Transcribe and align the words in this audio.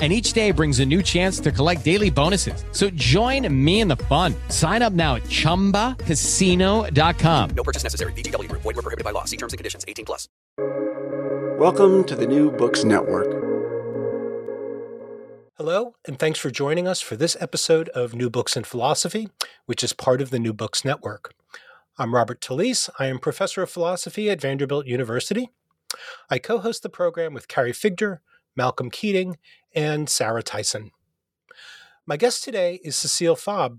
and 0.00 0.10
each 0.10 0.32
day 0.32 0.50
brings 0.50 0.80
a 0.80 0.86
new 0.86 1.02
chance 1.02 1.38
to 1.40 1.52
collect 1.52 1.84
daily 1.84 2.08
bonuses. 2.08 2.64
So 2.72 2.88
join 2.90 3.46
me 3.52 3.80
in 3.80 3.88
the 3.88 3.96
fun. 3.96 4.34
Sign 4.48 4.80
up 4.80 4.94
now 4.94 5.16
at 5.16 5.24
ChumbaCasino.com. 5.24 7.50
No 7.50 7.62
purchase 7.62 7.82
necessary. 7.82 8.14
VGW 8.14 8.48
Group. 8.48 8.62
Void 8.62 8.76
were 8.76 8.82
prohibited 8.82 9.04
by 9.04 9.10
law. 9.10 9.24
See 9.24 9.36
terms 9.36 9.52
and 9.52 9.58
conditions. 9.58 9.84
18 9.86 10.06
plus. 10.06 10.26
Welcome 11.58 12.04
to 12.04 12.16
the 12.16 12.26
New 12.26 12.50
Books 12.50 12.84
Network. 12.84 13.26
Hello, 15.58 15.94
and 16.06 16.18
thanks 16.18 16.38
for 16.38 16.50
joining 16.50 16.88
us 16.88 17.02
for 17.02 17.16
this 17.16 17.36
episode 17.38 17.90
of 17.90 18.14
New 18.14 18.30
Books 18.30 18.56
in 18.56 18.64
Philosophy, 18.64 19.28
which 19.66 19.84
is 19.84 19.92
part 19.92 20.22
of 20.22 20.30
the 20.30 20.38
New 20.38 20.54
Books 20.54 20.86
Network. 20.86 21.34
I'm 21.98 22.14
Robert 22.14 22.40
Talisse. 22.40 22.88
I 22.98 23.08
am 23.08 23.18
professor 23.18 23.62
of 23.62 23.68
philosophy 23.68 24.30
at 24.30 24.40
Vanderbilt 24.40 24.86
University. 24.86 25.50
I 26.30 26.38
co 26.38 26.60
host 26.60 26.82
the 26.82 26.88
program 26.88 27.34
with 27.34 27.46
Carrie 27.46 27.74
Figdor, 27.74 28.20
Malcolm 28.56 28.90
Keating, 28.90 29.36
and 29.74 30.08
Sarah 30.08 30.42
Tyson. 30.42 30.90
My 32.06 32.16
guest 32.16 32.42
today 32.44 32.80
is 32.82 32.96
Cecile 32.96 33.36
Fabre. 33.36 33.78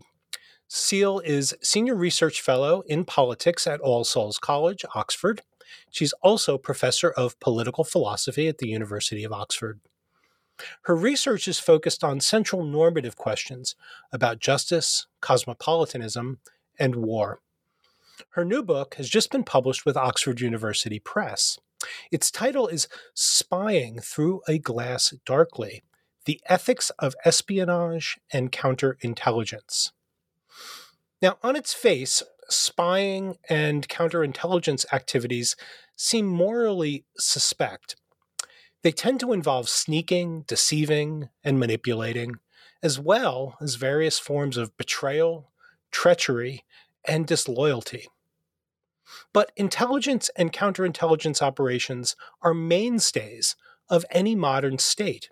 Cecile 0.67 1.20
is 1.20 1.53
Senior 1.61 1.95
Research 1.95 2.39
Fellow 2.39 2.81
in 2.88 3.03
Politics 3.03 3.67
at 3.67 3.81
All 3.81 4.03
Souls 4.03 4.39
College, 4.39 4.86
Oxford. 4.95 5.42
She's 5.89 6.14
also 6.22 6.58
Professor 6.58 7.12
of 7.12 7.39
Political 7.39 7.84
Philosophy 7.84 8.47
at 8.47 8.59
the 8.59 8.69
University 8.69 9.23
of 9.23 9.34
Oxford. 9.34 9.81
Her 10.84 10.95
research 10.95 11.47
is 11.47 11.59
focused 11.59 12.03
on 12.03 12.19
central 12.19 12.64
normative 12.64 13.16
questions 13.16 13.75
about 14.12 14.40
justice, 14.40 15.08
cosmopolitanism, 15.19 16.40
and 16.79 16.96
war. 16.96 17.41
Her 18.31 18.46
new 18.46 18.63
book 18.63 18.96
has 18.96 19.09
just 19.09 19.31
been 19.31 19.44
published 19.44 19.85
with 19.85 19.97
Oxford 19.97 20.40
University 20.40 21.00
Press. 21.00 21.59
Its 22.12 22.31
title 22.31 22.68
is 22.68 22.88
Spying 23.14 24.00
Through 24.00 24.42
a 24.47 24.58
Glass 24.58 25.14
Darkly 25.25 25.84
The 26.25 26.42
Ethics 26.46 26.90
of 27.00 27.16
Espionage 27.25 28.19
and 28.31 28.52
Counterintelligence. 28.52 29.91
Now, 31.22 31.38
on 31.44 31.56
its 31.56 31.74
face, 31.74 32.24
spying 32.50 33.38
and 33.50 33.88
counterintelligence 33.88 34.86
activities 34.91 35.56
seem 35.96 36.25
morally 36.25 37.06
suspect. 37.18 37.96
They 38.81 38.91
tend 38.91 39.20
to 39.20 39.34
involve 39.34 39.70
sneaking, 39.70 40.46
deceiving, 40.47 41.30
and 41.44 41.59
manipulating, 41.59 42.36
as 42.81 43.00
well 43.00 43.58
as 43.62 43.75
various 43.75 44.18
forms 44.18 44.58
of 44.58 44.75
betrayal, 44.78 45.52
treachery, 45.91 46.64
and 47.06 47.28
disloyalty. 47.28 48.08
But 49.33 49.51
intelligence 49.55 50.29
and 50.35 50.53
counterintelligence 50.53 51.41
operations 51.41 52.16
are 52.41 52.53
mainstays 52.53 53.55
of 53.89 54.05
any 54.11 54.35
modern 54.35 54.77
state. 54.77 55.29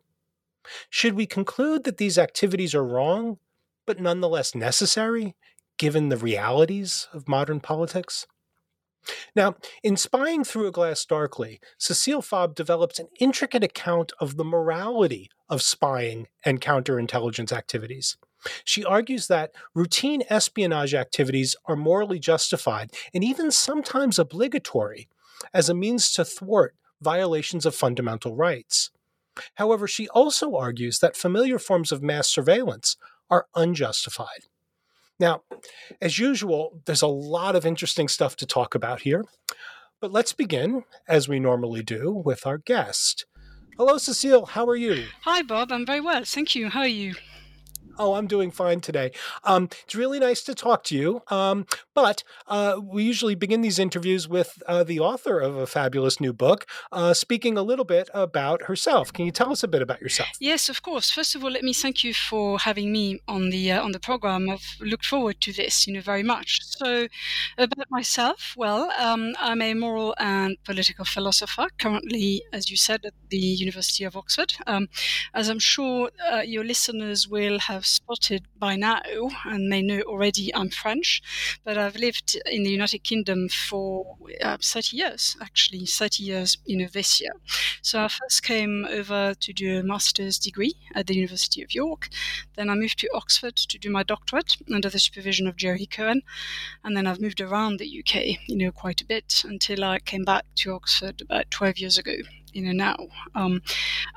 Should 0.90 1.13
we 1.13 1.25
conclude 1.25 1.84
that 1.85 1.97
these 1.97 2.17
activities 2.17 2.75
are 2.75 2.85
wrong, 2.85 3.40
but 3.85 4.00
nonetheless 4.00 4.53
necessary, 4.53 5.35
given 5.78 6.09
the 6.09 6.17
realities 6.17 7.07
of 7.13 7.28
modern 7.28 7.59
politics? 7.59 8.28
Now, 9.35 9.56
in 9.81 9.96
Spying 9.96 10.44
Through 10.44 10.67
a 10.67 10.72
Glass 10.72 11.06
Darkly, 11.06 11.59
Cecile 11.78 12.22
Fabre 12.22 12.53
develops 12.53 13.00
an 13.00 13.07
intricate 13.19 13.63
account 13.63 14.11
of 14.19 14.35
the 14.35 14.44
morality 14.44 15.29
of 15.47 15.61
spying 15.61 16.28
and 16.44 16.61
counterintelligence 16.61 17.51
activities. 17.51 18.17
She 18.64 18.86
argues 18.86 19.28
that 19.28 19.52
routine 19.74 20.24
espionage 20.30 20.94
activities 20.94 21.56
are 21.66 21.76
morally 21.76 22.20
justified 22.20 22.92
and 23.14 23.24
even 23.24 23.52
sometimes 23.52 24.20
obligatory 24.20 25.08
as 25.54 25.70
a 25.70 25.74
means 25.74 26.12
to 26.14 26.26
thwart 26.26 26.76
violations 27.02 27.66
of 27.66 27.76
fundamental 27.76 28.36
rights. 28.36 28.92
However, 29.56 29.88
she 29.88 30.08
also 30.10 30.56
argues 30.56 31.00
that 31.00 31.16
familiar 31.16 31.60
forms 31.60 31.92
of 31.92 32.04
mass 32.04 32.28
surveillance 32.28 32.98
are 33.30 33.48
unjustified. 33.56 34.46
Now, 35.20 35.44
as 36.02 36.18
usual, 36.18 36.82
there's 36.86 37.02
a 37.02 37.08
lot 37.08 37.56
of 37.56 37.66
interesting 37.66 38.08
stuff 38.08 38.36
to 38.38 38.46
talk 38.46 38.74
about 38.74 39.02
here, 39.02 39.26
but 40.00 40.12
let's 40.12 40.34
begin, 40.34 40.84
as 41.08 41.28
we 41.28 41.40
normally 41.40 41.84
do, 41.84 42.12
with 42.12 42.48
our 42.48 42.58
guest. 42.58 43.26
Hello, 43.78 43.98
Cecile. 43.98 44.46
How 44.46 44.66
are 44.66 44.76
you? 44.76 45.08
Hi, 45.24 45.42
Bob. 45.42 45.72
I'm 45.72 45.86
very 45.86 46.02
well. 46.02 46.24
Thank 46.26 46.56
you. 46.56 46.70
How 46.70 46.82
are 46.82 46.88
you? 46.88 47.16
Oh, 48.00 48.14
I'm 48.14 48.28
doing 48.28 48.50
fine 48.50 48.80
today. 48.80 49.12
Um, 49.44 49.68
it's 49.84 49.94
really 49.94 50.20
nice 50.20 50.42
to 50.44 50.56
talk 50.56 50.86
to 50.86 50.96
you. 50.96 51.22
Um, 51.28 51.66
but 51.94 52.24
uh, 52.48 52.80
we 52.82 53.04
usually 53.04 53.36
begin 53.36 53.60
these 53.60 53.78
interviews 53.78 54.26
with 54.26 54.64
uh, 54.68 54.86
the 54.86 55.02
author 55.02 55.42
of 55.42 55.58
a 55.58 55.68
fabulous 55.68 56.22
new 56.22 56.32
book 56.32 56.66
uh, 56.94 57.14
speaking 57.14 57.58
a 57.58 57.62
little 57.62 57.84
bit 57.84 58.09
about 58.14 58.64
herself. 58.64 59.12
Can 59.12 59.26
you 59.26 59.34
tell 59.34 59.52
us 59.52 59.64
a 59.64 59.68
bit 59.68 59.82
about 59.82 60.00
yourself? 60.00 60.30
Yes, 60.40 60.70
of 60.70 60.82
course. 60.82 61.12
First 61.12 61.36
of 61.36 61.44
all, 61.44 61.52
let 61.52 61.62
me 61.62 61.74
thank 61.74 62.06
you 62.06 62.14
for 62.14 62.58
having 62.59 62.94
me 62.94 63.20
on 63.28 63.50
the 63.50 63.74
uh, 63.74 63.84
on 63.84 63.92
the 63.92 64.00
program. 64.00 64.50
I've 64.50 64.78
looked 64.80 65.06
forward 65.06 65.42
to 65.42 65.52
this, 65.52 65.86
you 65.86 65.94
know, 65.94 66.00
very 66.00 66.24
much. 66.24 66.62
So, 66.64 67.09
about 67.58 67.88
myself, 67.90 68.54
well, 68.56 68.90
um, 68.98 69.36
I'm 69.40 69.62
a 69.62 69.74
moral 69.74 70.16
and 70.20 70.56
political 70.64 71.04
philosopher. 71.04 71.68
Currently, 71.78 72.44
as 72.54 72.72
you 72.72 72.78
said, 72.78 73.04
at 73.04 73.14
the 73.30 73.38
University 73.38 74.06
of 74.06 74.16
Oxford. 74.16 74.54
Um, 74.68 74.88
as 75.34 75.50
I'm 75.50 75.59
sure 75.59 76.12
uh, 76.32 76.44
your 76.46 76.64
listeners 76.64 77.28
will 77.28 77.59
have 77.59 77.86
spotted 77.90 78.46
by 78.58 78.76
now 78.76 79.02
and 79.46 79.68
may 79.68 79.82
know 79.82 80.02
already 80.02 80.54
I'm 80.56 80.70
French, 80.70 81.22
but 81.64 81.78
I've 81.78 81.96
lived 81.96 82.40
in 82.46 82.64
the 82.64 82.72
United 82.72 83.04
Kingdom 83.04 83.50
for 83.50 84.18
uh, 84.42 84.58
30 84.62 84.98
years, 84.98 85.38
actually, 85.42 85.86
30 85.86 86.24
years, 86.24 86.58
in 86.66 86.88
this 86.94 87.20
year. 87.22 87.32
So 87.82 88.03
I 88.03 88.08
first 88.08 88.44
came 88.44 88.86
over 88.86 89.34
to 89.34 89.53
do 89.53 89.80
a 89.80 89.84
master's 89.84 90.40
degree 90.40 90.76
at 90.96 91.08
the 91.08 91.16
University 91.16 91.62
of 91.62 91.74
York. 91.74 92.09
Then 92.56 92.70
I 92.70 92.76
moved 92.76 93.00
to 93.00 93.09
Oxford 93.14 93.56
to 93.56 93.78
do 93.78 93.90
my 93.90 94.03
doctorate 94.03 94.58
under 94.74 94.90
the 94.90 95.00
supervision 95.00 95.47
of 95.47 95.56
Jerry 95.56 95.85
Cohen. 95.85 96.22
And 96.84 96.96
then 96.96 97.08
I've 97.08 97.22
moved 97.22 97.42
around 97.42 97.78
the 97.78 98.00
UK, 98.00 98.47
you 98.47 98.58
know, 98.58 98.72
quite 98.72 99.02
a 99.02 99.06
bit 99.06 99.44
until 99.46 99.84
I 99.84 100.00
came 100.00 100.24
back 100.24 100.46
to 100.58 100.74
Oxford 100.74 101.22
about 101.22 101.52
12 101.52 101.78
years 101.80 101.97
ago 101.97 102.14
you 102.53 102.61
know 102.61 102.72
now. 102.72 102.97
Um, 103.35 103.61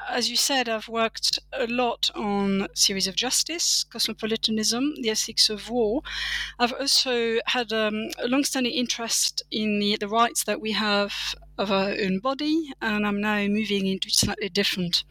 as 0.09 0.31
you 0.31 0.37
said, 0.37 0.69
I've 0.69 0.89
worked 0.89 1.39
a 1.53 1.67
lot 1.67 2.11
on 2.15 2.69
series 2.75 3.07
of 3.07 3.15
justice, 3.17 3.85
cosmopolitanism, 3.85 4.95
the 5.03 5.11
ethics 5.11 5.51
of 5.51 5.71
war. 5.71 6.03
I've 6.59 6.73
also 6.73 7.39
had 7.47 7.73
um, 7.73 8.09
a 8.19 8.29
long-standing 8.29 8.73
interest 8.73 9.43
in 9.51 9.79
the, 9.79 9.97
the 9.97 10.09
rights 10.09 10.45
that 10.45 10.61
we 10.61 10.73
have 10.73 11.13
of 11.63 11.71
our 11.71 11.91
own 11.91 12.19
body, 12.19 12.73
and 12.83 13.07
I'm 13.07 13.21
now 13.21 13.47
moving 13.47 13.87
into 13.87 14.11
slightly 14.11 14.49
different 14.49 15.05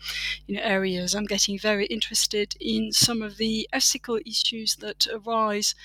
you 0.47 0.55
know, 0.55 0.61
areas. 0.61 1.15
I'm 1.15 1.25
getting 1.25 1.57
very 1.57 1.85
interested 1.85 2.55
in 2.59 2.91
some 2.91 3.21
of 3.21 3.37
the 3.37 3.69
ethical 3.71 4.19
issues 4.25 4.75
that 4.77 5.07
arise 5.07 5.75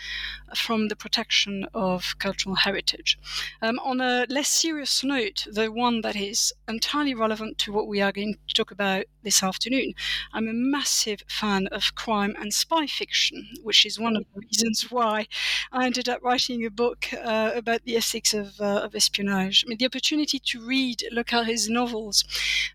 from 0.57 0.89
the 0.89 0.97
protection 0.97 1.67
of 1.73 2.17
cultural 2.19 2.57
heritage. 2.57 3.17
Um, 3.63 3.79
on 3.79 4.01
a 4.01 4.27
less 4.29 4.49
serious 4.49 5.05
note, 5.05 5.47
the 5.49 5.71
one 5.71 6.01
that 6.01 6.17
is 6.17 6.53
entirely 6.67 7.15
relevant 7.15 7.59
to 7.59 7.73
what 7.73 7.87
we 7.87 8.01
are 8.01 8.11
going 8.11 8.37
to 8.49 8.55
talk 8.55 8.73
about 8.73 9.05
this 9.27 9.43
afternoon, 9.43 9.93
I'm 10.33 10.47
a 10.47 10.53
massive 10.53 11.25
fan 11.27 11.67
of 11.73 11.97
crime 11.97 12.37
and 12.41 12.55
spy 12.55 12.87
fiction, 12.87 13.49
which 13.65 13.85
is 13.85 13.99
one 13.99 14.15
of 14.17 14.25
the 14.33 14.41
reasons 14.41 14.89
why 14.89 15.27
I 15.73 15.85
ended 15.85 16.09
up 16.09 16.23
writing 16.23 16.65
a 16.65 16.71
book 16.71 17.09
uh, 17.13 17.51
about 17.57 17.83
the 17.85 17.97
ethics 17.97 18.33
of, 18.33 18.61
uh, 18.61 18.83
of 18.85 18.95
espionage. 18.95 19.65
I 19.65 19.69
mean, 19.69 19.79
the 19.79 19.87
opportunity 19.87 20.39
to 20.39 20.65
read 20.65 21.03
Le 21.11 21.25
Carré's 21.25 21.69
novels 21.69 22.23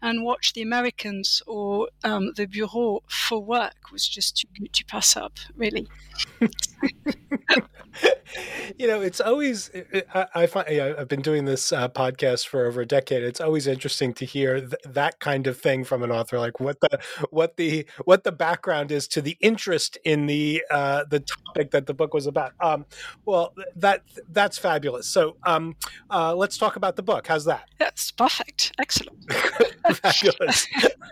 and 0.02 0.26
watch 0.26 0.52
The 0.52 0.62
Americans 0.62 1.42
or 1.48 1.88
um, 2.04 2.34
The 2.36 2.48
Bureau 2.48 3.04
for 3.08 3.40
work 3.42 3.92
was 3.94 4.06
just 4.06 4.38
too 4.38 4.50
good 4.60 4.74
to 4.74 4.84
pass 4.86 5.16
up, 5.16 5.34
really. 5.56 5.88
you 8.78 8.88
know, 8.88 9.02
it's 9.02 9.22
always 9.22 9.70
I, 10.14 10.28
I 10.34 10.46
find 10.46 10.68
I've 10.70 11.08
been 11.08 11.22
doing 11.22 11.46
this 11.46 11.72
uh, 11.72 11.90
podcast 11.90 12.48
for 12.48 12.66
over 12.66 12.82
a 12.82 12.86
decade. 12.86 13.24
It's 13.24 13.42
always 13.42 13.68
interesting 13.68 14.14
to 14.16 14.26
hear 14.26 14.60
th- 14.60 14.76
that 14.86 15.20
kind 15.20 15.48
of 15.48 15.58
thing 15.58 15.84
from 15.84 16.04
an 16.04 16.12
author, 16.12 16.40
like 16.40 16.60
what 16.60 16.80
the 16.82 17.00
what 17.30 17.58
the 17.58 17.86
what 18.06 18.24
the 18.24 18.32
background 18.32 18.92
is 18.92 19.08
to 19.10 19.22
the 19.22 19.38
interest 19.40 19.98
in 20.04 20.26
the 20.26 20.64
uh, 20.72 21.04
the 21.10 21.20
topic 21.20 21.72
that 21.72 21.86
the 21.86 21.94
book 21.94 22.14
was 22.14 22.28
about. 22.28 22.54
Um, 22.60 22.86
well, 23.26 23.54
that 23.76 24.04
that's 24.30 24.58
fabulous. 24.58 25.08
So 25.08 25.38
um, 25.44 25.76
uh, 26.10 26.36
let's 26.36 26.58
talk 26.58 26.76
about 26.76 26.96
the 26.96 27.04
book. 27.04 27.28
How's 27.28 27.46
that? 27.46 27.70
That's 27.78 28.12
perfect. 28.12 28.74
Excellent. 28.80 29.32
fabulous. 29.94 30.68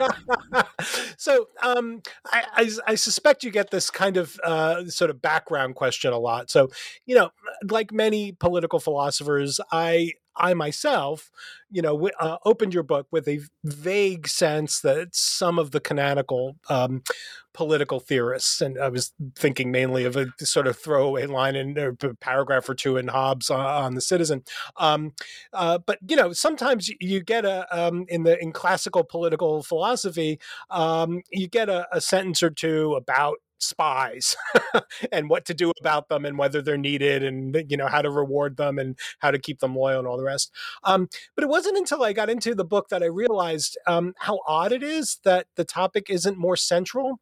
so 1.18 1.50
um, 1.62 2.02
I, 2.26 2.44
I, 2.54 2.72
I, 2.88 2.96
suspect 2.96 3.44
you 3.44 3.52
get 3.52 3.72
this 3.72 3.90
kind 3.90 4.18
of 4.18 4.40
uh, 4.44 4.86
sort 4.88 5.10
of 5.10 5.22
background 5.22 5.76
question 5.76 6.14
a 6.14 6.18
lot. 6.18 6.50
So 6.50 6.70
you 7.06 7.16
know, 7.16 7.32
like 7.70 7.92
many 7.92 8.32
political 8.32 8.80
philosophers, 8.80 9.60
I 9.72 10.14
I 10.40 10.54
myself, 10.54 11.30
you 11.70 11.82
know, 11.82 12.10
uh, 12.20 12.38
opened 12.46 12.74
your 12.74 12.84
book 12.84 13.08
with 13.12 13.28
a 13.28 13.42
vague 13.64 14.28
sense 14.28 14.80
that 14.82 15.10
some 15.14 15.60
of 15.60 15.72
the 15.72 15.82
canonical 15.82 16.56
um, 16.70 17.04
political 17.54 18.00
theorists, 18.00 18.62
and 18.62 18.80
I 18.80 18.88
was 18.88 19.12
thinking 19.36 19.70
mainly 19.70 20.06
of 20.06 20.16
a 20.16 20.28
sort 20.40 20.68
of 20.68 20.78
throwaway 20.78 21.26
line 21.26 21.56
in 21.56 21.78
a 21.78 22.14
paragraph 22.16 22.70
or 22.70 22.76
two 22.76 22.96
in 22.98 23.10
Hobbes 23.10 23.50
on, 23.50 23.66
on 23.66 23.96
the 23.96 24.02
Citizen. 24.02 24.44
Um, 24.78 25.14
uh, 25.54 25.80
but 25.80 26.00
you 26.08 26.16
know, 26.16 26.32
sometimes 26.32 26.90
you 27.02 27.22
get 27.22 27.44
a 27.46 27.68
um, 27.78 28.06
in 28.08 28.24
the 28.24 28.42
in 28.42 28.52
classical 28.54 29.04
political 29.04 29.62
philosophy, 29.62 30.40
um, 30.70 31.22
you 31.32 31.48
get 31.48 31.70
a, 31.70 31.88
a 31.92 32.00
sentence 32.00 32.42
or 32.42 32.50
two 32.50 32.94
about 32.96 33.38
spies 33.60 34.36
and 35.12 35.30
what 35.30 35.46
to 35.46 35.54
do 35.54 35.72
about 35.80 36.10
them 36.10 36.26
and 36.26 36.38
whether 36.38 36.62
they're 36.62 36.78
needed 36.78 37.24
and 37.24 37.66
you 37.70 37.78
know 37.78 37.88
how 37.88 38.02
to 38.02 38.10
reward 38.10 38.58
them 38.58 38.80
and 38.80 38.98
how 39.20 39.32
to 39.32 39.40
keep 39.40 39.60
them 39.60 39.76
loyal 39.76 40.00
and 40.00 40.08
all 40.08 40.18
the 40.18 40.24
rest. 40.24 40.52
Um, 40.84 41.10
but 41.36 41.44
it 41.44 41.50
wasn't 41.50 41.78
until 41.78 42.04
i 42.04 42.14
got 42.14 42.30
into 42.30 42.56
the 42.56 42.66
book 42.66 42.90
that 42.90 43.04
i 43.04 43.08
realized 43.08 43.78
um, 43.88 44.14
how 44.18 44.40
odd 44.48 44.72
it 44.72 44.84
is 44.84 45.20
that 45.24 45.48
the 45.56 45.66
topic 45.66 46.10
isn't 46.10 46.38
more 46.38 46.56
central 46.56 47.20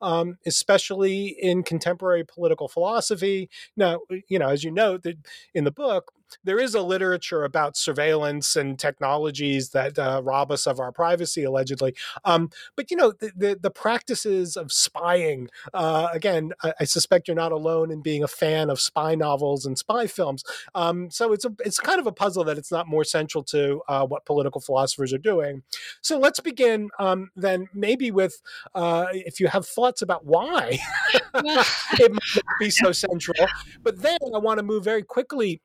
um, 0.00 0.38
especially 0.46 1.26
in 1.26 1.62
contemporary 1.62 2.24
political 2.24 2.68
philosophy. 2.68 3.48
Now 3.76 4.00
you 4.28 4.38
know 4.38 4.48
as 4.48 4.64
you 4.64 4.70
note 4.70 5.02
that 5.04 5.16
in 5.54 5.64
the 5.64 5.70
book 5.70 6.12
there 6.44 6.58
is 6.58 6.74
a 6.74 6.82
literature 6.82 7.44
about 7.44 7.76
surveillance 7.76 8.56
and 8.56 8.78
technologies 8.78 9.70
that 9.70 9.98
uh, 9.98 10.20
rob 10.24 10.50
us 10.50 10.66
of 10.66 10.80
our 10.80 10.92
privacy, 10.92 11.44
allegedly. 11.44 11.94
Um, 12.24 12.50
but 12.76 12.90
you 12.90 12.96
know, 12.96 13.12
the, 13.12 13.32
the, 13.36 13.58
the 13.60 13.70
practices 13.70 14.56
of 14.56 14.72
spying. 14.72 15.48
Uh, 15.72 16.08
again, 16.12 16.52
I, 16.62 16.74
I, 16.80 16.84
suspect 16.84 17.28
you're 17.28 17.34
not 17.34 17.52
alone 17.52 17.90
in 17.90 18.00
being 18.00 18.22
a 18.22 18.28
fan 18.28 18.70
of 18.70 18.80
spy 18.80 19.14
novels 19.14 19.66
and 19.66 19.78
spy 19.78 20.06
films. 20.06 20.42
Um, 20.74 21.10
so 21.10 21.32
it's 21.32 21.44
a 21.44 21.54
it's 21.64 21.78
kind 21.78 22.00
of 22.00 22.06
a 22.06 22.12
puzzle 22.12 22.44
that 22.44 22.58
it's 22.58 22.72
not 22.72 22.88
more 22.88 23.04
central 23.04 23.44
to 23.44 23.82
uh, 23.88 24.06
what 24.06 24.24
political 24.24 24.60
philosophers 24.60 25.12
are 25.12 25.18
doing. 25.18 25.62
So 26.00 26.18
let's 26.18 26.40
begin 26.40 26.90
um, 26.98 27.30
then, 27.36 27.68
maybe 27.74 28.10
with 28.10 28.40
uh, 28.74 29.06
if 29.12 29.40
you 29.40 29.48
have 29.48 29.66
thoughts 29.66 30.02
about 30.02 30.24
why 30.24 30.78
it 31.34 32.12
might 32.12 32.42
be 32.58 32.70
so 32.70 32.92
central. 32.92 33.46
But 33.82 34.00
then 34.02 34.18
I 34.34 34.38
want 34.38 34.58
to 34.58 34.62
move 34.62 34.84
very 34.84 35.02
quickly 35.02 35.60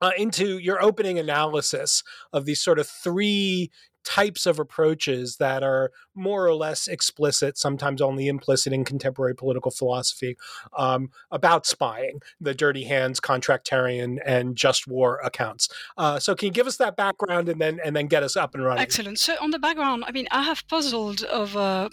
uh, 0.00 0.10
into 0.16 0.58
your 0.58 0.82
opening 0.82 1.18
analysis 1.18 2.02
of 2.32 2.44
these 2.44 2.62
sort 2.62 2.78
of 2.78 2.86
three 2.86 3.70
types 4.04 4.46
of 4.46 4.58
approaches 4.58 5.36
that 5.38 5.62
are 5.62 5.90
more 6.16 6.46
or 6.46 6.54
less 6.54 6.88
explicit, 6.88 7.58
sometimes 7.58 8.00
only 8.00 8.28
implicit 8.28 8.72
in 8.72 8.84
contemporary 8.84 9.34
political 9.34 9.70
philosophy 9.70 10.36
um, 10.76 11.10
about 11.30 11.66
spying, 11.66 12.20
the 12.40 12.54
dirty 12.54 12.84
hands, 12.84 13.20
contractarian, 13.20 14.18
and 14.24 14.56
just 14.56 14.86
war 14.86 15.20
accounts. 15.22 15.68
Uh, 15.96 16.18
so, 16.18 16.34
can 16.34 16.46
you 16.46 16.52
give 16.52 16.66
us 16.66 16.76
that 16.78 16.96
background 16.96 17.48
and 17.48 17.60
then 17.60 17.78
and 17.84 17.94
then 17.94 18.06
get 18.06 18.22
us 18.22 18.36
up 18.36 18.54
and 18.54 18.64
running? 18.64 18.82
Excellent. 18.82 19.18
So, 19.18 19.36
on 19.40 19.50
the 19.50 19.58
background, 19.58 20.04
I 20.06 20.12
mean, 20.12 20.26
I 20.30 20.42
have 20.42 20.66
puzzled 20.68 21.24
over 21.24 21.88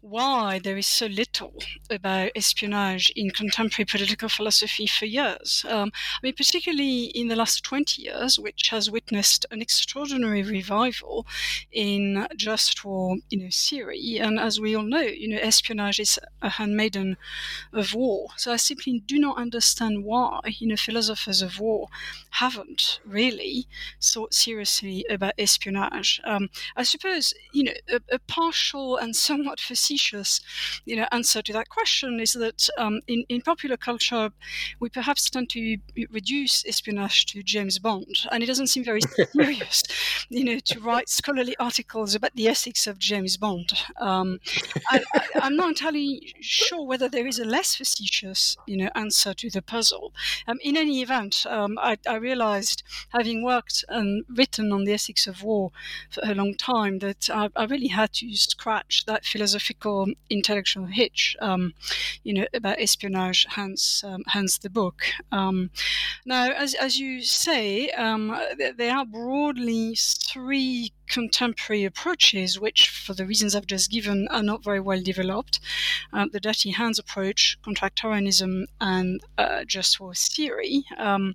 why 0.00 0.60
there 0.60 0.76
is 0.76 0.86
so 0.86 1.06
little 1.06 1.54
about 1.90 2.30
espionage 2.36 3.10
in 3.16 3.30
contemporary 3.30 3.86
political 3.86 4.28
philosophy 4.28 4.86
for 4.86 5.06
years. 5.06 5.64
Um, 5.68 5.90
I 5.94 6.18
mean, 6.22 6.34
particularly 6.36 7.04
in 7.06 7.28
the 7.28 7.36
last 7.36 7.64
20 7.64 8.02
years, 8.02 8.38
which 8.38 8.68
has 8.68 8.90
witnessed 8.90 9.46
an 9.50 9.60
extraordinary 9.60 10.42
revival 10.42 11.26
in 11.72 12.26
just 12.36 12.84
war, 12.84 13.16
you 13.30 13.38
know, 13.40 13.50
theory. 13.56 14.18
And 14.18 14.38
as 14.38 14.60
we 14.60 14.74
all 14.74 14.82
know, 14.82 15.00
you 15.00 15.28
know, 15.28 15.38
espionage 15.38 16.00
is 16.00 16.18
a 16.42 16.50
handmaiden 16.50 17.16
of 17.72 17.94
war. 17.94 18.28
So 18.36 18.52
I 18.52 18.56
simply 18.56 19.02
do 19.06 19.18
not 19.18 19.38
understand 19.38 20.04
why, 20.04 20.40
you 20.58 20.66
know, 20.68 20.76
philosophers 20.76 21.42
of 21.42 21.60
war 21.60 21.88
haven't 22.30 23.00
really 23.04 23.66
thought 24.02 24.34
seriously 24.34 25.04
about 25.08 25.34
espionage. 25.38 26.20
Um, 26.24 26.50
I 26.76 26.82
suppose, 26.82 27.32
you 27.52 27.64
know, 27.64 27.72
a, 27.88 28.00
a, 28.12 28.18
partial 28.18 28.96
and 28.96 29.14
somewhat 29.14 29.60
facetious, 29.60 30.40
you 30.84 30.96
know, 30.96 31.06
answer 31.12 31.42
to 31.42 31.52
that 31.52 31.68
question 31.68 32.18
is 32.20 32.32
that 32.32 32.68
um, 32.76 33.00
in, 33.06 33.24
in 33.28 33.40
popular 33.40 33.76
culture, 33.76 34.30
we 34.80 34.88
perhaps 34.88 35.30
tend 35.30 35.50
to 35.50 35.78
reduce 36.10 36.66
espionage 36.66 37.26
to 37.26 37.42
James 37.42 37.78
Bond, 37.78 38.26
and 38.32 38.42
it 38.42 38.46
doesn't 38.46 38.66
seem 38.66 38.84
very 38.84 39.00
serious, 39.32 39.84
you 40.28 40.44
know, 40.44 40.58
to 40.58 40.80
write 40.80 41.08
scholarly 41.08 41.46
scholarly 41.46 41.56
articles 41.58 42.14
about 42.14 42.34
the 42.34 42.48
ethics 42.48 42.86
of 42.86 42.98
James 42.98 43.36
Bond. 43.36 43.45
Um, 44.00 44.40
I, 44.90 45.02
am 45.42 45.56
not 45.56 45.68
entirely 45.68 46.34
sure 46.40 46.86
whether 46.86 47.08
there 47.08 47.26
is 47.26 47.38
a 47.38 47.44
less 47.44 47.76
facetious, 47.76 48.56
you 48.66 48.76
know, 48.76 48.90
answer 48.94 49.34
to 49.34 49.50
the 49.50 49.62
puzzle. 49.62 50.12
Um, 50.46 50.58
in 50.62 50.76
any 50.76 51.02
event, 51.02 51.46
um, 51.48 51.78
I, 51.80 51.96
I, 52.08 52.16
realized, 52.16 52.82
having 53.10 53.42
worked 53.42 53.84
and 53.88 54.24
written 54.28 54.72
on 54.72 54.84
the 54.84 54.92
ethics 54.92 55.26
of 55.26 55.42
war 55.42 55.70
for 56.10 56.22
a 56.24 56.34
long 56.34 56.54
time, 56.54 56.98
that 57.00 57.30
I, 57.30 57.48
I 57.56 57.64
really 57.64 57.88
had 57.88 58.12
to 58.14 58.34
scratch 58.36 59.04
that 59.06 59.24
philosophical 59.24 60.08
intellectual 60.30 60.86
hitch, 60.86 61.36
um, 61.40 61.74
you 62.24 62.34
know, 62.34 62.46
about 62.54 62.80
espionage. 62.80 63.46
Hence, 63.50 64.02
um, 64.04 64.22
hence 64.28 64.58
the 64.58 64.70
book. 64.70 65.02
Now, 65.32 66.50
as 66.50 66.74
as 66.74 66.98
you 66.98 67.22
say, 67.22 67.90
there 68.76 68.96
are 68.96 69.04
broadly 69.04 69.94
three 69.96 70.92
contemporary 71.08 71.84
approaches, 71.84 72.58
which, 72.58 72.88
for 72.88 73.14
the 73.14 73.26
reasons 73.26 73.54
I've 73.54 73.66
just 73.66 73.90
given, 73.90 74.28
are 74.28 74.42
not 74.42 74.64
very 74.64 74.80
well 74.80 75.02
developed. 75.02 75.60
Uh, 76.12 76.26
the 76.30 76.40
dirty 76.40 76.70
hands 76.70 76.98
approach, 76.98 77.58
contractarianism, 77.62 78.66
and 78.80 79.20
uh, 79.38 79.64
just 79.64 80.00
war 80.00 80.14
theory. 80.14 80.84
Um, 80.98 81.34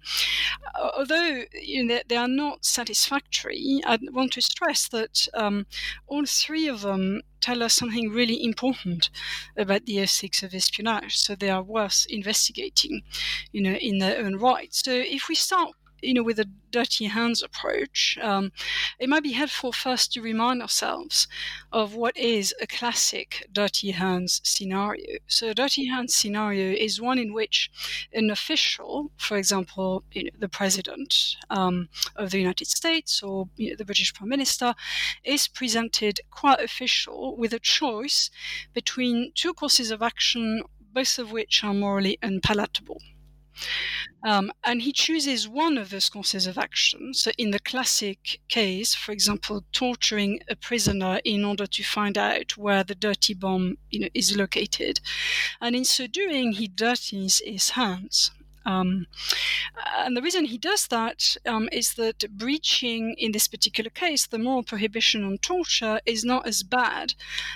although 0.98 1.44
you 1.54 1.84
know, 1.84 2.00
they 2.08 2.18
are 2.18 2.28
not 2.28 2.66
satisfactory, 2.66 3.82
I 3.86 3.98
want 4.12 4.34
to 4.34 4.42
stress 4.42 4.88
that 4.90 5.28
um, 5.34 5.66
all 6.08 6.26
three 6.26 6.68
of 6.68 6.82
them 6.82 7.22
tell 7.42 7.64
us 7.64 7.74
something 7.74 8.12
really 8.12 8.44
important 8.44 9.10
about 9.58 9.86
the 9.86 10.00
ethics 10.00 10.44
of 10.44 10.54
espionage. 10.54 11.18
So 11.18 11.36
they 11.36 11.50
are 11.50 11.64
worth 11.64 12.06
investigating, 12.10 13.02
you 13.52 13.62
know, 13.62 13.74
in 13.74 13.98
their 13.98 14.24
own 14.24 14.38
right. 14.38 14.74
So 14.74 14.92
if 14.92 15.28
we 15.28 15.36
start 15.36 15.72
you 16.02 16.14
know, 16.14 16.24
with 16.24 16.40
a 16.40 16.50
dirty 16.72 17.06
hands 17.06 17.44
approach, 17.44 18.18
um, 18.22 18.52
it 19.00 19.10
might 19.10 19.24
be 19.24 19.34
helpful 19.34 19.72
first 19.72 20.14
to 20.14 20.22
remind 20.22 20.62
ourselves 20.62 21.28
of 21.72 21.96
what 21.96 22.16
is 22.18 22.54
a 22.62 22.68
classic 22.68 23.48
dirty 23.52 23.92
hands 23.92 24.42
scenario. 24.44 25.18
So, 25.28 25.50
a 25.50 25.54
dirty 25.54 25.88
hands 25.88 26.16
scenario 26.16 26.74
is 26.74 27.02
one 27.02 27.20
in 27.20 27.34
which 27.34 27.70
an 28.14 28.30
official, 28.30 29.12
for 29.18 29.38
example, 29.38 30.04
you 30.12 30.26
know, 30.26 30.30
the 30.38 30.50
president 30.50 31.36
um, 31.50 31.90
of 32.16 32.32
the 32.32 32.40
United 32.40 32.68
States 32.68 33.22
or 33.22 33.50
you 33.56 33.70
know, 33.72 33.76
the 33.76 33.86
British 33.86 34.14
Prime 34.14 34.30
Minister, 34.30 34.74
is 35.24 35.48
presented 35.48 36.22
quite 36.30 36.60
official 36.62 37.36
with 37.38 37.54
a 37.54 37.60
choice 37.60 38.30
between 38.74 39.32
two 39.36 39.54
courses 39.54 39.92
of 39.92 40.02
action, 40.02 40.64
both 40.94 41.20
of 41.20 41.32
which 41.32 41.64
are 41.64 41.74
morally 41.74 42.18
unpalatable. 42.22 43.02
Um, 44.24 44.52
and 44.64 44.82
he 44.82 44.94
chooses 44.94 45.48
one 45.48 45.78
of 45.78 45.90
those 45.90 46.10
courses 46.10 46.46
of 46.46 46.58
action. 46.58 47.14
So, 47.14 47.32
in 47.38 47.52
the 47.52 47.60
classic 47.60 48.40
case, 48.50 48.94
for 48.94 49.12
example, 49.12 49.64
torturing 49.72 50.42
a 50.50 50.56
prisoner 50.56 51.20
in 51.26 51.44
order 51.44 51.66
to 51.66 51.84
find 51.84 52.18
out 52.18 52.58
where 52.58 52.84
the 52.84 52.96
dirty 52.96 53.34
bomb 53.34 53.78
you 53.90 54.02
know, 54.02 54.10
is 54.14 54.36
located. 54.36 55.00
And 55.60 55.76
in 55.76 55.86
so 55.86 56.08
doing, 56.08 56.54
he 56.54 56.68
dirties 56.68 57.42
his 57.44 57.72
hands. 57.72 58.32
Um, 58.66 59.08
and 59.98 60.16
the 60.16 60.22
reason 60.22 60.46
he 60.46 60.58
does 60.58 60.88
that 60.88 61.38
um, 61.46 61.70
is 61.72 61.94
that 61.96 62.26
breaching, 62.38 63.16
in 63.18 63.32
this 63.32 63.48
particular 63.48 63.90
case, 63.90 64.28
the 64.28 64.38
moral 64.38 64.64
prohibition 64.64 65.24
on 65.24 65.38
torture 65.40 66.00
is 66.06 66.24
not 66.24 66.48
as 66.48 66.64
bad 66.64 67.14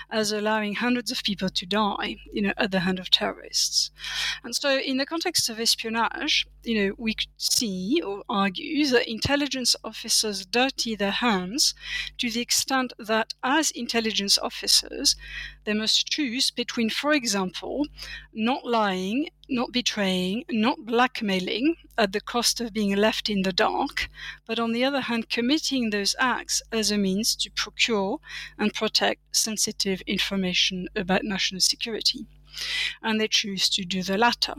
as 0.10 0.32
allowing 0.32 0.76
hundreds 0.76 1.12
of 1.12 1.24
people 1.24 1.50
to 1.50 1.66
die, 1.66 2.18
you 2.32 2.42
know, 2.42 2.54
at 2.58 2.72
the 2.72 2.82
hand 2.82 3.00
of 3.00 3.10
terrorists. 3.10 3.92
And 4.44 4.56
so, 4.56 4.78
in 4.78 4.98
the 4.98 5.06
context 5.06 5.50
of 5.50 5.60
espionage, 5.60 6.48
you 6.64 6.76
know, 6.76 6.96
we 6.98 7.16
see 7.38 8.02
or 8.04 8.24
argue 8.28 8.88
that 8.88 9.10
intelligence 9.10 9.76
officers 9.84 10.46
dirty 10.46 10.96
their 10.96 11.12
hands 11.12 11.74
to 12.18 12.30
the 12.30 12.42
extent 12.42 12.94
that, 12.98 13.34
as 13.44 13.72
intelligence 13.72 14.38
officers, 14.38 15.16
they 15.66 15.74
must 15.74 16.08
choose 16.08 16.52
between, 16.52 16.90
for 16.90 17.14
example, 17.14 17.86
not 18.34 18.66
lying, 18.66 19.30
not 19.48 19.72
betraying, 19.72 20.44
not 20.50 20.86
blackmailing 20.86 21.76
at 21.98 22.12
the 22.12 22.22
cost 22.22 22.60
of 22.62 22.74
being 22.74 22.96
left 22.96 23.30
in 23.30 23.44
the 23.44 23.54
dark, 23.54 24.10
but 24.46 24.60
on 24.60 24.72
the 24.72 24.84
other 24.84 25.02
hand, 25.02 25.30
committing 25.30 25.90
those 25.90 26.16
acts 26.20 26.62
as 26.72 26.92
a 26.92 26.98
means 26.98 27.36
to 27.36 27.52
procure 27.52 28.20
and 28.58 28.74
protect 28.74 29.22
sensitive 29.36 30.02
information 30.02 30.88
about 30.96 31.24
national 31.24 31.62
security 31.62 32.26
and 33.04 33.20
they 33.20 33.28
choose 33.28 33.70
to 33.70 33.84
do 33.84 34.02
the 34.02 34.18
latter. 34.18 34.56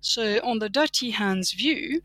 So, 0.00 0.38
on 0.44 0.60
the 0.60 0.68
dirty 0.68 1.10
hands 1.10 1.52
view, 1.52 2.00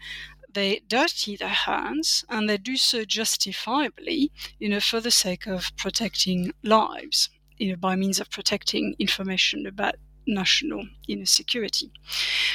they 0.54 0.82
dirty 0.88 1.36
their 1.36 1.50
hands 1.50 2.26
and 2.30 2.50
they 2.50 2.58
do 2.58 2.78
so 2.78 3.06
justifiably, 3.06 4.32
you 4.60 4.70
know, 4.70 4.80
for 4.80 5.00
the 5.00 5.12
sake 5.12 5.46
of 5.46 5.72
protecting 5.78 6.52
lives, 6.64 7.30
you 7.58 7.70
know, 7.70 7.76
by 7.76 7.96
means 7.96 8.20
of 8.20 8.32
protecting 8.32 8.96
information 8.98 9.68
about 9.68 9.96
national 10.28 10.88
you 11.06 11.16
know, 11.18 11.26
security. 11.26 11.92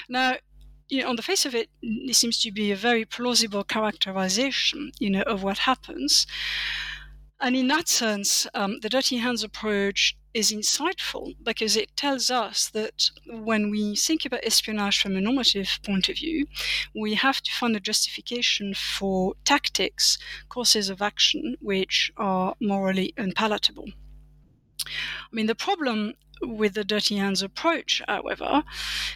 Now, 0.09 0.37
you 0.89 1.03
know, 1.03 1.09
on 1.09 1.17
the 1.17 1.23
face 1.23 1.47
of 1.47 1.55
it, 1.55 1.71
this 2.07 2.19
seems 2.19 2.41
to 2.43 2.53
be 2.53 2.71
a 2.71 2.77
very 2.77 3.05
plausible 3.05 3.65
characterization, 3.65 4.93
you 4.99 5.11
know, 5.11 5.23
of 5.23 5.43
what 5.43 5.59
happens. 5.59 6.27
And 7.41 7.57
in 7.57 7.67
that 7.69 7.89
sense, 7.89 8.47
um, 8.55 8.79
the 8.83 8.89
dirty 8.89 9.17
hands 9.17 9.43
approach 9.43 10.17
is 10.35 10.53
insightful 10.53 11.35
because 11.43 11.77
it 11.77 11.97
tells 11.97 12.31
us 12.31 12.69
that 12.71 13.11
when 13.27 13.71
we 13.71 13.97
think 13.97 14.25
about 14.25 14.45
espionage 14.45 15.01
from 15.01 15.17
a 15.17 15.21
normative 15.21 15.79
point 15.83 16.09
of 16.09 16.17
view, 16.17 16.47
we 16.95 17.15
have 17.15 17.41
to 17.43 17.53
find 17.53 17.75
a 17.77 17.81
justification 17.81 18.75
for 18.75 19.35
tactics, 19.45 20.19
courses 20.49 20.89
of 20.89 21.03
action, 21.03 21.57
which 21.61 22.13
are 22.17 22.55
morally 22.61 23.13
unpalatable. 23.17 23.89
I 24.87 25.33
mean, 25.33 25.47
the 25.47 25.55
problem 25.55 26.15
with 26.43 26.75
the 26.75 26.85
dirty 26.85 27.17
hands 27.17 27.43
approach, 27.43 28.03
however, 28.07 28.63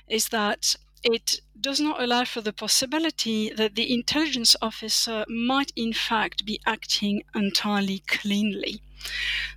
is 0.08 0.28
that 0.28 0.76
it 1.02 1.40
does 1.60 1.80
not 1.80 2.02
allow 2.02 2.24
for 2.24 2.40
the 2.40 2.52
possibility 2.52 3.50
that 3.50 3.74
the 3.74 3.92
intelligence 3.92 4.56
officer 4.60 5.24
might, 5.28 5.72
in 5.76 5.92
fact, 5.92 6.44
be 6.44 6.60
acting 6.66 7.22
entirely 7.34 8.00
cleanly. 8.06 8.80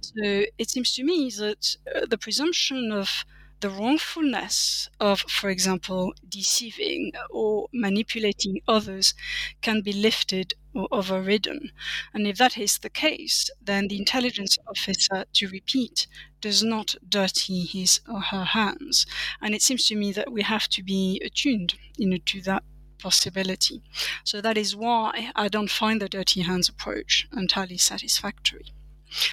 So 0.01 0.45
it 0.57 0.69
seems 0.69 0.93
to 0.95 1.03
me 1.03 1.31
that 1.37 1.75
uh, 1.95 2.05
the 2.07 2.17
presumption 2.17 2.91
of 2.91 3.25
the 3.59 3.69
wrongfulness 3.69 4.89
of, 4.99 5.21
for 5.21 5.49
example, 5.49 6.13
deceiving 6.27 7.11
or 7.29 7.67
manipulating 7.73 8.61
others 8.67 9.13
can 9.61 9.81
be 9.81 9.91
lifted 9.91 10.53
or 10.73 10.87
overridden. 10.91 11.71
And 12.13 12.27
if 12.27 12.37
that 12.37 12.57
is 12.57 12.77
the 12.77 12.89
case, 12.89 13.49
then 13.61 13.87
the 13.87 13.97
intelligence 13.97 14.57
officer, 14.67 15.25
to 15.33 15.47
repeat, 15.49 16.07
does 16.41 16.63
not 16.63 16.95
dirty 17.07 17.65
his 17.65 17.99
or 18.07 18.21
her 18.21 18.45
hands. 18.45 19.05
And 19.41 19.53
it 19.53 19.61
seems 19.61 19.85
to 19.87 19.95
me 19.95 20.11
that 20.13 20.31
we 20.31 20.43
have 20.43 20.67
to 20.69 20.83
be 20.83 21.21
attuned 21.25 21.75
you 21.97 22.07
know, 22.07 22.17
to 22.27 22.41
that 22.41 22.63
possibility. 22.99 23.81
So 24.23 24.41
that 24.41 24.57
is 24.57 24.75
why 24.75 25.31
I 25.35 25.47
don't 25.47 25.71
find 25.71 26.01
the 26.01 26.09
dirty 26.09 26.41
hands 26.41 26.69
approach 26.69 27.27
entirely 27.35 27.77
satisfactory. 27.77 28.73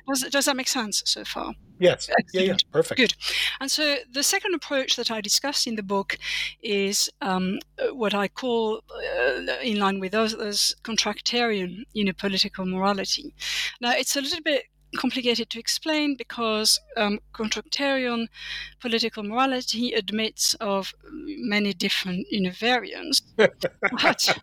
Does, 0.06 0.22
does 0.30 0.44
that 0.46 0.56
make 0.56 0.68
sense 0.68 1.02
so 1.04 1.24
far? 1.24 1.54
Yes. 1.78 2.08
Yeah, 2.32 2.40
yeah. 2.40 2.56
Perfect. 2.72 2.98
Good. 2.98 3.14
And 3.60 3.70
so 3.70 3.96
the 4.10 4.22
second 4.22 4.54
approach 4.54 4.96
that 4.96 5.10
I 5.10 5.20
discussed 5.20 5.66
in 5.66 5.76
the 5.76 5.82
book 5.82 6.18
is 6.62 7.10
um, 7.20 7.58
what 7.92 8.14
I 8.14 8.28
call, 8.28 8.80
uh, 8.90 9.52
in 9.62 9.78
line 9.78 10.00
with 10.00 10.14
others, 10.14 10.74
contractarian, 10.82 11.84
you 11.92 12.04
know, 12.04 12.12
political 12.16 12.64
morality. 12.64 13.34
Now, 13.80 13.92
it's 13.92 14.16
a 14.16 14.20
little 14.20 14.42
bit 14.42 14.64
complicated 14.96 15.50
to 15.50 15.58
explain 15.58 16.16
because 16.16 16.80
um, 16.96 17.20
contractarian 17.34 18.28
political 18.80 19.22
morality 19.22 19.92
admits 19.92 20.54
of 20.54 20.94
many 21.10 21.72
different 21.72 22.26
you 22.30 22.40
know, 22.42 22.50
variants. 22.50 23.20
but 23.36 24.38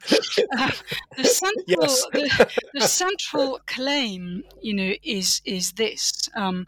uh, 0.57 0.71
the, 1.17 1.23
central, 1.23 1.63
yes. 1.67 2.05
the, 2.11 2.61
the, 2.73 2.81
central 2.81 3.59
claim 3.65 4.43
you 4.61 4.73
know, 4.73 4.93
is, 5.03 5.41
is 5.45 5.73
this. 5.73 6.29
Um, 6.35 6.67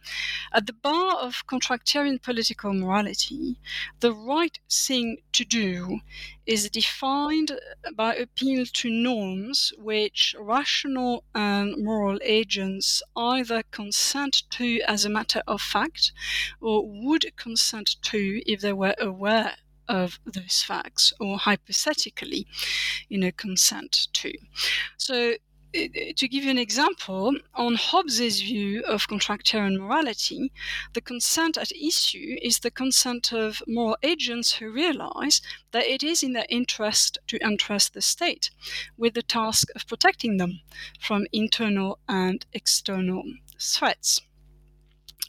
at 0.54 0.68
the 0.68 0.74
bar 0.74 1.18
of 1.18 1.46
contractarian 1.48 2.22
political 2.22 2.74
morality, 2.74 3.60
the 4.00 4.14
right 4.14 4.58
thing 4.70 5.18
to 5.34 5.46
do 5.46 6.00
is 6.46 6.70
defined 6.70 7.60
by 7.96 8.16
appeal 8.16 8.66
to 8.66 8.90
norms 8.90 9.74
which 9.78 10.36
rational 10.40 11.24
and 11.34 11.84
moral 11.84 12.20
agents 12.24 13.02
either 13.16 13.64
consent 13.72 14.44
to 14.52 14.80
as 14.88 15.06
a 15.06 15.10
matter 15.10 15.42
of 15.48 15.62
fact 15.62 16.12
or 16.62 16.84
would 16.88 17.36
consent 17.36 17.96
to 18.02 18.42
if 18.46 18.62
they 18.62 18.74
were 18.74 18.96
aware 19.00 19.56
of 19.88 20.20
those 20.26 20.64
facts 20.64 21.14
or 21.20 21.38
hypothetically 21.38 22.48
you 23.08 23.18
know 23.18 23.32
consent 23.32 24.08
to. 24.14 24.34
So 24.98 25.34
Uh, 25.76 25.88
to 26.16 26.28
give 26.28 26.46
you 26.46 26.52
an 26.52 26.58
example, 26.58 27.34
on 27.54 27.76
Hobbes's 27.76 28.40
view 28.40 28.82
of 28.84 29.08
contractarian 29.08 29.78
morality, 29.78 30.52
the 30.94 31.02
consent 31.02 31.58
at 31.58 31.72
issue 31.74 32.38
is 32.42 32.60
the 32.60 32.72
consent 32.72 33.34
of 33.34 33.62
moral 33.68 33.98
agents 34.02 34.54
who 34.54 34.72
realize 34.72 35.42
that 35.72 35.86
it 35.86 36.02
is 36.02 36.24
in 36.24 36.32
their 36.32 36.46
interest 36.50 37.18
to 37.28 37.44
entrust 37.44 37.94
the 37.94 38.02
state 38.02 38.52
with 38.98 39.16
the 39.16 39.24
task 39.24 39.68
of 39.76 39.86
protecting 39.88 40.38
them 40.38 40.62
from 41.00 41.28
internal 41.34 42.00
and 42.08 42.46
external 42.54 43.24
threats 43.60 44.22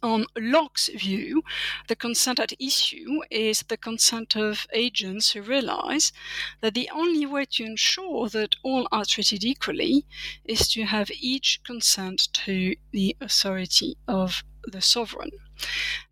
on 0.02 0.26
Locke's 0.36 0.88
view, 0.88 1.42
the 1.88 1.96
consent 1.96 2.38
at 2.38 2.52
issue 2.60 3.20
is 3.30 3.62
the 3.62 3.76
consent 3.76 4.36
of 4.36 4.66
agents 4.72 5.32
who 5.32 5.42
realize 5.42 6.12
that 6.60 6.74
the 6.74 6.90
only 6.94 7.26
way 7.26 7.44
to 7.44 7.64
ensure 7.64 8.28
that 8.28 8.56
all 8.62 8.86
are 8.92 9.04
treated 9.04 9.44
equally 9.44 10.04
is 10.44 10.68
to 10.68 10.84
have 10.84 11.10
each 11.20 11.60
consent 11.64 12.28
to 12.32 12.76
the 12.92 13.16
authority 13.20 13.96
of 14.06 14.44
the 14.64 14.80
sovereign. 14.80 15.30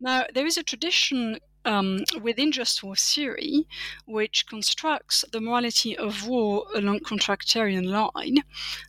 Now, 0.00 0.26
there 0.33 0.47
is 0.47 0.57
a 0.57 0.62
tradition 0.62 1.38
um, 1.64 2.04
within 2.21 2.52
just 2.52 2.83
war 2.83 2.97
theory, 2.97 3.66
which 4.06 4.47
constructs 4.47 5.25
the 5.33 5.40
morality 5.40 5.97
of 5.97 6.26
war 6.26 6.66
along 6.75 7.00
contractarian 7.00 7.87
line. 7.87 8.38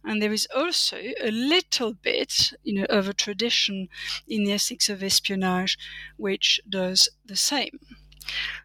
And 0.03 0.21
there 0.21 0.33
is 0.33 0.47
also 0.55 0.97
a 0.97 1.31
little 1.31 1.93
bit, 1.93 2.53
you 2.63 2.73
know, 2.73 2.85
of 2.89 3.07
a 3.07 3.13
tradition 3.13 3.89
in 4.27 4.43
the 4.43 4.53
ethics 4.53 4.89
of 4.89 5.03
espionage, 5.03 5.77
which 6.17 6.59
does 6.69 7.09
the 7.25 7.35
same. 7.35 7.79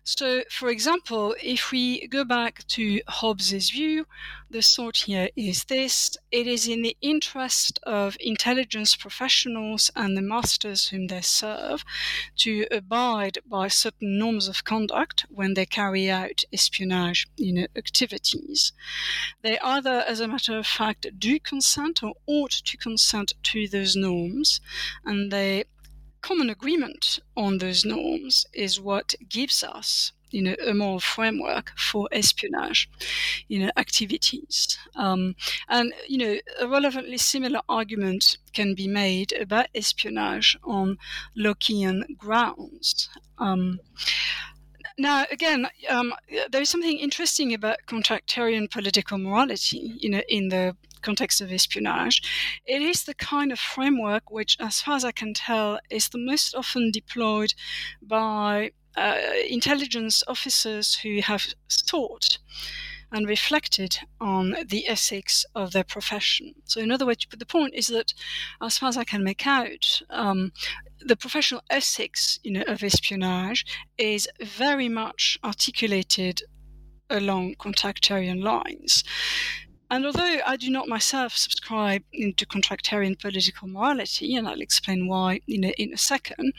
So, 0.05 0.43
for 0.51 0.69
example, 0.71 1.35
if 1.43 1.71
we 1.71 2.07
go 2.09 2.25
back 2.25 2.67
to 2.69 3.01
Hobbes's 3.07 3.71
view, 3.71 4.07
the 4.51 4.63
thought 4.63 4.97
here 5.07 5.29
is 5.37 5.65
this 5.65 6.17
it 6.33 6.47
is 6.47 6.67
in 6.67 6.83
the 6.83 6.97
interest 7.01 7.79
of 7.85 8.17
intelligence 8.19 8.97
professionals 8.97 9.91
and 9.95 10.17
the 10.17 10.23
masters 10.23 10.89
whom 10.89 11.07
they 11.07 11.21
serve 11.21 11.85
to 12.37 12.67
abide 12.73 13.39
by 13.47 13.69
certain 13.69 14.19
norms 14.19 14.49
of 14.49 14.65
conduct 14.65 15.27
when 15.29 15.55
they 15.55 15.67
carry 15.67 16.11
out 16.11 16.43
espionage 16.53 17.29
you 17.37 17.53
know, 17.53 17.67
activities. 17.77 18.73
They 19.43 19.59
either, 19.61 20.05
as 20.07 20.19
a 20.21 20.29
matter 20.29 20.59
of 20.59 20.67
fact, 20.67 21.07
do 21.19 21.39
consent 21.39 22.03
or 22.03 22.15
ought 22.27 22.51
to 22.51 22.77
consent 22.77 23.33
to 23.45 23.69
those 23.69 23.95
norms, 23.95 24.61
and 25.05 25.31
they 25.31 25.65
common 26.23 26.51
agreement 26.51 27.19
on 27.37 27.59
those 27.59 27.85
norms 27.85 28.47
is 28.53 28.81
what 28.81 29.15
gives 29.29 29.63
us 29.63 30.13
you 30.31 30.43
know, 30.43 30.55
a 30.67 30.73
moral 30.73 31.01
framework 31.01 31.73
for 31.77 32.09
espionage, 32.13 32.89
you 33.49 33.59
know, 33.59 33.71
activities. 33.77 34.79
Um, 34.97 35.35
and, 35.69 35.93
you 36.09 36.19
know, 36.19 36.37
a 36.61 36.69
relevantly 36.69 37.19
similar 37.19 37.61
argument 37.69 38.39
can 38.53 38.75
be 38.75 38.89
made 38.89 39.33
about 39.33 39.67
espionage 39.75 40.57
on 40.65 40.99
Lockean 41.37 42.17
grounds. 42.17 43.09
Um, 43.39 43.81
now, 44.99 45.25
again, 45.31 45.67
um, 45.89 46.13
there 46.51 46.63
is 46.63 46.69
something 46.69 46.99
interesting 46.99 47.55
about 47.55 47.79
contractarian 47.87 48.71
political 48.71 49.19
morality, 49.19 49.95
you 49.99 50.11
know, 50.11 50.23
in 50.29 50.49
the 50.49 50.77
context 51.01 51.41
of 51.41 51.53
espionage. 51.53 52.23
It 52.65 52.83
is 52.83 53.05
the 53.05 53.15
kind 53.15 53.53
of 53.53 53.59
framework 53.59 54.31
which, 54.31 54.57
as 54.61 54.81
far 54.81 54.97
as 54.97 55.05
I 55.05 55.13
can 55.13 55.35
tell, 55.35 55.79
is 55.91 56.09
the 56.09 56.19
most 56.19 56.55
often 56.55 56.91
deployed 56.91 57.55
by 58.03 58.71
uh, 58.97 59.19
intelligence 59.49 60.23
officers 60.27 60.97
who 60.97 61.21
have 61.21 61.47
thought 61.71 62.39
and 63.13 63.27
reflected 63.27 63.99
on 64.21 64.55
the 64.67 64.87
ethics 64.87 65.45
of 65.55 65.73
their 65.73 65.85
profession. 65.85 66.55
So, 66.65 66.81
another 66.81 67.07
way 67.07 67.15
to 67.15 67.29
put 67.29 67.39
the 67.39 67.47
point 67.47 67.75
is 67.75 67.89
that, 67.89 68.15
as 68.63 68.79
far 68.79 68.89
as 68.89 68.97
I 68.97 69.05
can 69.05 69.25
make 69.25 69.47
out, 69.47 70.03
um, 70.11 70.53
the 71.01 71.17
professional 71.17 71.63
ethics, 71.71 72.39
you 72.43 72.53
know, 72.53 72.63
of 72.67 72.83
espionage 72.83 73.65
is 73.99 74.29
very 74.41 74.89
much 74.89 75.39
articulated 75.43 76.43
along 77.09 77.57
contractarian 77.57 78.43
lines. 78.43 79.03
And 79.91 80.07
although 80.07 80.39
I 80.47 80.57
do 80.57 80.71
not 80.71 80.87
myself 80.87 81.37
subscribe 81.37 82.05
to 82.13 82.47
contractarian 82.47 83.19
political 83.19 83.67
morality, 83.67 84.37
and 84.37 84.47
I'll 84.47 84.61
explain 84.61 85.09
why 85.09 85.41
in 85.49 85.65
a, 85.65 85.71
in 85.71 85.93
a 85.93 85.99
second, 85.99 86.53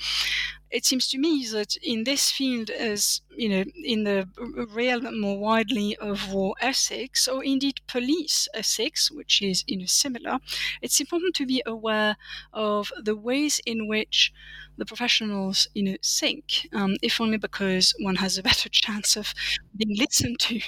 it 0.69 0.85
seems 0.85 1.07
to 1.09 1.17
me 1.17 1.47
that 1.51 1.77
in 1.77 2.03
this 2.03 2.29
field, 2.29 2.69
as 2.69 3.21
you 3.35 3.49
know, 3.49 3.63
in 3.83 4.03
the 4.03 4.27
realm 4.73 5.19
more 5.19 5.39
widely 5.39 5.95
of 5.97 6.31
war 6.33 6.55
ethics, 6.61 7.27
or 7.27 7.43
indeed 7.43 7.81
police 7.87 8.47
ethics, 8.53 9.11
which 9.11 9.41
is 9.41 9.63
you 9.67 9.77
know 9.77 9.85
similar, 9.85 10.39
it's 10.81 10.99
important 10.99 11.35
to 11.35 11.45
be 11.45 11.61
aware 11.65 12.17
of 12.53 12.91
the 13.01 13.15
ways 13.15 13.59
in 13.65 13.87
which 13.87 14.33
the 14.77 14.85
professionals, 14.85 15.67
you 15.73 15.83
know, 15.83 15.95
think, 16.03 16.67
um, 16.73 16.95
if 17.01 17.19
only 17.21 17.37
because 17.37 17.93
one 17.99 18.15
has 18.15 18.37
a 18.37 18.43
better 18.49 18.69
chance 18.69 19.15
of 19.15 19.33
being 19.75 19.95
listened 19.97 20.39
to, 20.39 20.59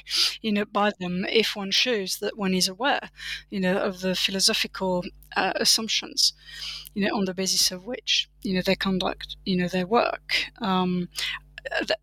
you 0.42 0.52
know, 0.52 0.66
by 0.66 0.92
them 1.00 1.26
if 1.30 1.56
one 1.56 1.72
shows 1.72 2.18
that 2.20 2.38
one 2.38 2.54
is 2.54 2.68
aware, 2.68 3.10
you 3.50 3.60
know, 3.60 3.78
of 3.78 4.02
the 4.02 4.16
philosophical 4.16 5.04
uh, 5.36 5.54
assumptions, 5.56 6.34
you 6.94 7.06
know, 7.06 7.16
on 7.16 7.26
the 7.26 7.34
basis 7.34 7.72
of 7.72 7.86
which, 7.86 8.30
you 8.44 8.54
know, 8.56 8.62
they 8.62 8.76
conduct, 8.76 9.38
you 9.46 9.58
know, 9.58 9.68
their 9.68 9.88
work. 9.88 10.46
Um, 10.62 11.10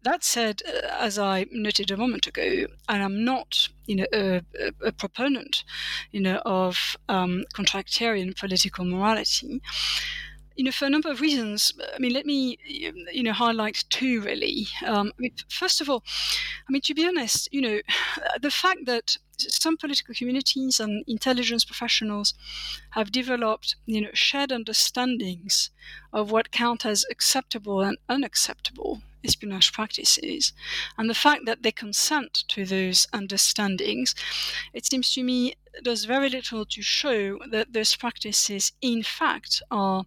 that 0.02 0.24
said, 0.24 0.62
uh, 0.66 0.88
as 0.98 1.18
I 1.18 1.46
noted 1.50 1.90
a 1.90 1.96
moment 1.96 2.26
ago, 2.26 2.66
and 2.88 3.02
I'm 3.02 3.24
not, 3.24 3.68
you 3.86 3.96
know, 3.96 4.06
a, 4.12 4.42
a 4.84 4.92
proponent, 4.92 5.64
you 6.12 6.20
know, 6.20 6.40
of 6.44 6.96
um, 7.08 7.44
contractarian 7.54 8.36
political 8.36 8.84
morality 8.84 9.60
you 10.60 10.64
know, 10.64 10.72
for 10.72 10.84
a 10.84 10.90
number 10.90 11.10
of 11.10 11.22
reasons. 11.22 11.72
I 11.94 11.98
mean, 11.98 12.12
let 12.12 12.26
me, 12.26 12.58
you 12.66 13.22
know, 13.22 13.32
highlight 13.32 13.84
two 13.88 14.20
really. 14.20 14.66
Um, 14.84 15.10
I 15.18 15.20
mean, 15.22 15.32
first 15.48 15.80
of 15.80 15.88
all, 15.88 16.04
I 16.68 16.70
mean, 16.70 16.82
to 16.82 16.92
be 16.92 17.06
honest, 17.06 17.48
you 17.50 17.62
know, 17.62 17.80
the 18.42 18.50
fact 18.50 18.84
that 18.84 19.16
some 19.38 19.78
political 19.78 20.14
communities 20.14 20.78
and 20.78 21.02
intelligence 21.06 21.64
professionals 21.64 22.34
have 22.90 23.10
developed, 23.10 23.76
you 23.86 24.02
know, 24.02 24.10
shared 24.12 24.52
understandings 24.52 25.70
of 26.12 26.30
what 26.30 26.50
count 26.50 26.84
as 26.84 27.06
acceptable 27.10 27.80
and 27.80 27.96
unacceptable 28.10 29.00
espionage 29.24 29.72
practices, 29.72 30.52
and 30.96 31.08
the 31.08 31.14
fact 31.14 31.46
that 31.46 31.62
they 31.62 31.72
consent 31.72 32.44
to 32.48 32.64
those 32.64 33.06
understandings, 33.12 34.14
it 34.72 34.86
seems 34.86 35.12
to 35.14 35.22
me 35.22 35.54
does 35.82 36.04
very 36.04 36.28
little 36.28 36.64
to 36.66 36.82
show 36.82 37.38
that 37.50 37.72
those 37.72 37.94
practices, 37.96 38.72
in 38.80 39.02
fact, 39.02 39.62
are 39.70 40.04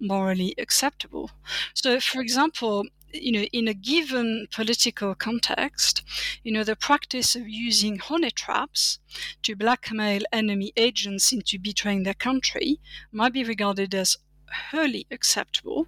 morally 0.00 0.54
acceptable. 0.58 1.30
So, 1.74 2.00
for 2.00 2.20
example, 2.20 2.86
you 3.12 3.32
know, 3.32 3.42
in 3.52 3.68
a 3.68 3.74
given 3.74 4.46
political 4.50 5.14
context, 5.14 6.02
you 6.42 6.52
know, 6.52 6.64
the 6.64 6.76
practice 6.76 7.36
of 7.36 7.48
using 7.48 7.98
honey 7.98 8.30
traps 8.30 8.98
to 9.42 9.54
blackmail 9.54 10.22
enemy 10.32 10.72
agents 10.76 11.32
into 11.32 11.58
betraying 11.58 12.04
their 12.04 12.14
country 12.14 12.80
might 13.12 13.32
be 13.32 13.44
regarded 13.44 13.94
as 13.94 14.16
wholly 14.70 15.06
acceptable 15.10 15.86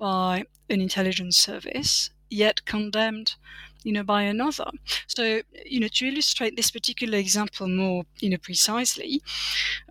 by 0.00 0.44
an 0.68 0.80
intelligence 0.80 1.36
service, 1.36 2.10
yet 2.30 2.64
condemned 2.64 3.36
you 3.84 3.92
know, 3.92 4.02
by 4.02 4.22
another. 4.22 4.70
So, 5.06 5.40
you 5.64 5.80
know, 5.80 5.88
to 5.88 6.06
illustrate 6.06 6.56
this 6.56 6.70
particular 6.70 7.18
example 7.18 7.68
more, 7.68 8.04
you 8.20 8.30
know, 8.30 8.36
precisely, 8.36 9.22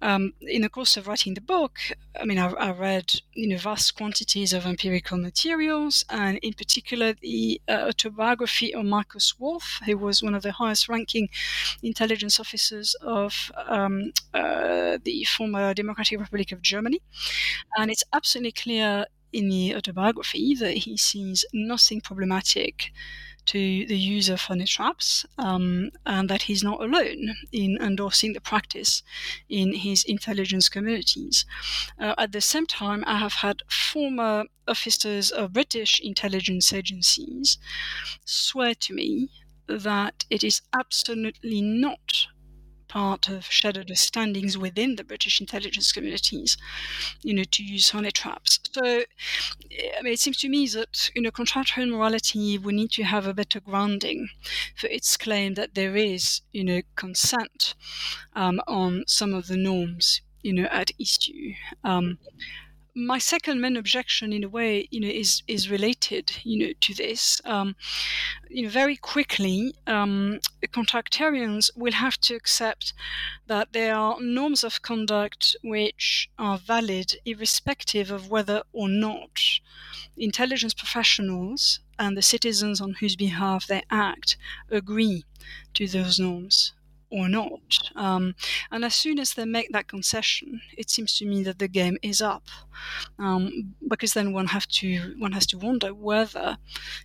um, 0.02 0.34
in 0.42 0.62
the 0.62 0.70
course 0.70 0.98
of 0.98 1.08
writing 1.08 1.34
the 1.34 1.42
book, 1.42 1.80
I 2.20 2.26
mean, 2.26 2.38
I, 2.38 2.52
I, 2.52 2.72
read, 2.72 3.14
you 3.34 3.48
know, 3.48 3.58
vast 3.58 3.96
quantities 3.96 4.54
of 4.54 4.66
empirical 4.66 5.18
materials, 5.18 6.06
and 6.10 6.38
in 6.40 6.54
particular 6.54 7.14
the 7.14 7.62
uh, 7.68 7.88
autobiography 7.88 8.74
of 8.74 8.86
Markus 8.86 9.40
Wolf, 9.40 9.80
who 9.86 9.98
was 9.98 10.22
one 10.22 10.36
of 10.36 10.44
the 10.44 10.52
highest-ranking 10.52 11.30
intelligence 11.82 12.40
officers 12.40 12.96
of 13.02 13.52
um, 13.68 14.12
uh, 14.34 14.98
the 15.04 15.26
former 15.26 15.74
Democratic 15.74 16.20
Republic 16.20 16.52
of 16.52 16.62
Germany, 16.62 17.02
and 17.78 17.90
it's 17.90 18.04
absolutely 18.14 18.52
clear 18.52 19.06
in 19.32 19.50
the 19.50 19.76
autobiography 19.76 20.56
that 20.56 20.78
he 20.78 20.98
sees 20.98 21.46
nothing 21.54 22.02
problematic 22.02 22.92
to 23.46 23.86
the 23.88 23.98
use 23.98 24.30
of 24.30 24.42
honey 24.42 24.66
traps 24.66 25.26
um, 25.40 25.90
and 26.06 26.30
that 26.30 26.44
he's 26.44 26.64
not 26.64 26.82
alone 26.82 27.36
in 27.52 27.78
endorsing 27.82 28.34
the 28.34 28.42
practice 28.42 29.02
in 29.50 29.74
his 29.74 30.04
intelligence 30.04 30.70
communities. 30.70 31.46
Uh, 32.00 32.14
at 32.18 32.32
the 32.32 32.42
same 32.42 32.68
time, 32.68 33.04
I 33.08 33.18
have 33.18 33.34
had 33.34 33.64
former 33.68 34.44
officers 34.68 35.32
of 35.32 35.54
British 35.54 36.00
intelligence 36.00 36.72
agencies 36.72 37.58
swear 38.24 38.76
to 38.76 38.94
me 38.94 39.30
that 39.68 40.26
it 40.30 40.44
is 40.44 40.62
absolutely 40.74 41.62
not 41.62 42.28
part 42.90 43.30
of 43.30 43.46
shared 43.46 43.78
understandings 43.78 44.58
within 44.58 44.96
the 44.98 45.04
British 45.04 45.40
intelligence 45.40 45.94
communities, 45.94 46.58
you 47.22 47.34
know, 47.34 47.44
to 47.52 47.64
use 47.64 47.92
honey 47.92 48.12
traps. 48.12 48.60
So, 48.72 48.84
I 48.84 50.02
mean, 50.02 50.14
it 50.14 50.20
seems 50.20 50.38
to 50.40 50.50
me 50.50 50.68
that, 50.68 51.10
you 51.16 51.22
know, 51.22 51.32
contractual 51.32 51.86
morality 51.86 52.58
would 52.58 52.76
need 52.76 52.92
to 52.92 53.04
have 53.04 53.26
a 53.26 53.34
better 53.34 53.60
grounding 53.62 54.28
for 54.76 54.88
its 54.88 55.16
claim 55.16 55.54
that 55.54 55.76
there 55.76 55.96
is, 55.96 56.42
you 56.52 56.64
know, 56.64 56.82
consent 56.96 57.76
um, 58.36 58.60
on 58.68 59.04
some 59.08 59.34
of 59.34 59.48
the 59.48 59.58
norms, 59.58 60.22
you 60.42 60.54
know, 60.54 60.68
at 60.72 60.92
issue. 61.00 61.54
Um, 61.84 62.18
my 63.00 63.18
second 63.18 63.62
main 63.62 63.78
objection, 63.78 64.34
in 64.34 64.44
a 64.44 64.50
way, 64.50 64.88
you 64.92 65.00
know, 65.00 65.08
is 65.08 65.44
is 65.48 65.70
related, 65.70 66.32
you 66.44 66.58
know, 66.60 66.74
to 66.82 66.94
this. 66.94 67.42
Um, 67.46 67.76
you 68.50 68.64
know, 68.64 68.70
very 68.70 68.96
quickly, 68.96 69.76
um, 69.88 70.40
contractarians 70.68 71.70
will 71.76 71.94
have 71.94 72.18
to 72.22 72.36
accept 72.36 72.94
that 73.48 73.74
there 73.74 73.96
are 73.96 74.20
norms 74.20 74.64
of 74.64 74.82
conduct 74.82 75.56
which 75.64 76.30
are 76.38 76.58
valid, 76.58 77.16
irrespective 77.26 78.12
of 78.12 78.30
whether 78.30 78.64
or 78.74 78.90
not 78.90 79.40
intelligence 80.18 80.74
professionals 80.74 81.80
and 81.98 82.18
the 82.18 82.22
citizens 82.22 82.82
on 82.82 82.94
whose 83.00 83.16
behalf 83.16 83.68
they 83.68 83.84
act 83.90 84.38
agree 84.70 85.24
to 85.74 85.88
those 85.88 86.20
norms 86.20 86.74
or 87.12 87.28
not. 87.28 87.92
Um, 87.96 88.36
and 88.72 88.86
as 88.86 88.96
soon 88.96 89.20
as 89.20 89.34
they 89.34 89.46
make 89.46 89.72
that 89.72 89.88
concession, 89.88 90.62
it 90.78 90.90
seems 90.90 91.18
to 91.18 91.26
me 91.26 91.44
that 91.44 91.60
the 91.60 91.68
game 91.68 91.98
is 92.02 92.22
up, 92.22 92.48
um, 93.18 93.76
because 93.88 94.14
then 94.14 94.34
one 94.34 94.48
have 94.48 94.68
to 94.68 95.16
one 95.18 95.32
has 95.32 95.46
to 95.48 95.58
wonder 95.58 95.94
whether, 95.94 96.58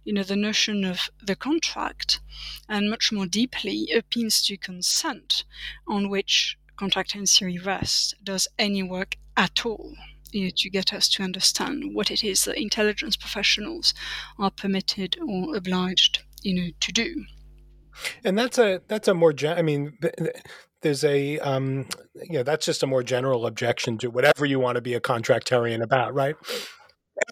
you 0.04 0.12
know, 0.12 0.22
the 0.22 0.36
notion 0.36 0.84
of 0.84 1.08
the 1.22 1.36
contract, 1.36 2.20
and 2.68 2.90
much 2.90 3.12
more 3.12 3.26
deeply 3.26 3.88
appeals 3.96 4.42
to 4.42 4.56
consent, 4.56 5.44
on 5.86 6.08
which 6.08 6.58
contractarian 6.76 7.28
theory 7.30 7.58
rests, 7.58 8.14
does 8.22 8.48
any 8.58 8.82
work 8.82 9.16
at 9.36 9.64
all. 9.64 9.94
You 10.32 10.46
know, 10.46 10.50
to 10.56 10.70
get 10.70 10.92
us 10.92 11.08
to 11.10 11.22
understand 11.22 11.94
what 11.94 12.10
it 12.10 12.24
is 12.24 12.44
that 12.44 12.60
intelligence 12.60 13.16
professionals 13.16 13.94
are 14.36 14.50
permitted 14.50 15.16
or 15.20 15.54
obliged, 15.54 16.24
you 16.42 16.54
know, 16.54 16.70
to 16.80 16.92
do. 16.92 17.24
And 18.24 18.38
that's 18.38 18.58
a 18.58 18.80
that's 18.88 19.08
a 19.08 19.14
more 19.14 19.32
gen- 19.32 19.58
I 19.58 19.62
mean 19.62 19.98
there's 20.82 21.04
a 21.04 21.38
um 21.40 21.86
you 22.14 22.34
know 22.34 22.42
that's 22.42 22.66
just 22.66 22.82
a 22.82 22.86
more 22.86 23.02
general 23.02 23.46
objection 23.46 23.98
to 23.98 24.10
whatever 24.10 24.44
you 24.44 24.60
want 24.60 24.76
to 24.76 24.82
be 24.82 24.94
a 24.94 25.00
contractarian 25.00 25.82
about, 25.82 26.14
right? 26.14 26.36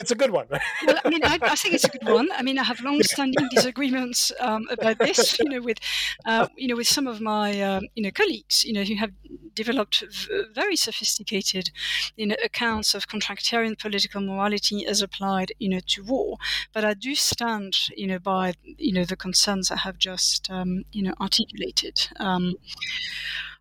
It's 0.00 0.10
a 0.10 0.14
good 0.14 0.30
one. 0.30 0.46
well, 0.86 0.98
I 1.04 1.08
mean, 1.08 1.24
I, 1.24 1.38
I, 1.42 1.56
think 1.56 1.74
it's 1.74 1.84
a 1.84 1.88
good 1.88 2.04
one. 2.04 2.28
I 2.32 2.42
mean, 2.42 2.58
I 2.58 2.62
have 2.62 2.80
long-standing 2.80 3.48
disagreements 3.50 4.30
um, 4.40 4.66
about 4.70 4.98
this, 4.98 5.38
you 5.38 5.48
know, 5.48 5.60
with, 5.60 5.78
uh, 6.24 6.46
you 6.56 6.68
know, 6.68 6.76
with 6.76 6.86
some 6.86 7.06
of 7.06 7.20
my, 7.20 7.60
um, 7.60 7.84
you 7.94 8.02
know, 8.02 8.10
colleagues, 8.12 8.64
you 8.64 8.72
know, 8.72 8.84
who 8.84 8.94
have 8.96 9.10
developed 9.54 10.04
v- 10.08 10.44
very 10.54 10.76
sophisticated, 10.76 11.70
you 12.16 12.26
know, 12.26 12.36
accounts 12.44 12.94
of 12.94 13.08
contractarian 13.08 13.78
political 13.78 14.20
morality 14.20 14.86
as 14.86 15.02
applied, 15.02 15.52
you 15.58 15.68
know, 15.68 15.80
to 15.86 16.04
war. 16.04 16.36
But 16.72 16.84
I 16.84 16.94
do 16.94 17.14
stand, 17.14 17.76
you 17.96 18.06
know, 18.06 18.18
by, 18.18 18.54
you 18.62 18.92
know, 18.92 19.04
the 19.04 19.16
concerns 19.16 19.70
I 19.70 19.78
have 19.78 19.98
just, 19.98 20.48
um, 20.50 20.84
you 20.92 21.02
know, 21.02 21.14
articulated. 21.20 22.08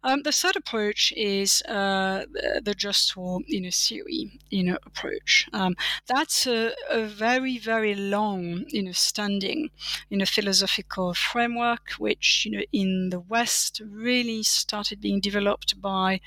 Um, 0.03 0.23
the 0.23 0.31
third 0.31 0.55
approach 0.55 1.13
is 1.15 1.61
uh, 1.67 2.25
the, 2.31 2.61
the, 2.63 2.73
just 2.73 3.15
war, 3.15 3.39
you 3.45 3.61
know, 3.61 3.69
theory, 3.71 4.39
you 4.49 4.63
know, 4.63 4.77
approach. 4.85 5.47
Um, 5.53 5.75
that's 6.07 6.47
a, 6.47 6.71
a, 6.89 7.05
very, 7.05 7.59
very 7.59 7.93
long, 7.93 8.65
you 8.67 8.83
know, 8.83 8.93
standing, 8.93 9.69
you 10.09 10.17
know, 10.17 10.25
philosophical 10.25 11.13
framework, 11.13 11.91
which, 11.99 12.45
you 12.45 12.51
know, 12.51 12.63
in 12.73 13.09
the 13.11 13.19
West 13.19 13.81
really 13.85 14.41
started 14.43 15.01
being 15.01 15.19
developed 15.19 15.79
by 15.79 16.19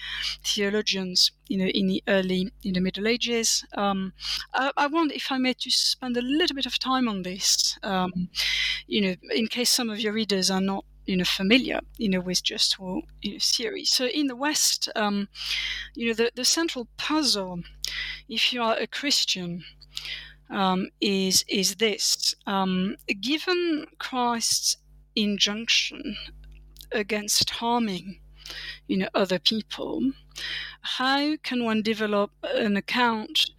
theologians, 0.45 1.33
you 1.49 1.59
know, 1.59 1.67
in 1.67 1.89
the 1.89 2.03
early, 2.07 2.53
in 2.63 2.75
the 2.75 2.81
Middle 2.81 3.09
Ages. 3.09 3.65
Um, 3.75 4.13
I, 4.53 4.71
I, 4.77 4.87
want, 4.87 5.13
if 5.13 5.33
I 5.33 5.39
may, 5.39 5.55
to 5.55 5.71
spend 5.71 6.17
a 6.17 6.23
little 6.23 6.55
bit 6.55 6.67
of 6.67 6.79
time 6.79 7.09
on 7.09 7.23
this, 7.23 7.77
um, 7.83 8.29
you 8.87 9.01
know, 9.01 9.15
in 9.35 9.49
case 9.49 9.71
some 9.71 9.91
of 9.91 9.99
your 9.99 10.13
readers 10.13 10.49
are 10.49 10.61
not 10.61 10.85
you 11.07 11.17
know 11.17 11.25
familiar 11.25 11.81
you 11.97 12.09
know 12.09 12.21
with 12.21 12.43
just 12.43 12.79
war 12.79 13.03
you 13.23 13.33
know, 13.33 13.39
theory 13.41 13.85
so 13.85 14.07
in 14.07 14.27
the 14.27 14.37
west 14.37 14.89
um, 14.97 15.29
you 15.95 16.07
know 16.07 16.15
the, 16.15 16.31
the 16.35 16.45
central 16.45 16.89
puzzle 16.97 17.61
if 18.29 18.53
you 18.53 18.63
are 18.63 18.77
a 18.77 18.87
christian 18.87 19.65
um, 20.51 20.89
is 21.01 21.45
is 21.49 21.77
this. 21.77 22.35
Um, 22.47 22.97
given 23.21 23.87
christ's 23.99 24.77
injunction 25.17 26.17
against 26.93 27.51
harming 27.51 28.21
you 28.87 28.97
know 28.97 29.09
other 29.15 29.39
people 29.39 30.13
how 30.81 31.37
can 31.43 31.65
one 31.65 31.83
develop 31.83 32.31
an 32.43 32.77
account 32.77 33.51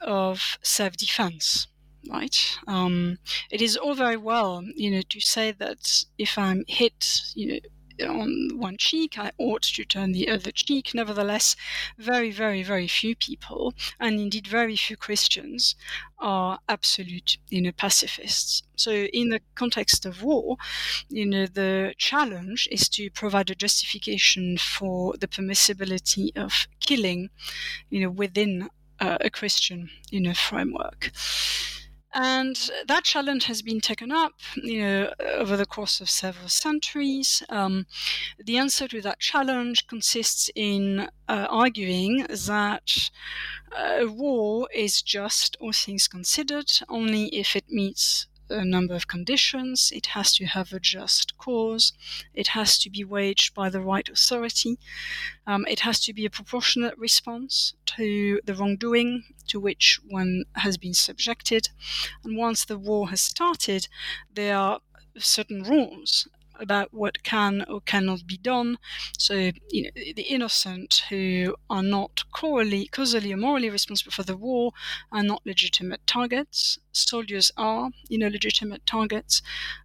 of 0.00 0.58
self-defense 0.62 1.66
right? 2.08 2.58
Um, 2.66 3.18
it 3.50 3.62
is 3.62 3.76
all 3.76 3.94
very 3.94 4.16
well, 4.16 4.62
you 4.74 4.90
know, 4.90 5.02
to 5.08 5.20
say 5.20 5.52
that 5.52 6.04
if 6.18 6.38
I'm 6.38 6.64
hit, 6.68 7.22
you 7.34 7.46
know, 7.54 7.60
on 8.06 8.50
one 8.58 8.76
cheek, 8.76 9.18
I 9.18 9.32
ought 9.38 9.62
to 9.62 9.84
turn 9.84 10.12
the 10.12 10.28
other 10.28 10.50
cheek. 10.52 10.94
Nevertheless, 10.94 11.56
very, 11.96 12.30
very, 12.30 12.62
very 12.62 12.86
few 12.86 13.16
people, 13.16 13.74
and 13.98 14.20
indeed 14.20 14.46
very 14.46 14.76
few 14.76 14.96
Christians, 14.96 15.74
are 16.18 16.60
absolute, 16.68 17.38
you 17.48 17.62
know, 17.62 17.72
pacifists. 17.72 18.62
So, 18.76 18.92
in 18.92 19.30
the 19.30 19.40
context 19.54 20.06
of 20.06 20.22
war, 20.22 20.56
you 21.08 21.26
know, 21.26 21.46
the 21.46 21.94
challenge 21.98 22.68
is 22.70 22.88
to 22.90 23.10
provide 23.10 23.50
a 23.50 23.54
justification 23.54 24.58
for 24.58 25.14
the 25.18 25.28
permissibility 25.28 26.36
of 26.36 26.66
killing, 26.80 27.30
you 27.90 28.00
know, 28.00 28.10
within 28.10 28.68
uh, 29.00 29.18
a 29.20 29.30
Christian, 29.30 29.90
you 30.10 30.20
know, 30.20 30.34
framework. 30.34 31.10
And 32.14 32.70
that 32.86 33.04
challenge 33.04 33.44
has 33.44 33.62
been 33.62 33.80
taken 33.80 34.10
up, 34.10 34.32
you 34.56 34.80
know, 34.80 35.12
over 35.34 35.56
the 35.56 35.66
course 35.66 36.00
of 36.00 36.08
several 36.08 36.48
centuries. 36.48 37.42
Um, 37.48 37.86
the 38.38 38.56
answer 38.56 38.88
to 38.88 39.00
that 39.02 39.20
challenge 39.20 39.86
consists 39.86 40.50
in 40.54 41.08
uh, 41.28 41.46
arguing 41.50 42.26
that 42.28 43.10
uh, 43.76 44.06
war 44.06 44.68
is 44.74 45.02
just, 45.02 45.56
all 45.60 45.72
things 45.72 46.08
considered, 46.08 46.70
only 46.88 47.26
if 47.26 47.54
it 47.54 47.68
meets 47.68 48.26
a 48.50 48.64
number 48.64 48.94
of 48.94 49.06
conditions. 49.08 49.92
It 49.94 50.06
has 50.06 50.32
to 50.34 50.46
have 50.46 50.72
a 50.72 50.80
just 50.80 51.36
cause. 51.38 51.92
It 52.34 52.48
has 52.48 52.78
to 52.78 52.90
be 52.90 53.04
waged 53.04 53.54
by 53.54 53.70
the 53.70 53.80
right 53.80 54.08
authority. 54.08 54.78
Um, 55.46 55.66
it 55.68 55.80
has 55.80 56.00
to 56.00 56.12
be 56.12 56.24
a 56.26 56.30
proportionate 56.30 56.96
response 56.98 57.74
to 57.96 58.40
the 58.44 58.54
wrongdoing 58.54 59.24
to 59.48 59.60
which 59.60 60.00
one 60.08 60.44
has 60.54 60.76
been 60.76 60.94
subjected. 60.94 61.68
And 62.24 62.36
once 62.36 62.64
the 62.64 62.78
war 62.78 63.10
has 63.10 63.20
started, 63.20 63.88
there 64.34 64.56
are 64.56 64.80
certain 65.16 65.62
rules 65.62 66.28
about 66.60 66.92
what 66.92 67.22
can 67.22 67.64
or 67.68 67.80
cannot 67.80 68.26
be 68.26 68.36
done. 68.36 68.78
So, 69.18 69.50
you 69.70 69.82
know, 69.84 69.90
the 69.94 70.26
innocent 70.28 71.04
who 71.08 71.54
are 71.70 71.82
not 71.82 72.24
causally, 72.32 72.86
causally 72.86 73.32
or 73.32 73.36
morally 73.36 73.70
responsible 73.70 74.12
for 74.12 74.22
the 74.22 74.36
war 74.36 74.72
are 75.12 75.22
not 75.22 75.42
legitimate 75.46 76.06
targets. 76.06 76.78
Soldiers 76.92 77.52
are, 77.56 77.90
you 78.08 78.18
know, 78.18 78.28
legitimate 78.28 78.84
targets. 78.86 79.42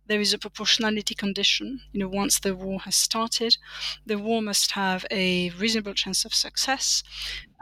There 0.08 0.22
is 0.22 0.34
a 0.34 0.38
proportionality 0.40 1.16
condition. 1.16 1.82
You 1.92 2.02
know, 2.02 2.10
once 2.10 2.40
the 2.40 2.56
war 2.56 2.80
has 2.82 2.96
started, 2.96 3.58
the 4.06 4.18
war 4.18 4.42
must 4.42 4.72
have 4.72 5.06
a 5.12 5.52
reasonable 5.52 5.94
chance 5.94 6.26
of 6.26 6.34
success, 6.34 7.04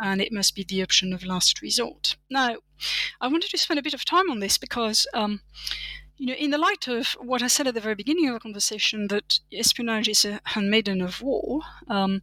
and 0.02 0.22
it 0.22 0.32
must 0.32 0.56
be 0.56 0.64
the 0.64 0.82
option 0.82 1.14
of 1.14 1.24
last 1.24 1.62
resort. 1.62 2.16
Now, 2.30 2.58
I 3.20 3.28
wanted 3.28 3.50
to 3.52 3.58
spend 3.58 3.80
a 3.80 3.84
bit 3.84 3.94
of 3.94 4.06
time 4.06 4.30
on 4.30 4.40
this 4.40 4.58
because. 4.58 5.06
Um, 5.14 5.42
you 6.22 6.28
know, 6.28 6.34
in 6.34 6.52
the 6.52 6.58
light 6.60 6.88
of 6.88 7.14
what 7.14 7.42
I 7.42 7.48
said 7.48 7.66
at 7.66 7.74
the 7.74 7.82
very 7.82 7.96
beginning 7.96 8.28
of 8.28 8.36
the 8.36 8.40
conversation, 8.40 9.08
that 9.08 9.40
espionage 9.52 10.08
is 10.08 10.24
a 10.24 10.40
handmaiden 10.44 11.02
of 11.02 11.20
war, 11.20 11.62
um, 11.88 12.22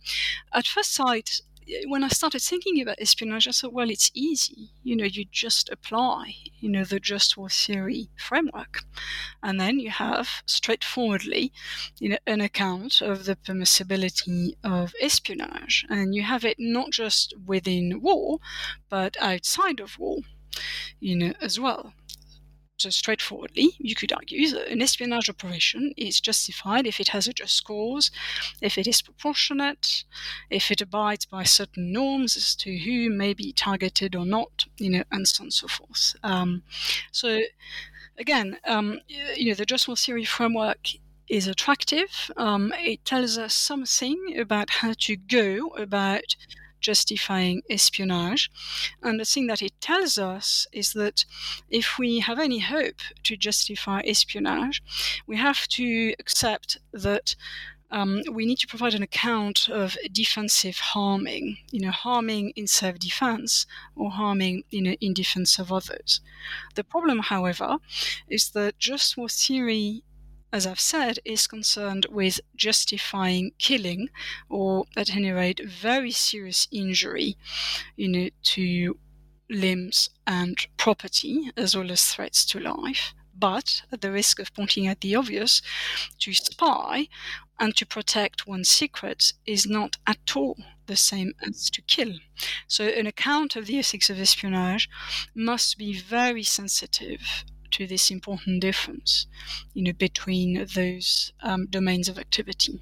at 0.54 0.68
first 0.68 0.92
sight, 0.92 1.40
when 1.88 2.04
I 2.04 2.08
started 2.08 2.40
thinking 2.40 2.80
about 2.80 3.00
espionage, 3.00 3.48
I 3.48 3.50
thought, 3.50 3.72
well, 3.72 3.90
it's 3.90 4.12
easy. 4.14 4.70
You 4.84 4.94
know, 4.94 5.04
you 5.04 5.24
just 5.32 5.68
apply, 5.68 6.36
you 6.60 6.68
know, 6.68 6.84
the 6.84 7.00
just 7.00 7.36
war 7.36 7.48
theory 7.48 8.08
framework. 8.16 8.84
And 9.42 9.60
then 9.60 9.80
you 9.80 9.90
have 9.90 10.28
straightforwardly, 10.46 11.52
you 11.98 12.10
know, 12.10 12.18
an 12.24 12.40
account 12.40 13.02
of 13.02 13.24
the 13.24 13.34
permissibility 13.34 14.54
of 14.62 14.94
espionage. 15.00 15.84
And 15.90 16.14
you 16.14 16.22
have 16.22 16.44
it 16.44 16.58
not 16.60 16.92
just 16.92 17.34
within 17.44 18.00
war, 18.00 18.38
but 18.88 19.16
outside 19.20 19.80
of 19.80 19.98
war, 19.98 20.18
you 21.00 21.16
know, 21.16 21.32
as 21.40 21.58
well. 21.58 21.94
So, 22.78 22.90
straightforwardly, 22.90 23.70
you 23.78 23.96
could 23.96 24.12
argue 24.12 24.48
that 24.50 24.68
an 24.68 24.80
espionage 24.80 25.28
operation 25.28 25.92
is 25.96 26.20
justified 26.20 26.86
if 26.86 27.00
it 27.00 27.08
has 27.08 27.26
a 27.26 27.32
just 27.32 27.64
cause, 27.64 28.12
if 28.62 28.78
it 28.78 28.86
is 28.86 29.02
proportionate, 29.02 30.04
if 30.48 30.70
it 30.70 30.80
abides 30.80 31.26
by 31.26 31.42
certain 31.42 31.92
norms 31.92 32.36
as 32.36 32.54
to 32.54 32.78
who 32.78 33.10
may 33.10 33.34
be 33.34 33.52
targeted 33.52 34.14
or 34.14 34.24
not, 34.24 34.66
you 34.76 34.90
know, 34.90 35.02
and 35.10 35.26
so 35.26 35.42
on 35.42 35.46
and 35.46 35.52
so 35.52 35.66
forth. 35.66 36.14
Um, 36.22 36.62
so, 37.10 37.40
again, 38.16 38.58
um, 38.64 39.00
you 39.08 39.46
know, 39.48 39.54
the 39.54 39.66
just 39.66 39.88
war 39.88 39.96
theory 39.96 40.24
framework 40.24 40.86
is 41.28 41.48
attractive. 41.48 42.30
Um, 42.36 42.72
it 42.78 43.04
tells 43.04 43.36
us 43.38 43.54
something 43.54 44.38
about 44.38 44.70
how 44.70 44.94
to 45.00 45.16
go 45.16 45.70
about 45.76 46.36
justifying 46.80 47.62
espionage. 47.70 48.50
And 49.02 49.18
the 49.18 49.24
thing 49.24 49.46
that 49.48 49.62
it 49.62 49.80
tells 49.80 50.18
us 50.18 50.66
is 50.72 50.92
that 50.92 51.24
if 51.70 51.98
we 51.98 52.20
have 52.20 52.38
any 52.38 52.60
hope 52.60 53.00
to 53.24 53.36
justify 53.36 54.00
espionage, 54.00 54.82
we 55.26 55.36
have 55.36 55.66
to 55.68 56.14
accept 56.18 56.78
that 56.92 57.34
um, 57.90 58.22
we 58.30 58.44
need 58.44 58.58
to 58.58 58.66
provide 58.66 58.94
an 58.94 59.02
account 59.02 59.68
of 59.68 59.96
defensive 60.12 60.78
harming, 60.78 61.58
you 61.70 61.80
know, 61.80 61.90
harming 61.90 62.50
in 62.50 62.66
self-defense 62.66 63.66
or 63.96 64.10
harming 64.10 64.64
you 64.70 64.82
know, 64.82 64.94
in 65.00 65.14
defense 65.14 65.58
of 65.58 65.72
others. 65.72 66.20
The 66.74 66.84
problem, 66.84 67.20
however, 67.20 67.78
is 68.28 68.50
that 68.50 68.78
just 68.78 69.16
war 69.16 69.28
theory 69.28 70.02
as 70.52 70.66
I've 70.66 70.80
said, 70.80 71.18
is 71.24 71.46
concerned 71.46 72.06
with 72.10 72.40
justifying 72.56 73.52
killing 73.58 74.08
or, 74.48 74.86
at 74.96 75.14
any 75.14 75.30
rate, 75.30 75.60
very 75.64 76.10
serious 76.10 76.66
injury, 76.70 77.36
you 77.96 78.08
know, 78.08 78.28
to 78.54 78.98
limbs 79.50 80.10
and 80.26 80.58
property, 80.76 81.50
as 81.56 81.76
well 81.76 81.90
as 81.90 82.04
threats 82.06 82.44
to 82.46 82.60
life. 82.60 83.14
But 83.34 83.82
at 83.92 84.00
the 84.00 84.10
risk 84.10 84.40
of 84.40 84.52
pointing 84.54 84.86
at 84.86 85.00
the 85.00 85.14
obvious, 85.14 85.62
to 86.20 86.32
spy 86.34 87.08
and 87.60 87.76
to 87.76 87.86
protect 87.86 88.46
one's 88.46 88.68
secrets 88.68 89.34
is 89.46 89.66
not 89.66 89.96
at 90.06 90.36
all 90.36 90.56
the 90.86 90.96
same 90.96 91.34
as 91.46 91.70
to 91.70 91.82
kill. 91.82 92.14
So, 92.66 92.84
an 92.84 93.06
account 93.06 93.54
of 93.56 93.66
the 93.66 93.78
ethics 93.78 94.10
of 94.10 94.18
espionage 94.18 94.88
must 95.34 95.78
be 95.78 95.96
very 95.96 96.42
sensitive 96.42 97.44
to 97.72 97.86
this 97.86 98.10
important 98.10 98.60
difference, 98.60 99.26
you 99.74 99.82
know, 99.82 99.92
between 99.92 100.66
those 100.74 101.32
um, 101.42 101.66
domains 101.66 102.08
of 102.08 102.18
activity. 102.18 102.80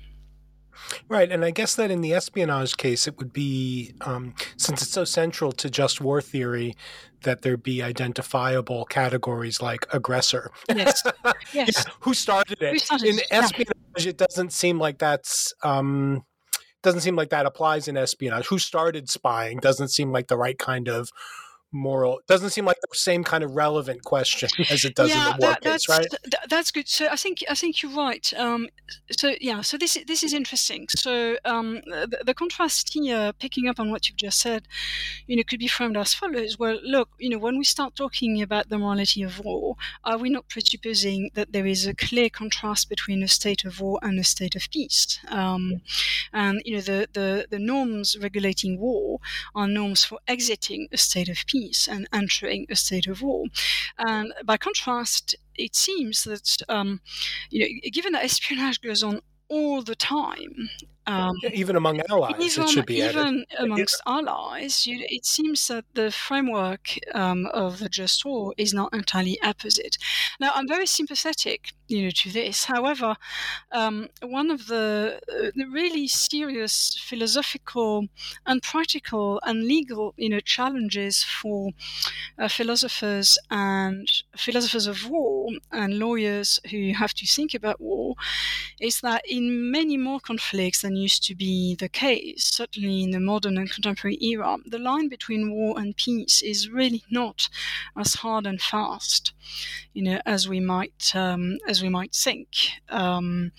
Right, 1.09 1.31
and 1.31 1.44
I 1.44 1.51
guess 1.51 1.75
that 1.77 1.90
in 1.90 2.01
the 2.01 2.12
espionage 2.12 2.77
case, 2.77 3.07
it 3.07 3.18
would 3.18 3.33
be 3.33 3.94
um, 4.03 4.35
since 4.57 4.83
it's 4.83 4.90
so 4.90 5.05
central 5.05 5.53
to 5.53 5.70
just 5.70 6.01
war 6.01 6.20
theory 6.20 6.75
that 7.22 7.42
there 7.42 7.57
be 7.57 7.83
identifiable 7.83 8.85
categories 8.85 9.61
like 9.61 9.87
aggressor. 9.92 10.51
Yes, 10.68 11.03
yes. 11.53 11.85
yeah, 11.87 11.92
who 12.01 12.14
started 12.14 12.61
it? 12.61 12.72
Who 12.72 12.79
started 12.79 13.09
in 13.09 13.20
espionage, 13.31 13.75
yeah. 13.99 14.11
it 14.11 14.18
doesn't 14.18 14.53
seem 14.53 14.79
like 14.79 14.99
that's. 14.99 15.53
Um, 15.62 16.25
doesn't 16.83 17.01
seem 17.01 17.16
like 17.16 17.31
that 17.31 17.46
applies 17.46 17.88
in 17.88 17.96
espionage. 17.96 18.46
Who 18.46 18.61
started 18.61 19.11
spying 19.11 19.59
doesn't 19.59 19.88
seem 19.88 20.12
like 20.12 20.29
the 20.29 20.37
right 20.37 20.57
kind 20.57 20.88
of 20.88 21.11
moral 21.72 22.20
doesn't 22.26 22.50
seem 22.50 22.64
like 22.64 22.79
the 22.81 22.96
same 22.96 23.24
kind 23.24 23.42
of 23.42 23.55
relevant 23.55 24.02
question 24.05 24.48
as 24.70 24.85
it 24.85 24.94
does 24.94 25.11
yeah, 25.11 25.33
in 25.33 25.37
the 25.37 25.46
war 25.46 25.50
that, 25.50 25.61
case, 25.61 25.70
that's, 25.70 25.88
right? 25.88 26.07
th- 26.11 26.42
that's 26.48 26.70
good. 26.70 26.88
So 26.88 27.09
I 27.09 27.16
think 27.16 27.44
I 27.48 27.55
think 27.55 27.83
you're 27.83 27.92
right. 27.92 28.33
Um, 28.37 28.68
so 29.11 29.35
yeah, 29.40 29.61
so 29.62 29.76
this 29.76 29.98
this 30.07 30.22
is 30.22 30.33
interesting. 30.33 30.87
So 30.88 31.37
um, 31.44 31.81
the, 31.87 32.22
the, 32.24 32.35
contrast 32.35 32.92
here, 32.94 33.33
picking 33.38 33.68
up 33.68 33.81
on 33.81 33.90
what 33.90 34.09
you've 34.09 34.16
just 34.16 34.40
said, 34.40 34.68
you 35.26 35.37
know, 35.37 35.42
could 35.46 35.59
be 35.59 35.68
framed 35.68 35.96
as 35.96 36.14
follows. 36.14 36.59
Well, 36.59 36.79
look, 36.83 37.09
you 37.18 37.31
know, 37.31 37.38
when 37.38 37.59
we 37.59 37.64
start 37.64 37.96
talking 37.96 38.40
about 38.42 38.68
the 38.68 38.79
morality 38.79 39.22
of 39.22 39.40
war, 39.40 39.76
are 40.05 40.18
we 40.18 40.31
not 40.31 40.48
presupposing 40.48 41.31
that 41.35 41.52
there 41.52 41.66
is 41.66 41.87
a 41.87 41.94
clear 41.94 42.29
contrast 42.31 42.88
between 42.88 43.22
a 43.22 43.29
state 43.29 43.64
of 43.64 43.81
war 43.81 43.98
and 44.02 44.18
a 44.18 44.24
state 44.24 44.55
of 44.55 44.68
peace? 44.70 45.18
Um, 45.29 45.83
and 46.33 46.62
you 46.64 46.76
know, 46.76 46.81
the, 46.81 47.09
the 47.12 47.46
the 47.50 47.59
norms 47.59 48.16
regulating 48.18 48.79
war 48.79 49.18
are 49.55 49.66
norms 49.66 50.05
for 50.05 50.18
exiting 50.29 50.88
a 50.92 50.96
state 50.96 51.29
of 51.29 51.38
peace 51.46 51.56
and 51.90 52.09
entering 52.12 52.66
a 52.71 52.77
state 52.77 53.07
of 53.07 53.23
war. 53.23 53.45
And 53.99 54.33
by 54.45 54.57
contrast, 54.57 55.37
it 55.55 55.75
seems 55.75 56.25
that 56.25 56.62
um, 56.69 57.01
you 57.51 57.61
know, 57.61 57.90
given 57.92 58.12
that 58.12 58.25
espionage 58.25 58.81
goes 58.81 59.03
on 59.03 59.21
all 59.49 59.83
the 59.83 59.95
time. 59.95 60.69
Um, 61.09 61.37
even 61.53 61.77
among 61.77 62.01
allies, 62.11 62.35
even, 62.40 62.64
it 62.64 62.69
should 62.69 62.87
be 62.87 62.97
even 62.97 63.45
amongst 63.61 64.03
allies. 64.07 64.88
You, 64.88 65.07
it 65.09 65.25
seems 65.25 65.69
that 65.69 65.85
the 65.95 66.11
framework 66.11 66.99
um, 67.14 67.47
of 67.47 67.79
the 67.79 67.88
just 67.88 68.25
war 68.25 68.55
is 68.57 68.75
not 68.75 68.92
entirely 68.92 69.38
opposite. 69.40 69.99
Now, 70.40 70.51
I'm 70.57 70.66
very 70.66 70.87
sympathetic, 70.87 71.71
you 71.88 72.05
know, 72.05 72.11
to 72.11 72.31
this. 72.31 72.64
However, 72.64 73.16
um, 73.72 74.09
one 74.22 74.51
of 74.51 74.66
the, 74.66 75.20
uh, 75.29 75.51
the, 75.55 75.66
really 75.66 76.09
serious 76.09 76.96
philosophical 77.01 78.09
and 78.46 78.62
practical 78.62 79.40
and 79.44 79.64
legal, 79.64 80.14
you 80.16 80.29
know, 80.29 80.40
challenges 80.40 81.22
for 81.22 81.70
uh, 82.38 82.49
philosophers 82.49 83.38
and 83.51 84.11
philosophers 84.37 84.87
of 84.87 85.09
war 85.09 85.51
and 85.72 85.99
lawyers 85.99 86.61
who 86.70 86.92
have 86.92 87.14
to 87.14 87.27
think 87.27 87.55
about 87.55 87.81
war 87.81 88.14
is 88.81 89.01
that 89.01 89.22
in 89.29 89.70
many 89.70 89.96
more 89.96 90.20
conflicts 90.20 90.83
than 90.83 90.96
used 90.96 91.22
to 91.25 91.35
be 91.35 91.75
the 91.77 91.88
case, 91.88 92.44
certainly 92.44 93.03
in 93.03 93.11
the 93.11 93.20
modern 93.20 93.57
and 93.59 93.70
contemporary 93.70 94.18
era, 94.20 94.57
the 94.66 94.79
line 94.79 95.09
between 95.09 95.53
war 95.53 95.79
and 95.79 95.96
peace 95.96 96.42
is 96.42 96.68
really 96.68 97.03
not 97.11 97.49
as 97.96 98.14
hard 98.14 98.46
and 98.46 98.61
fast, 98.61 99.33
you 99.94 100.03
know, 100.03 100.20
as 100.27 100.49
we 100.49 100.61
might 100.61 101.14
um, 101.14 101.59
as 101.68 101.76
we 101.83 101.89
might 101.89 102.15
think. 102.15 102.49
Um, 102.89 103.53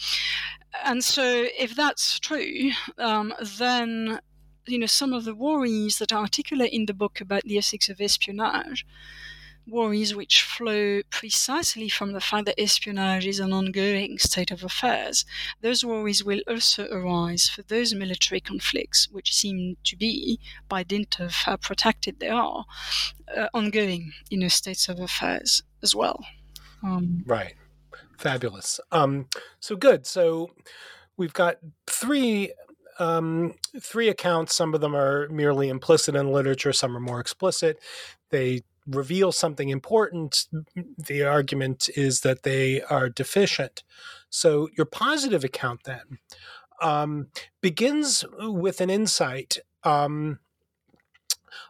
and 0.84 1.04
so, 1.04 1.48
if 1.58 1.76
that's 1.76 2.20
true, 2.20 2.72
um, 2.98 3.34
then 3.58 4.20
you 4.68 4.78
know 4.80 4.86
some 4.86 5.14
of 5.14 5.26
the 5.26 5.36
worries 5.36 5.98
that 6.00 6.12
I 6.12 6.18
articulate 6.18 6.74
in 6.74 6.86
the 6.86 6.94
book 6.94 7.22
about 7.22 7.44
the 7.44 7.58
ethics 7.58 7.90
of 7.90 8.02
espionage 8.02 8.86
worries 9.68 10.16
which 10.16 10.42
flow 10.42 11.02
precisely 11.10 11.90
from 11.90 12.14
the 12.14 12.22
fact 12.22 12.46
that 12.46 12.60
espionage 12.60 13.28
is 13.28 13.40
an 13.40 13.52
ongoing 13.52 14.18
state 14.18 14.52
of 14.52 14.64
affairs. 14.64 15.26
Those 15.62 15.84
worries 15.84 16.24
will 16.24 16.42
also 16.48 16.88
arise 16.90 17.50
for 17.50 17.64
those 17.64 17.94
military 17.94 18.40
conflicts 18.40 19.10
which 19.12 19.36
seem 19.36 19.78
to 19.84 19.96
be, 19.96 20.40
by 20.70 20.84
dint 20.84 21.20
of 21.20 21.32
how 21.32 21.58
protected 21.58 22.20
they 22.20 22.30
are, 22.30 22.66
uh, 23.36 23.48
ongoing 23.54 24.14
in 24.32 24.44
a 24.44 24.50
state 24.50 24.88
of 24.90 25.00
affairs 25.00 25.64
as 25.84 25.94
well. 25.94 26.26
Um, 26.84 27.24
right. 27.26 27.56
Fabulous. 28.18 28.80
Um, 28.92 29.28
so 29.60 29.76
good. 29.76 30.06
So 30.06 30.52
we've 31.18 31.34
got 31.34 31.58
three 31.86 32.54
um, 33.00 33.54
three 33.80 34.10
accounts. 34.10 34.56
Some 34.56 34.74
of 34.74 34.82
them 34.82 34.96
are 34.96 35.30
merely 35.30 35.70
implicit 35.70 36.16
in 36.16 36.32
literature. 36.32 36.74
Some 36.74 36.98
are 36.98 37.00
more 37.00 37.20
explicit. 37.20 37.80
They 38.32 38.64
reveal 38.88 39.32
something 39.32 39.70
important, 39.70 40.48
the 40.98 41.24
argument 41.24 41.90
is 41.96 42.22
that 42.22 42.44
they 42.44 42.82
are 42.84 43.10
deficient. 43.10 43.84
So 44.30 44.70
your 44.78 44.86
positive 44.86 45.44
account 45.44 45.82
then 45.84 46.20
um, 46.82 47.28
begins 47.62 48.24
with 48.40 48.82
an 48.82 48.90
insight. 48.90 49.58
Um, 49.84 50.40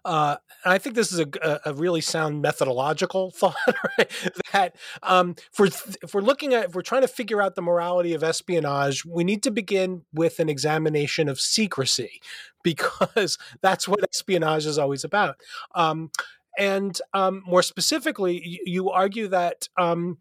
uh, 0.05 0.37
I 0.65 0.77
think 0.77 0.95
this 0.95 1.11
is 1.11 1.19
a, 1.19 1.59
a, 1.65 1.73
really 1.73 2.01
sound 2.01 2.41
methodological 2.41 3.31
thought. 3.35 3.55
Right? 3.97 4.11
that 4.53 4.75
um, 5.03 5.35
for 5.51 5.65
if 5.65 6.13
we're 6.13 6.21
looking 6.21 6.53
at 6.53 6.65
if 6.65 6.75
we're 6.75 6.81
trying 6.81 7.01
to 7.01 7.07
figure 7.07 7.41
out 7.41 7.55
the 7.55 7.61
morality 7.61 8.13
of 8.13 8.23
espionage, 8.23 9.05
we 9.05 9.23
need 9.23 9.43
to 9.43 9.51
begin 9.51 10.03
with 10.13 10.39
an 10.39 10.49
examination 10.49 11.29
of 11.29 11.39
secrecy, 11.39 12.21
because 12.63 13.37
that's 13.61 13.87
what 13.87 14.03
espionage 14.03 14.65
is 14.65 14.77
always 14.77 15.03
about. 15.03 15.35
Um, 15.75 16.11
and 16.57 16.99
um, 17.13 17.43
more 17.45 17.61
specifically, 17.61 18.59
you, 18.65 18.89
argue 18.89 19.27
that 19.27 19.69
um, 19.77 20.17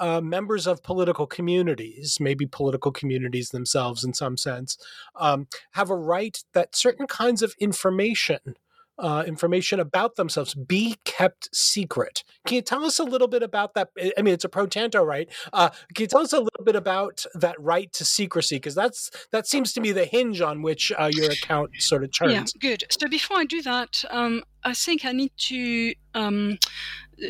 uh, 0.00 0.20
members 0.20 0.66
of 0.66 0.82
political 0.82 1.26
communities, 1.26 2.18
maybe 2.20 2.44
political 2.44 2.90
communities 2.90 3.50
themselves 3.50 4.04
in 4.04 4.12
some 4.12 4.36
sense, 4.36 4.76
um, 5.14 5.46
have 5.72 5.88
a 5.88 5.96
right 5.96 6.42
that 6.54 6.74
certain 6.74 7.06
kinds 7.06 7.40
of 7.40 7.54
information 7.60 8.56
uh, 8.98 9.24
information 9.26 9.80
about 9.80 10.16
themselves 10.16 10.54
be 10.54 10.96
kept 11.04 11.54
secret. 11.54 12.24
Can 12.46 12.56
you 12.56 12.62
tell 12.62 12.84
us 12.84 12.98
a 12.98 13.04
little 13.04 13.28
bit 13.28 13.42
about 13.42 13.74
that? 13.74 13.90
I 14.16 14.22
mean, 14.22 14.34
it's 14.34 14.44
a 14.44 14.48
pro 14.48 14.66
tanto 14.66 15.02
right. 15.02 15.28
Uh, 15.52 15.70
can 15.94 16.04
you 16.04 16.06
tell 16.06 16.22
us 16.22 16.32
a 16.32 16.40
little 16.40 16.64
bit 16.64 16.76
about 16.76 17.24
that 17.34 17.60
right 17.60 17.92
to 17.92 18.04
secrecy? 18.04 18.56
Because 18.56 18.74
that's 18.74 19.10
that 19.32 19.46
seems 19.46 19.72
to 19.74 19.80
be 19.80 19.92
the 19.92 20.04
hinge 20.04 20.40
on 20.40 20.62
which 20.62 20.92
uh, 20.98 21.10
your 21.12 21.30
account 21.30 21.70
sort 21.78 22.04
of 22.04 22.12
turns. 22.12 22.54
Yeah, 22.54 22.70
good. 22.70 22.84
So 22.90 23.08
before 23.08 23.38
I 23.38 23.44
do 23.44 23.62
that, 23.62 24.04
um, 24.10 24.42
I 24.64 24.74
think 24.74 25.04
I 25.04 25.12
need 25.12 25.32
to. 25.36 25.94
Um, 26.14 26.58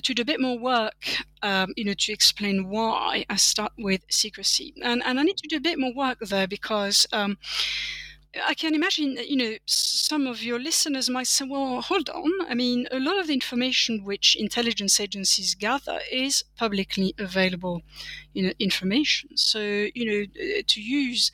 to 0.03 0.15
do 0.15 0.23
a 0.23 0.25
bit 0.25 0.41
more 0.41 0.59
work, 0.59 1.07
um, 1.43 1.73
you 1.77 1.85
know, 1.85 1.95
to 1.97 2.13
explain 2.13 2.69
why 2.69 3.25
I 3.31 3.37
start 3.37 3.73
with 3.79 4.01
secrecy, 4.11 4.75
and 4.83 5.01
and 5.05 5.21
I 5.21 5.23
need 5.23 5.37
to 5.39 5.49
do 5.49 5.59
a 5.59 5.61
bit 5.61 5.79
more 5.79 5.95
work 5.95 6.19
there 6.21 6.49
because 6.49 7.07
um, 7.13 7.39
I 8.45 8.55
can 8.55 8.75
imagine 8.75 9.15
that, 9.15 9.29
you 9.29 9.37
know, 9.37 9.57
some 9.67 10.27
of 10.27 10.43
your 10.43 10.59
listeners 10.59 11.09
might 11.09 11.27
say, 11.27 11.45
well, 11.45 11.81
hold 11.81 12.09
on. 12.11 12.31
I 12.49 12.55
mean, 12.55 12.87
a 12.91 12.99
lot 12.99 13.19
of 13.19 13.27
the 13.27 13.35
information 13.35 14.05
which 14.05 14.37
intelligence 14.37 14.99
agencies 15.01 15.55
gather 15.55 16.01
is 16.11 16.45
publicly 16.57 17.15
available 17.19 17.83
you 18.37 18.43
know, 18.43 18.53
information. 18.59 19.31
So, 19.35 19.61
you 19.95 20.05
know, 20.05 20.23
uh, 20.45 20.63
to 20.67 20.81
use 20.83 21.33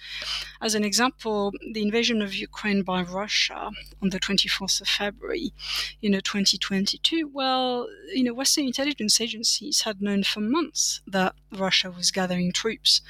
as 0.61 0.77
an 0.77 0.85
example, 0.85 1.53
the 1.73 1.83
invasion 1.83 2.23
of 2.23 2.33
Ukraine 2.33 2.83
by 2.85 3.03
Russia 3.03 3.73
on 4.01 4.11
the 4.11 4.21
24th 4.21 4.81
of 4.81 4.87
February, 4.87 5.53
you 6.01 6.09
know, 6.09 6.21
2022, 6.21 7.29
well, 7.35 7.89
you 8.15 8.23
know, 8.23 8.33
Western 8.33 8.67
intelligence 8.67 9.21
agencies 9.21 9.83
had 9.83 10.01
known 10.01 10.23
for 10.23 10.39
months 10.39 11.01
that 11.09 11.35
Russia 11.51 11.91
was 11.91 12.13
gathering 12.13 12.53
troops 12.53 13.01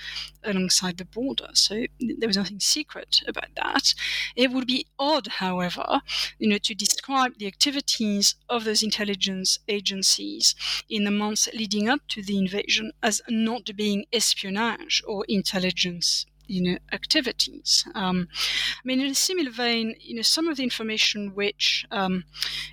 alongside 0.42 0.96
the 0.96 1.04
border. 1.04 1.50
So 1.52 1.84
there 2.00 2.26
was 2.26 2.38
nothing 2.38 2.60
secret 2.60 3.22
about 3.28 3.54
that. 3.56 3.92
It 4.34 4.50
would 4.52 4.66
be 4.66 4.86
odd, 4.98 5.26
however, 5.26 6.00
you 6.38 6.48
know, 6.48 6.58
to 6.58 6.74
describe 6.74 7.38
the 7.38 7.46
activities 7.46 8.36
of 8.48 8.64
those 8.64 8.82
intelligence 8.82 9.58
agencies 9.68 10.54
in 10.88 11.04
the 11.04 11.10
months 11.10 11.46
leading 11.52 11.90
up 11.90 12.00
to 12.08 12.22
the 12.22 12.38
invasion 12.38 12.92
as 13.02 13.20
not 13.28 13.64
being 13.82 14.04
espionage 14.12 15.02
or 15.08 15.24
intelligence 15.28 16.24
you 16.46 16.62
know 16.62 16.78
activities. 16.92 17.84
Um, 17.94 18.28
I 18.78 18.82
mean, 18.84 19.00
in 19.00 19.10
a 19.10 19.14
similar 19.14 19.50
vein, 19.50 19.94
you 19.98 20.14
know, 20.14 20.22
some 20.36 20.46
of 20.48 20.56
the 20.56 20.62
information 20.62 21.34
which 21.34 21.84
um, 21.90 22.24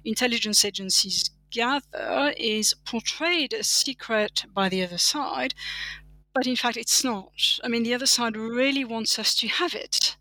intelligence 0.03 0.63
agencies 0.65 1.31
gather 1.51 2.33
is 2.37 2.75
portrayed 2.85 3.53
as 3.53 3.67
secret 3.67 4.45
by 4.53 4.69
the 4.69 4.83
other 4.83 4.99
side, 4.99 5.55
but 6.39 6.47
in 6.47 6.55
fact 6.55 6.77
it's 6.77 7.03
not. 7.03 7.59
I 7.65 7.67
mean, 7.67 7.83
the 7.83 7.93
other 7.93 8.05
side 8.05 8.37
really 8.37 8.85
wants 8.85 9.19
us 9.19 9.35
to 9.35 9.47
have 9.49 9.75
it, 9.75 10.15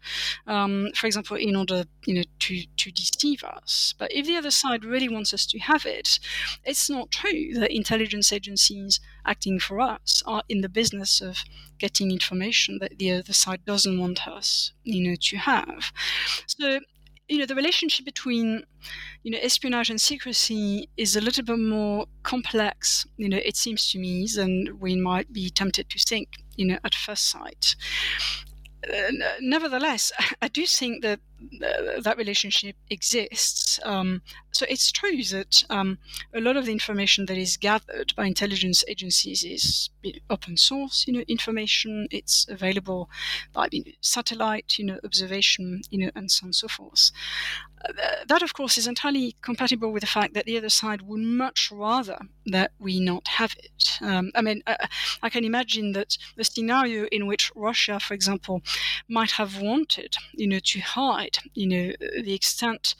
um, 0.48 0.90
for 0.96 1.07
example, 1.07 1.37
in 1.37 1.54
order 1.54 1.85
you 2.07 2.14
know 2.14 2.24
to 2.40 2.64
to 2.76 2.90
deceive 2.90 3.44
us. 3.44 3.94
But 3.96 4.12
if 4.12 4.26
the 4.26 4.37
other 4.37 4.50
side 4.50 4.85
really 4.85 5.09
wants 5.09 5.33
us 5.33 5.46
to 5.46 5.59
have 5.61 5.87
it, 5.87 6.18
it's 6.64 6.90
not 6.90 7.12
true 7.12 7.54
that 7.54 7.70
intelligence 7.70 8.33
agencies 8.33 8.98
acting 9.24 9.61
for 9.61 9.81
us 9.81 10.24
are 10.26 10.42
in 10.48 10.61
the 10.61 10.68
business 10.68 11.20
of 11.20 11.44
getting 11.78 12.11
information 12.11 12.78
that 12.81 12.98
the 12.98 13.12
other 13.12 13.33
side 13.33 13.64
doesn't 13.64 14.00
want 14.00 14.26
us, 14.26 14.72
you 14.83 15.09
know, 15.09 15.16
to 15.20 15.37
have. 15.37 15.92
So 16.48 16.81
you 17.29 17.38
know 17.38 17.47
the 17.47 17.55
relationship 17.55 18.05
between 18.05 18.62
you 19.23 19.31
know 19.31 19.38
espionage 19.43 19.91
and 19.91 20.01
secrecy 20.01 20.88
is 20.97 21.14
a 21.17 21.21
little 21.21 21.45
bit 21.45 21.59
more 21.59 22.07
complex 22.23 23.07
you 23.17 23.29
know 23.29 23.41
it 23.45 23.57
seems 23.57 23.91
to 23.91 23.99
me 23.99 24.27
than 24.35 24.79
we 24.81 24.97
might 24.97 25.33
be 25.33 25.51
tempted 25.51 25.88
to 25.91 25.99
think 25.99 26.29
you 26.57 26.67
know 26.67 26.79
at 26.85 26.95
first 26.95 27.29
sight 27.29 27.77
nevertheless, 29.41 30.12
I 30.43 30.49
do 30.49 30.67
think 30.67 31.03
that 31.03 31.21
uh, 31.62 32.01
that 32.01 32.17
relationship 32.19 32.75
exists. 32.91 33.79
Um, 33.85 34.23
so 34.51 34.67
it's 34.69 34.91
true 34.91 35.23
that 35.25 35.64
um, 35.71 35.99
a 36.35 36.41
lot 36.41 36.57
of 36.57 36.67
the 36.67 36.73
information 36.73 37.27
that 37.27 37.38
is 37.38 37.57
gathered 37.57 38.12
by 38.17 38.27
intelligence 38.27 38.83
agencies 38.88 39.45
is 39.45 39.91
open 40.29 40.57
source, 40.57 41.05
you 41.07 41.12
know, 41.12 41.25
information. 41.29 42.09
It's 42.11 42.47
available 42.49 43.09
by 43.53 43.69
you 43.71 43.85
know, 43.85 43.93
satellite, 44.01 44.79
you 44.79 44.85
know, 44.85 44.99
observation, 45.05 45.83
you 45.91 45.99
know, 45.99 46.11
and 46.17 46.31
so 46.31 46.45
on 46.45 46.49
and 46.49 46.55
so 46.55 46.69
forth. 46.69 47.12
That, 48.27 48.43
of 48.43 48.55
course, 48.55 48.79
is 48.79 48.87
entirely 48.87 49.37
compatible 49.43 49.93
with 49.93 50.03
the 50.03 50.07
fact 50.07 50.35
that 50.35 50.47
the 50.47 50.57
other 50.57 50.69
side 50.69 51.03
would 51.03 51.21
much 51.21 51.71
rather 51.71 52.19
that 52.47 52.73
we 52.79 53.01
not 53.01 53.27
have 53.29 53.55
it. 53.59 53.99
Um, 54.01 54.31
I 54.35 54.43
mean, 54.43 54.62
I, 54.67 54.88
I, 55.23 55.31
can 55.31 55.45
imagine 55.45 55.93
that 55.93 56.17
the 56.37 56.45
scenario 56.45 57.07
in 57.07 57.27
which 57.27 57.53
Russia, 57.55 58.01
for 58.01 58.14
example, 58.14 58.62
might 59.09 59.33
have 59.33 59.61
wanted, 59.61 60.17
you 60.33 60.47
know, 60.47 60.61
to 60.64 60.81
hide, 60.81 61.38
you 61.55 61.67
know, 61.67 61.93
the 62.23 62.35
extent, 62.35 62.95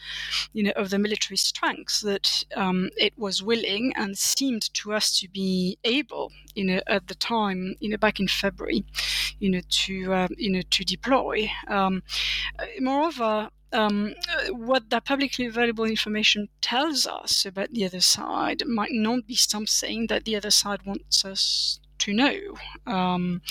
you 0.53 0.62
know, 0.62 0.73
of 0.73 0.91
the 0.91 0.99
military 0.99 1.37
strength 1.37 2.01
that 2.01 2.45
um, 2.57 2.91
it 2.97 3.19
was 3.19 3.43
willing 3.43 3.93
and 3.97 4.19
seemed 4.19 4.73
to 4.75 4.93
us 4.93 5.19
to 5.21 5.29
be 5.29 5.79
able, 5.85 6.33
you 6.55 6.64
know, 6.64 6.81
at 6.87 7.07
the 7.09 7.14
time, 7.14 7.75
you 7.81 7.88
know, 7.88 7.97
back 7.97 8.21
in 8.21 8.29
February, 8.29 8.85
you 9.38 9.51
know, 9.51 9.61
to, 9.69 10.12
uh, 10.12 10.29
you 10.37 10.51
know, 10.51 10.62
to 10.71 10.85
deploy. 10.85 11.51
Um, 11.69 12.03
moreover, 12.81 13.51
um, 13.72 14.14
what 14.50 14.90
that 14.90 15.04
publicly 15.04 15.46
available 15.46 15.85
information 15.85 16.48
tells 16.61 17.07
us 17.07 17.44
about 17.44 17.72
the 17.72 17.85
other 17.85 18.00
side 18.00 18.62
might 18.66 18.92
not 18.92 19.26
be 19.26 19.35
something 19.35 20.07
that 20.07 20.24
the 20.24 20.37
other 20.37 20.50
side 20.50 20.81
wants 20.85 21.24
us 21.24 21.81
to 21.98 22.12
know. 22.12 22.38
Um, 22.87 23.42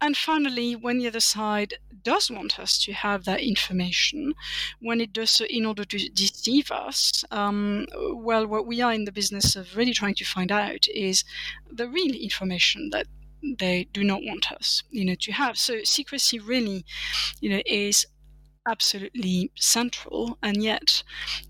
and 0.00 0.16
finally, 0.16 0.74
when 0.74 0.98
the 0.98 1.08
other 1.08 1.20
side 1.20 1.74
does 2.02 2.30
want 2.30 2.58
us 2.58 2.82
to 2.84 2.92
have 2.92 3.24
that 3.24 3.40
information, 3.40 4.34
when 4.80 5.00
it 5.00 5.12
does 5.12 5.30
so 5.30 5.44
in 5.44 5.66
order 5.66 5.84
to 5.84 5.98
deceive 6.08 6.70
us, 6.70 7.22
um, 7.30 7.86
well, 8.14 8.46
what 8.46 8.66
we 8.66 8.80
are 8.80 8.94
in 8.94 9.04
the 9.04 9.12
business 9.12 9.56
of 9.56 9.76
really 9.76 9.92
trying 9.92 10.14
to 10.14 10.24
find 10.24 10.50
out 10.50 10.88
is 10.88 11.24
the 11.70 11.86
real 11.86 12.14
information 12.14 12.88
that 12.90 13.06
they 13.58 13.88
do 13.92 14.02
not 14.02 14.22
want 14.22 14.50
us, 14.52 14.82
you 14.90 15.04
know, 15.04 15.14
to 15.20 15.32
have. 15.32 15.58
So 15.58 15.82
secrecy 15.84 16.38
really, 16.38 16.84
you 17.40 17.50
know, 17.50 17.62
is 17.66 18.06
absolutely 18.70 19.50
central, 19.56 20.38
and 20.42 20.62
yet 20.62 21.02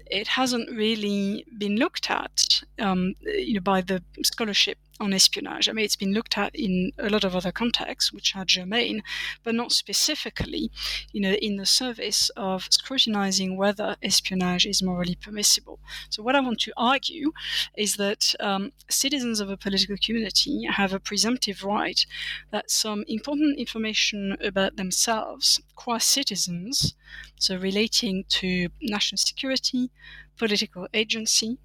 it 0.06 0.28
hasn't 0.28 0.68
really 0.70 1.44
been 1.58 1.76
looked 1.76 2.10
at 2.10 2.62
um, 2.78 3.14
you 3.20 3.54
know, 3.54 3.60
by 3.60 3.80
the 3.80 4.02
scholarship 4.24 4.78
on 5.00 5.12
espionage. 5.12 5.68
I 5.68 5.72
mean, 5.72 5.84
it's 5.84 5.96
been 5.96 6.12
looked 6.12 6.36
at 6.36 6.54
in 6.54 6.92
a 6.98 7.08
lot 7.08 7.24
of 7.24 7.34
other 7.34 7.50
contexts, 7.50 8.12
which 8.12 8.36
are 8.36 8.44
germane, 8.44 9.02
but 9.42 9.54
not 9.54 9.72
specifically, 9.72 10.70
you 11.12 11.20
know, 11.20 11.32
in 11.32 11.56
the 11.56 11.66
service 11.66 12.30
of 12.36 12.68
scrutinizing 12.70 13.56
whether 13.56 13.96
espionage 14.02 14.66
is 14.66 14.82
morally 14.82 15.16
permissible. 15.16 15.80
So, 16.10 16.22
what 16.22 16.36
I 16.36 16.40
want 16.40 16.60
to 16.60 16.72
argue 16.76 17.32
is 17.76 17.96
that 17.96 18.34
um, 18.40 18.72
citizens 18.90 19.40
of 19.40 19.50
a 19.50 19.56
political 19.56 19.96
community 20.04 20.66
have 20.66 20.92
a 20.92 21.00
presumptive 21.00 21.64
right 21.64 22.04
that 22.50 22.70
some 22.70 23.04
important 23.08 23.58
information 23.58 24.36
about 24.44 24.76
themselves, 24.76 25.60
qua 25.74 25.98
citizens, 25.98 26.94
so 27.38 27.56
relating 27.56 28.24
to 28.28 28.68
national 28.82 29.18
security, 29.18 29.90
political 30.36 30.86
agency, 30.92 31.58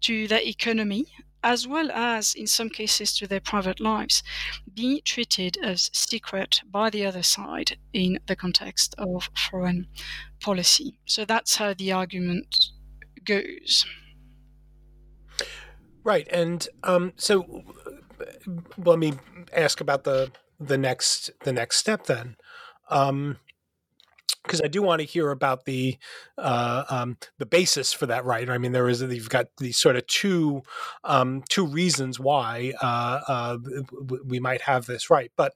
to 0.00 0.26
their 0.26 0.42
economy, 0.42 1.06
as 1.42 1.66
well 1.66 1.90
as, 1.90 2.34
in 2.34 2.46
some 2.46 2.68
cases, 2.68 3.16
to 3.16 3.26
their 3.26 3.40
private 3.40 3.80
lives, 3.80 4.22
be 4.74 5.00
treated 5.00 5.58
as 5.62 5.90
secret 5.92 6.60
by 6.70 6.90
the 6.90 7.04
other 7.04 7.22
side 7.22 7.78
in 7.92 8.18
the 8.26 8.36
context 8.36 8.94
of 8.98 9.28
foreign 9.50 9.86
policy. 10.40 10.98
So 11.06 11.24
that's 11.24 11.56
how 11.56 11.74
the 11.74 11.92
argument 11.92 12.70
goes. 13.24 13.86
Right, 16.04 16.26
and 16.32 16.68
um, 16.82 17.12
so 17.16 17.62
let 18.76 18.98
me 18.98 19.14
ask 19.52 19.80
about 19.80 20.04
the 20.04 20.32
the 20.58 20.78
next 20.78 21.30
the 21.44 21.52
next 21.52 21.76
step 21.76 22.06
then. 22.06 22.36
Um, 22.90 23.38
because 24.42 24.60
I 24.60 24.66
do 24.66 24.82
want 24.82 25.00
to 25.00 25.06
hear 25.06 25.30
about 25.30 25.64
the 25.64 25.96
uh, 26.36 26.84
um, 26.90 27.16
the 27.38 27.46
basis 27.46 27.92
for 27.92 28.06
that 28.06 28.24
right. 28.24 28.48
I 28.48 28.58
mean, 28.58 28.72
there 28.72 28.88
is 28.88 29.00
you've 29.00 29.28
got 29.28 29.46
these 29.58 29.76
sort 29.76 29.96
of 29.96 30.06
two 30.06 30.62
um, 31.04 31.42
two 31.48 31.64
reasons 31.64 32.18
why 32.18 32.72
uh, 32.82 33.20
uh, 33.28 33.58
we 34.24 34.40
might 34.40 34.62
have 34.62 34.86
this 34.86 35.10
right. 35.10 35.30
But 35.36 35.54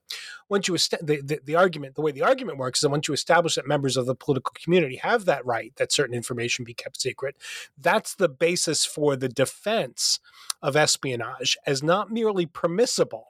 once 0.49 0.67
you 0.67 0.75
est- 0.75 1.05
the, 1.05 1.21
the, 1.21 1.39
the 1.43 1.55
argument, 1.55 1.95
the 1.95 2.01
way 2.01 2.11
the 2.11 2.23
argument 2.23 2.57
works 2.57 2.79
is 2.79 2.81
that 2.83 2.89
once 2.89 3.07
you 3.07 3.13
establish 3.13 3.55
that 3.55 3.67
members 3.67 3.97
of 3.97 4.05
the 4.05 4.15
political 4.15 4.53
community 4.55 4.95
have 4.97 5.25
that 5.25 5.45
right, 5.45 5.73
that 5.75 5.91
certain 5.91 6.15
information 6.15 6.63
be 6.63 6.73
kept 6.73 7.01
secret, 7.01 7.35
that's 7.77 8.15
the 8.15 8.29
basis 8.29 8.85
for 8.85 9.15
the 9.15 9.29
defense 9.29 10.19
of 10.61 10.75
espionage 10.75 11.57
as 11.65 11.83
not 11.83 12.11
merely 12.11 12.45
permissible. 12.45 13.27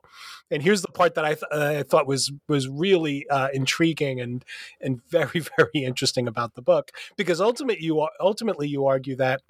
And 0.50 0.63
here's 0.63 0.82
the 0.82 0.88
part 0.88 1.16
that 1.16 1.26
I, 1.26 1.34
th- 1.34 1.52
I 1.52 1.84
thought 1.84 2.08
was 2.08 2.32
was 2.48 2.68
really 2.70 3.28
uh, 3.30 3.50
intriguing 3.54 4.22
and 4.22 4.46
and 4.80 5.02
very 5.10 5.42
very 5.58 5.84
interesting 5.84 6.28
about 6.28 6.56
the 6.56 6.62
book 6.62 6.92
because 7.16 7.42
ultimately 7.42 7.84
you 7.84 8.08
ultimately 8.20 8.68
you 8.68 8.86
argue 8.86 9.16
that 9.18 9.42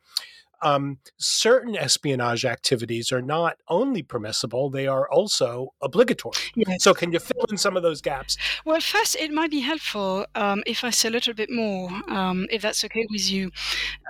um, 0.62 0.98
certain 1.17 1.76
espionage 1.76 2.46
activities 2.46 3.12
are 3.12 3.22
not 3.22 3.58
only 3.67 4.02
permissible, 4.04 4.70
they 4.70 4.88
are 4.88 5.10
also 5.10 5.74
obligatory. 5.82 6.38
Yes. 6.56 6.84
So, 6.84 6.93
can 6.93 7.12
you 7.12 7.20
fill 7.20 7.46
in 7.50 7.58
some 7.58 7.78
of 7.78 7.84
those 7.84 8.02
gaps? 8.02 8.38
Well, 8.65 8.80
first, 8.82 9.15
it 9.15 9.32
might 9.32 9.52
be 9.52 9.62
helpful 9.62 10.26
um, 10.36 10.63
if 10.65 10.84
I 10.84 10.89
say 10.89 11.10
a 11.10 11.12
little 11.12 11.34
bit 11.34 11.50
more, 11.52 11.89
um, 12.08 12.48
if 12.52 12.62
that's 12.62 12.84
okay 12.86 13.06
with 13.10 13.30
you, 13.30 13.52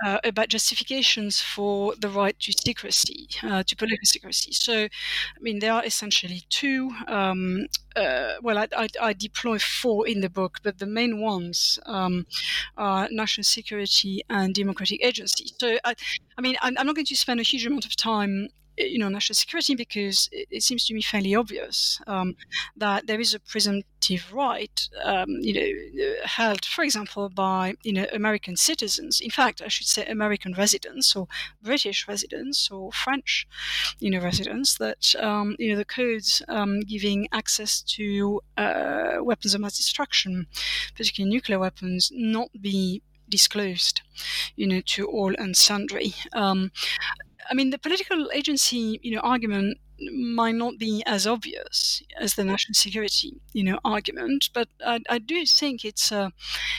uh, 0.04 0.18
about 0.24 0.48
justifications 0.48 1.40
for 1.40 1.94
the 1.96 2.08
right 2.08 2.38
to 2.40 2.52
secrecy, 2.52 3.28
uh, 3.42 3.62
to 3.62 3.76
political 3.76 4.04
secrecy. 4.04 4.52
So, 4.52 4.84
I 4.84 5.40
mean, 5.40 5.58
there 5.58 5.72
are 5.72 5.84
essentially 5.84 6.42
two. 6.48 6.90
Um, 7.06 7.66
uh, 7.96 8.34
well, 8.42 8.58
I, 8.58 8.68
I, 8.76 8.88
I, 9.00 9.12
deploy 9.12 9.58
four 9.58 10.06
in 10.06 10.20
the 10.20 10.30
book, 10.30 10.58
but 10.62 10.78
the 10.78 10.86
main 10.86 11.20
ones 11.20 11.80
um, 11.86 12.26
are 12.76 13.08
national 13.10 13.42
security 13.44 14.22
and 14.30 14.54
democratic 14.54 15.04
agency. 15.04 15.46
So, 15.58 15.78
I, 15.84 15.94
I 16.38 16.40
mean, 16.40 16.56
I'm, 16.62 16.78
I'm 16.78 16.86
not 16.86 16.94
going 16.94 17.04
to 17.06 17.16
spend 17.16 17.40
a 17.40 17.42
huge 17.42 17.66
amount 17.66 17.84
of 17.84 17.96
time 17.96 18.48
you 18.78 18.98
know 18.98 19.08
national 19.08 19.34
security 19.34 19.74
because 19.74 20.28
it, 20.32 20.48
it 20.50 20.62
seems 20.62 20.86
to 20.86 20.94
me 20.94 21.02
fairly 21.02 21.34
obvious 21.34 22.00
um, 22.06 22.36
that 22.76 23.06
there 23.06 23.20
is 23.20 23.34
a 23.34 23.40
presumptive 23.40 24.32
right 24.32 24.88
um, 25.02 25.28
you 25.40 25.54
know 25.54 26.14
held 26.24 26.64
for 26.64 26.84
example 26.84 27.28
by 27.28 27.74
you 27.82 27.92
know 27.92 28.06
American 28.12 28.56
citizens. 28.56 29.20
In 29.20 29.30
fact 29.30 29.62
I 29.62 29.68
should 29.68 29.86
say 29.86 30.06
American 30.06 30.54
residents 30.54 31.16
or 31.16 31.26
British 31.62 32.06
residents 32.06 32.70
or 32.70 32.92
French 32.92 33.46
you 33.98 34.10
know 34.10 34.20
residents 34.20 34.78
that 34.78 35.14
um, 35.18 35.56
you 35.58 35.70
know 35.70 35.76
the 35.76 35.84
codes 35.84 36.42
um, 36.48 36.80
giving 36.80 37.28
access 37.32 37.82
to 37.82 38.40
uh, 38.56 39.16
weapons 39.20 39.54
of 39.54 39.60
mass 39.60 39.76
destruction 39.76 40.46
particularly 40.94 41.34
nuclear 41.34 41.58
weapons 41.58 42.10
not 42.14 42.48
be 42.60 43.02
disclosed, 43.28 44.02
you 44.56 44.66
know, 44.66 44.80
to 44.86 45.06
all 45.06 45.34
and 45.38 45.56
sundry. 45.56 46.14
Um, 46.32 46.70
I 47.50 47.54
mean, 47.54 47.70
the 47.70 47.78
political 47.78 48.30
agency, 48.32 49.00
you 49.02 49.14
know, 49.14 49.20
argument 49.20 49.78
might 50.12 50.54
not 50.54 50.78
be 50.78 51.02
as 51.06 51.26
obvious 51.26 52.02
as 52.20 52.34
the 52.34 52.44
national 52.44 52.74
security, 52.74 53.40
you 53.52 53.64
know, 53.64 53.78
argument, 53.84 54.50
but 54.54 54.68
I, 54.84 55.00
I, 55.08 55.18
do 55.18 55.44
think 55.44 55.84
it's 55.84 56.12
a 56.12 56.32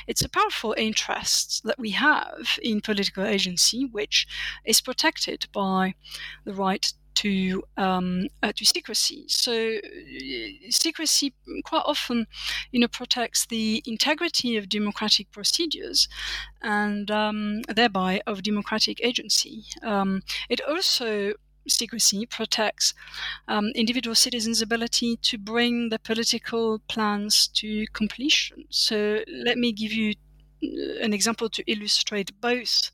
it's 0.07 0.21
a 0.21 0.29
powerful 0.29 0.73
interest 0.77 1.63
that 1.65 1.77
we 1.77 1.89
have 1.91 2.57
in 2.61 2.79
political 2.81 3.25
agency, 3.25 3.85
which 3.85 4.25
is 4.63 4.79
protected 4.79 5.47
by 5.51 5.95
the 6.45 6.53
right 6.53 6.93
to 7.21 7.63
um, 7.77 8.27
uh, 8.43 8.51
to 8.55 8.65
secrecy. 8.65 9.25
So 9.27 9.53
uh, 9.53 10.69
secrecy 10.69 11.33
quite 11.65 11.83
often, 11.85 12.27
you 12.71 12.79
know, 12.79 12.87
protects 12.87 13.45
the 13.45 13.83
integrity 13.85 14.57
of 14.57 14.69
democratic 14.69 15.31
procedures 15.31 16.07
and 16.61 17.09
um, 17.11 17.61
thereby 17.63 18.21
of 18.25 18.43
democratic 18.43 19.03
agency. 19.03 19.65
Um, 19.83 20.21
it 20.49 20.61
also 20.61 21.33
secrecy 21.67 22.25
protects 22.25 22.93
um, 23.47 23.67
individual 23.75 24.15
citizens' 24.15 24.61
ability 24.61 25.17
to 25.17 25.37
bring 25.37 25.89
their 25.89 25.99
political 25.99 26.79
plans 26.87 27.47
to 27.47 27.85
completion. 27.93 28.65
So 28.69 29.19
let 29.27 29.57
me 29.57 29.71
give 29.71 29.91
you 29.91 30.15
uh, 30.63 31.03
an 31.05 31.13
example 31.13 31.49
to 31.49 31.63
illustrate 31.71 32.31
both 32.41 32.91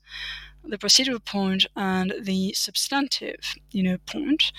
the 0.68 0.78
procedural 0.78 1.24
point 1.24 1.66
and 1.76 2.14
the 2.20 2.52
substantive, 2.54 3.54
you 3.70 3.82
know, 3.82 3.98
point. 4.06 4.52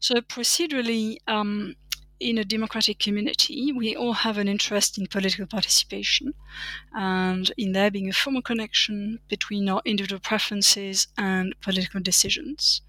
So 0.00 0.16
procedurally, 0.20 1.18
um, 1.26 1.74
in 2.20 2.38
a 2.38 2.44
democratic 2.44 2.98
community, 2.98 3.72
we 3.72 3.94
all 3.94 4.12
have 4.12 4.38
an 4.38 4.48
interest 4.48 4.98
in 4.98 5.06
political 5.06 5.46
participation 5.46 6.34
and 6.92 7.52
in 7.56 7.72
there 7.72 7.90
being 7.90 8.08
a 8.08 8.12
formal 8.12 8.42
connection 8.42 9.20
between 9.28 9.68
our 9.68 9.80
individual 9.84 10.20
preferences 10.20 11.06
and 11.16 11.54
political 11.60 12.00
decisions. 12.00 12.82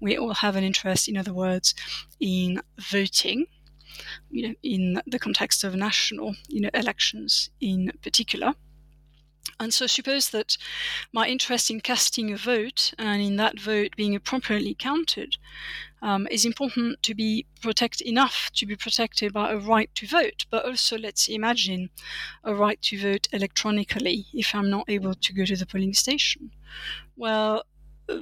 We 0.00 0.16
all 0.16 0.34
have 0.34 0.56
an 0.56 0.64
interest, 0.64 1.08
in 1.08 1.16
other 1.16 1.34
words, 1.34 1.74
in 2.18 2.62
voting, 2.78 3.46
you 4.30 4.48
know, 4.48 4.54
in 4.62 5.02
the 5.06 5.18
context 5.18 5.64
of 5.64 5.74
national, 5.74 6.34
you 6.48 6.62
know, 6.62 6.70
elections 6.72 7.50
in 7.60 7.92
particular. 8.02 8.54
And 9.62 9.72
so 9.72 9.86
suppose 9.86 10.30
that 10.30 10.58
my 11.12 11.28
interest 11.28 11.70
in 11.70 11.80
casting 11.80 12.32
a 12.32 12.36
vote 12.36 12.92
and 12.98 13.22
in 13.22 13.36
that 13.36 13.60
vote 13.60 13.94
being 13.96 14.12
appropriately 14.16 14.74
counted 14.74 15.36
um, 16.02 16.26
is 16.32 16.44
important 16.44 17.00
to 17.04 17.14
be 17.14 17.46
protected 17.60 18.08
enough 18.08 18.50
to 18.54 18.66
be 18.66 18.74
protected 18.74 19.32
by 19.32 19.52
a 19.52 19.56
right 19.56 19.88
to 19.94 20.06
vote. 20.08 20.46
But 20.50 20.64
also, 20.64 20.98
let's 20.98 21.28
imagine 21.28 21.90
a 22.42 22.56
right 22.56 22.82
to 22.82 23.00
vote 23.00 23.28
electronically 23.32 24.26
if 24.34 24.52
I'm 24.52 24.68
not 24.68 24.86
able 24.88 25.14
to 25.14 25.32
go 25.32 25.44
to 25.44 25.54
the 25.54 25.64
polling 25.64 25.94
station. 25.94 26.50
Well, 27.16 27.62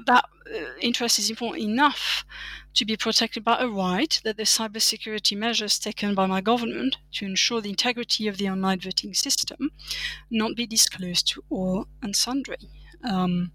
that 0.07 0.25
uh, 0.53 0.59
interest 0.81 1.19
is 1.19 1.31
important 1.31 1.65
enough 1.65 2.25
to 2.75 2.85
be 2.85 2.97
protected 2.97 3.45
by 3.45 3.59
a 3.59 3.69
right 3.69 4.21
that 4.25 4.37
the 4.37 4.45
cybersecurity 4.45 5.37
measures 5.37 5.79
taken 5.79 6.15
by 6.15 6.27
my 6.27 6.41
government 6.41 6.97
to 7.13 7.25
ensure 7.25 7.61
the 7.61 7.71
integrity 7.71 8.29
of 8.29 8.37
the 8.37 8.49
online 8.49 8.81
voting 8.81 9.15
system 9.15 9.71
not 10.31 10.57
be 10.57 10.67
disclosed 10.67 11.27
to 11.29 11.43
all 11.51 11.87
and 12.03 12.15
sundry. 12.15 12.59
Um, 13.03 13.53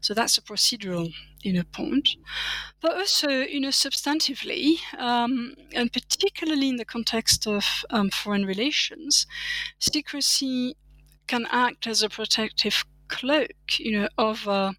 so 0.00 0.12
that's 0.14 0.36
a 0.36 0.42
procedural 0.42 1.12
you 1.42 1.52
know, 1.52 1.62
point. 1.72 2.10
But 2.80 2.96
also, 2.96 3.28
you 3.28 3.60
know, 3.60 3.68
substantively, 3.68 4.76
um, 4.98 5.54
and 5.74 5.92
particularly 5.92 6.68
in 6.68 6.76
the 6.76 6.84
context 6.84 7.46
of 7.46 7.64
um, 7.90 8.10
foreign 8.10 8.46
relations, 8.46 9.26
secrecy 9.78 10.76
can 11.26 11.46
act 11.50 11.86
as 11.86 12.02
a 12.02 12.08
protective 12.08 12.84
cloak, 13.08 13.78
you 13.78 13.92
know, 13.92 14.08
of 14.18 14.48
uh, 14.48 14.72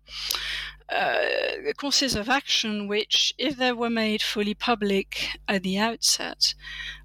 uh, 0.90 1.74
courses 1.78 2.16
of 2.16 2.30
action 2.30 2.88
which, 2.88 3.34
if 3.38 3.58
they 3.58 3.72
were 3.72 3.90
made 3.90 4.22
fully 4.22 4.54
public 4.54 5.28
at 5.48 5.64
the 5.64 5.78
outset, 5.78 6.54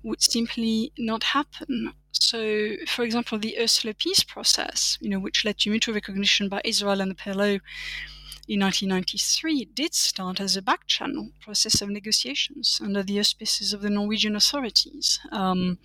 would 0.03 0.23
simply 0.23 0.93
not 0.99 1.25
happen. 1.25 1.93
So, 2.13 2.75
for 2.87 3.05
example, 3.05 3.39
the 3.39 3.59
Oslo 3.59 3.93
peace 3.93 4.23
process, 4.25 4.99
you 5.01 5.09
know, 5.09 5.19
which 5.19 5.45
led 5.45 5.59
to 5.59 5.71
mutual 5.71 5.95
recognition 5.95 6.49
by 6.49 6.61
Israel 6.65 7.01
and 7.01 7.11
the 7.11 7.15
PLO 7.15 7.61
in 8.49 8.61
1993, 8.61 9.67
did 9.75 9.95
start 9.95 10.41
as 10.41 10.57
a 10.57 10.63
back 10.63 10.87
channel 10.87 11.31
process 11.41 11.81
of 11.81 11.91
negotiations 11.91 12.81
under 12.83 13.03
the 13.03 13.21
auspices 13.21 13.73
of 13.73 13.83
the 13.83 13.91
Norwegian 13.91 14.35
authorities. 14.37 15.21
Um, 15.31 15.79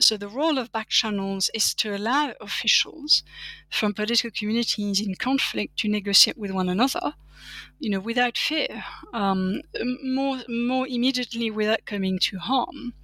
so 0.00 0.16
the 0.16 0.28
role 0.28 0.58
of 0.58 0.72
back 0.72 0.88
channels 0.88 1.50
is 1.54 1.74
to 1.74 1.94
allow 1.94 2.32
officials 2.40 3.22
from 3.70 3.94
political 3.94 4.30
communities 4.30 5.00
in 5.00 5.14
conflict 5.14 5.78
to 5.80 5.88
negotiate 5.88 6.38
with 6.38 6.50
one 6.50 6.68
another, 6.68 7.14
you 7.78 7.90
know, 7.90 8.00
without 8.00 8.38
fear, 8.38 8.84
um, 9.12 9.62
more 10.04 10.38
more 10.48 10.86
immediately 10.88 11.50
without 11.50 11.84
coming 11.86 12.18
to 12.20 12.38
harm. 12.38 12.94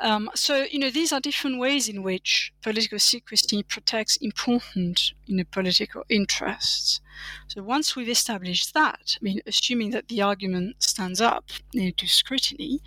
Um, 0.00 0.30
so, 0.34 0.64
you 0.70 0.78
know, 0.78 0.90
these 0.90 1.12
are 1.12 1.20
different 1.20 1.58
ways 1.58 1.88
in 1.88 2.02
which 2.02 2.52
political 2.62 2.98
secrecy 2.98 3.62
protects 3.62 4.16
important, 4.16 5.12
you 5.26 5.36
know, 5.36 5.44
political 5.50 6.02
interests. 6.08 7.00
So 7.48 7.62
once 7.62 7.94
we've 7.94 8.08
established 8.08 8.72
that, 8.72 9.16
I 9.20 9.22
mean, 9.22 9.40
assuming 9.46 9.90
that 9.90 10.08
the 10.08 10.22
argument 10.22 10.82
stands 10.82 11.20
up 11.20 11.50
you 11.72 11.84
know, 11.84 11.90
to 11.98 12.06
scrutiny, 12.06 12.80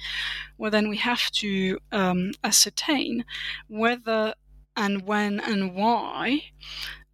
well, 0.57 0.71
then 0.71 0.89
we 0.89 0.97
have 0.97 1.29
to 1.31 1.77
um, 1.91 2.31
ascertain 2.43 3.23
whether 3.67 4.33
and 4.75 5.03
when 5.03 5.39
and 5.39 5.75
why 5.75 6.45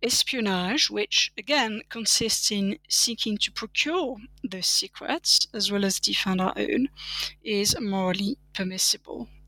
espionage, 0.02 0.89
which 0.89 1.32
again 1.38 1.82
consists 1.89 2.50
in 2.50 2.78
seeking 2.89 3.38
to 3.38 3.52
procure 3.52 4.18
those 4.44 4.66
secrets 4.66 5.48
as 5.54 5.72
well 5.72 5.86
as 5.86 6.00
defend 6.00 6.42
our 6.42 6.54
own, 6.58 6.88
is 7.44 7.80
morally 7.80 8.38
permissible 8.54 9.28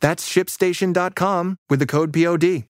That's 0.00 0.28
shipstation.com 0.28 1.58
with 1.70 1.78
the 1.78 1.86
code 1.86 2.12
POD. 2.12 2.64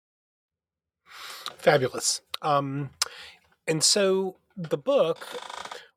Fabulous. 1.56 2.20
Um, 2.42 2.90
and 3.66 3.82
so 3.82 4.36
the 4.56 4.76
book, 4.76 5.26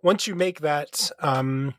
once 0.01 0.27
you 0.27 0.35
make 0.35 0.61
that, 0.61 1.11
um, 1.19 1.73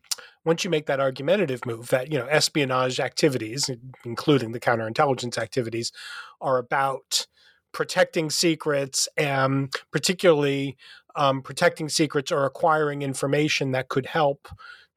once 0.45 0.65
you 0.65 0.71
make 0.71 0.87
that 0.87 1.01
argumentative 1.01 1.65
move, 1.67 1.89
that 1.89 2.13
you 2.13 2.19
know 2.19 2.27
espionage 2.27 3.01
activities, 3.01 3.71
including 4.05 4.53
the 4.53 4.61
counterintelligence 4.61 5.39
activities, 5.39 5.93
are 6.41 6.59
about 6.59 7.27
protecting 7.73 8.31
secrets 8.31 9.09
and 9.17 9.73
particularly 9.91 10.77
um, 11.17 11.43
protecting 11.43 11.89
secrets 11.89 12.31
or 12.31 12.45
acquiring 12.45 13.03
information 13.03 13.73
that 13.73 13.89
could 13.89 14.07
help 14.07 14.49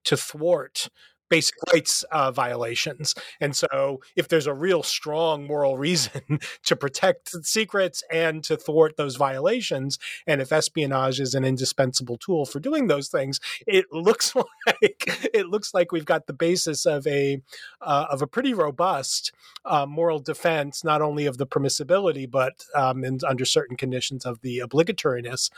to 0.03 0.17
thwart 0.17 0.89
basic 1.31 1.55
rights 1.73 2.03
uh, 2.11 2.29
violations. 2.29 3.15
And 3.39 3.55
so, 3.55 4.01
if 4.15 4.27
there's 4.27 4.47
a 4.47 4.53
real 4.53 4.83
strong 4.83 5.47
moral 5.47 5.77
reason 5.87 6.39
to 6.65 6.75
protect 6.75 7.29
secrets 7.43 8.03
and 8.11 8.43
to 8.43 8.57
thwart 8.57 8.97
those 8.97 9.15
violations, 9.15 9.97
and 10.27 10.41
if 10.41 10.51
espionage 10.51 11.19
is 11.19 11.33
an 11.33 11.43
indispensable 11.43 12.17
tool 12.17 12.45
for 12.45 12.59
doing 12.59 12.87
those 12.87 13.07
things, 13.07 13.39
it 13.65 13.85
looks 13.91 14.35
like 14.65 15.29
it 15.33 15.47
looks 15.47 15.73
like 15.73 15.91
we've 15.91 16.05
got 16.05 16.27
the 16.27 16.33
basis 16.33 16.85
of 16.85 17.07
a 17.07 17.41
uh, 17.81 18.05
of 18.11 18.21
a 18.21 18.27
pretty 18.27 18.53
robust 18.53 19.31
uh, 19.65 19.85
moral 19.85 20.19
defense, 20.19 20.83
not 20.83 21.01
only 21.01 21.25
of 21.25 21.37
the 21.37 21.47
permissibility, 21.47 22.29
but 22.29 22.65
um, 22.75 23.03
and 23.03 23.23
under 23.23 23.45
certain 23.45 23.77
conditions 23.77 24.25
of 24.25 24.41
the 24.41 24.59
obligatoriness 24.59 25.49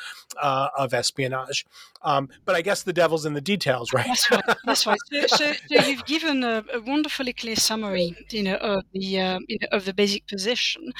uh, 0.41 0.67
of 0.77 0.93
espionage. 0.93 1.65
Um, 2.03 2.29
but 2.45 2.55
I 2.55 2.61
guess 2.61 2.83
the 2.83 2.93
devil's 2.93 3.25
in 3.25 3.33
the 3.33 3.41
details, 3.41 3.91
right? 3.93 4.05
That's 4.05 4.31
right. 4.31 4.43
That's 4.65 4.85
right. 4.85 4.99
So, 5.09 5.35
so, 5.37 5.53
so 5.67 5.85
you've 5.85 6.05
given 6.05 6.43
a, 6.43 6.63
a, 6.73 6.81
wonderfully 6.81 7.33
clear 7.33 7.55
summary, 7.55 8.15
you 8.29 8.43
know, 8.43 8.55
of 8.55 8.83
the 8.93 9.19
uh, 9.19 9.39
you 9.47 9.57
know, 9.61 9.67
of 9.71 9.85
the 9.85 9.93
basic 9.93 10.27
position. 10.27 10.93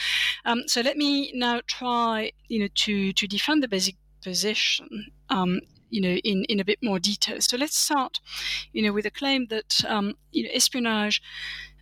Um, 0.45 0.63
so 0.67 0.81
let 0.81 0.97
me 0.97 1.31
now 1.33 1.61
try, 1.67 2.31
you 2.47 2.59
know, 2.59 2.69
to 2.75 3.13
to 3.13 3.27
defend 3.27 3.63
the 3.63 3.67
basic 3.67 3.95
position. 4.21 5.11
Um, 5.29 5.61
you 5.89 6.01
know, 6.01 6.15
in, 6.23 6.43
in 6.45 6.59
a 6.59 6.65
bit 6.65 6.79
more 6.81 6.97
detail. 6.97 7.39
So 7.39 7.55
let's 7.55 7.77
start, 7.77 8.19
you 8.71 8.81
know, 8.81 8.91
with 8.91 9.05
a 9.05 9.11
claim 9.11 9.45
that 9.51 9.85
um, 9.87 10.15
you 10.31 10.41
know, 10.41 10.49
espionage 10.51 11.21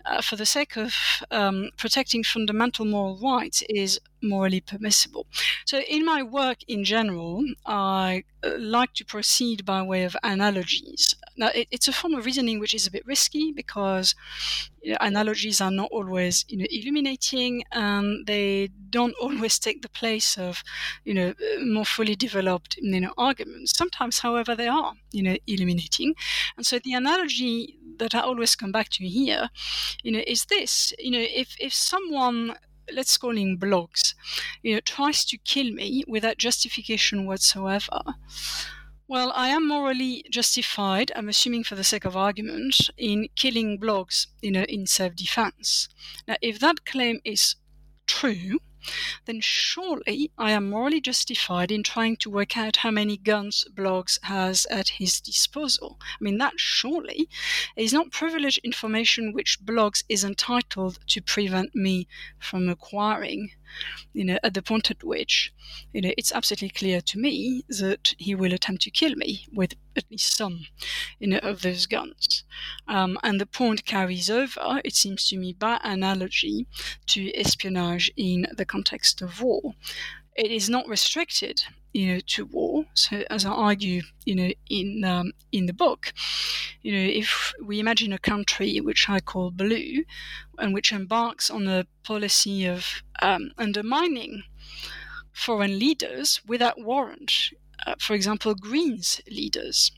uh, 0.06 0.22
for 0.22 0.36
the 0.36 0.46
sake 0.46 0.78
of 0.78 0.94
um, 1.32 1.70
protecting 1.78 2.24
fundamental 2.24 2.86
moral 2.86 3.18
rights 3.18 3.64
is 3.70 4.00
morally 4.22 4.62
permissible. 4.62 5.26
So, 5.66 5.80
in 5.80 6.06
my 6.06 6.24
work 6.24 6.58
in 6.68 6.84
general, 6.84 7.44
I 7.66 8.24
uh, 8.44 8.52
like 8.58 8.94
to 8.96 9.06
proceed 9.06 9.66
by 9.66 9.82
way 9.82 10.04
of 10.04 10.16
analogies. 10.24 11.16
Now, 11.42 11.50
it, 11.60 11.68
it's 11.72 11.88
a 11.88 11.94
form 11.94 12.14
of 12.16 12.26
reasoning 12.26 12.60
which 12.60 12.74
is 12.76 12.86
a 12.88 12.92
bit 12.92 13.06
risky 13.06 13.52
because 13.52 14.16
you 14.82 14.92
know, 14.92 14.98
analogies 15.02 15.60
are 15.62 15.72
not 15.72 15.90
always 15.92 16.46
you 16.50 16.58
know, 16.58 16.68
illuminating 16.70 17.64
and 17.72 18.26
they 18.28 18.70
don't 18.90 19.16
always 19.22 19.60
take 19.60 19.82
the 19.82 19.90
place 20.02 20.38
of 20.38 20.64
you 21.06 21.14
know 21.14 21.34
more 21.66 21.86
fully 21.86 22.16
developed 22.16 22.78
you 22.82 23.02
know 23.02 23.14
arguments. 23.18 23.78
Sometimes, 23.78 24.20
however, 24.20 24.56
they 24.56 24.68
are 24.68 24.94
you 25.12 25.24
know 25.24 25.36
illuminating. 25.48 26.14
And 26.58 26.66
so, 26.66 26.80
the 26.80 26.94
analogy 26.94 27.78
that 27.98 28.16
I 28.16 28.22
always 28.22 28.56
come 28.56 28.72
back 28.72 28.90
to 28.90 29.08
here, 29.08 29.50
you 30.04 30.12
know, 30.12 30.24
is 30.28 30.46
this. 30.46 30.94
You 31.00 31.12
know, 31.12 31.26
if 31.44 31.56
if 31.60 31.74
someone 31.74 32.56
let's 32.94 33.18
call 33.18 33.38
him 33.38 33.58
Bloggs, 33.58 34.16
you 34.64 34.74
know, 34.74 34.82
tries 34.82 35.24
to 35.26 35.38
kill 35.38 35.72
me 35.72 36.04
without 36.08 36.38
justification 36.38 37.26
whatsoever. 37.26 38.02
Well, 39.12 39.34
I 39.36 39.50
am 39.50 39.68
morally 39.68 40.24
justified, 40.30 41.12
I'm 41.18 41.28
assuming 41.28 41.66
for 41.66 41.76
the 41.76 41.84
sake 41.84 42.06
of 42.06 42.16
argument, 42.16 42.90
in 42.98 43.28
killing 43.36 43.78
Bloggs 43.78 44.28
in 44.42 44.88
self 44.88 45.18
defense. 45.18 45.90
Now, 46.30 46.38
if 46.42 46.62
that 46.62 46.86
claim 46.86 47.20
is 47.26 47.58
true, 48.08 48.60
then 49.26 49.42
surely 49.42 50.32
I 50.38 50.52
am 50.52 50.70
morally 50.70 51.02
justified 51.02 51.74
in 51.74 51.84
trying 51.84 52.16
to 52.18 52.30
work 52.30 52.56
out 52.56 52.78
how 52.78 52.92
many 52.92 53.18
guns 53.18 53.66
Bloggs 53.76 54.18
has 54.24 54.66
at 54.68 54.88
his 54.88 55.20
disposal. 55.20 56.00
I 56.02 56.24
mean, 56.24 56.38
that 56.38 56.54
surely 56.56 57.28
is 57.76 57.92
not 57.92 58.12
privileged 58.12 58.62
information 58.64 59.34
which 59.34 59.60
Bloggs 59.62 60.06
is 60.08 60.24
entitled 60.24 61.00
to 61.08 61.22
prevent 61.22 61.76
me 61.76 62.08
from 62.40 62.70
acquiring 62.70 63.52
you 64.14 64.26
know, 64.26 64.38
at 64.44 64.54
the 64.54 64.62
point 64.62 64.92
at 64.92 65.04
which, 65.04 65.54
you 65.94 66.02
know, 66.02 66.12
it's 66.18 66.32
absolutely 66.32 66.70
clear 66.70 67.02
to 67.02 67.20
me 67.20 67.64
that 67.70 68.14
he 68.18 68.36
will 68.36 68.54
attempt 68.54 68.82
to 68.84 68.92
kill 68.92 69.16
me 69.16 69.46
with 69.54 69.74
at 69.96 70.06
least 70.10 70.36
some, 70.36 70.66
you 71.20 71.28
know, 71.28 71.40
of 71.40 71.62
those 71.62 71.86
guns. 71.86 72.44
Um, 72.88 73.18
and 73.24 73.40
the 73.40 73.46
point 73.46 73.86
carries 73.86 74.30
over, 74.30 74.82
it 74.84 74.96
seems 74.96 75.28
to 75.30 75.38
me, 75.38 75.54
by 75.54 75.80
analogy 75.84 76.68
to 77.08 77.34
espionage 77.36 78.12
in 78.18 78.48
the 78.56 78.66
context 78.66 79.22
of 79.22 79.42
war. 79.42 79.74
It 80.36 80.52
is 80.52 80.70
not 80.70 80.88
restricted 80.88 81.62
you 81.94 82.08
know, 82.08 82.20
to 82.26 82.46
war. 82.46 82.86
So, 82.94 83.24
as 83.30 83.46
I 83.46 83.52
argue, 83.52 84.02
you 84.26 84.36
know, 84.36 84.52
in 84.70 85.04
um, 85.04 85.34
in 85.52 85.66
the 85.66 85.74
book, 85.74 86.14
you 86.82 86.92
know, 86.92 87.12
if 87.14 87.54
we 87.62 87.80
imagine 87.80 88.14
a 88.14 88.20
country 88.20 88.80
which 88.80 89.10
I 89.10 89.20
call 89.20 89.52
blue, 89.52 90.04
and 90.58 90.74
which 90.74 90.92
embarks 90.92 91.50
on 91.50 91.68
a 91.68 91.86
policy 92.04 92.66
of 92.66 93.04
um, 93.22 93.52
undermining 93.58 94.44
foreign 95.34 95.80
leaders 95.80 96.42
without 96.46 96.80
warrant, 96.82 97.52
uh, 97.86 97.96
for 98.00 98.14
example, 98.14 98.56
Greens 98.56 99.22
leaders, 99.30 99.92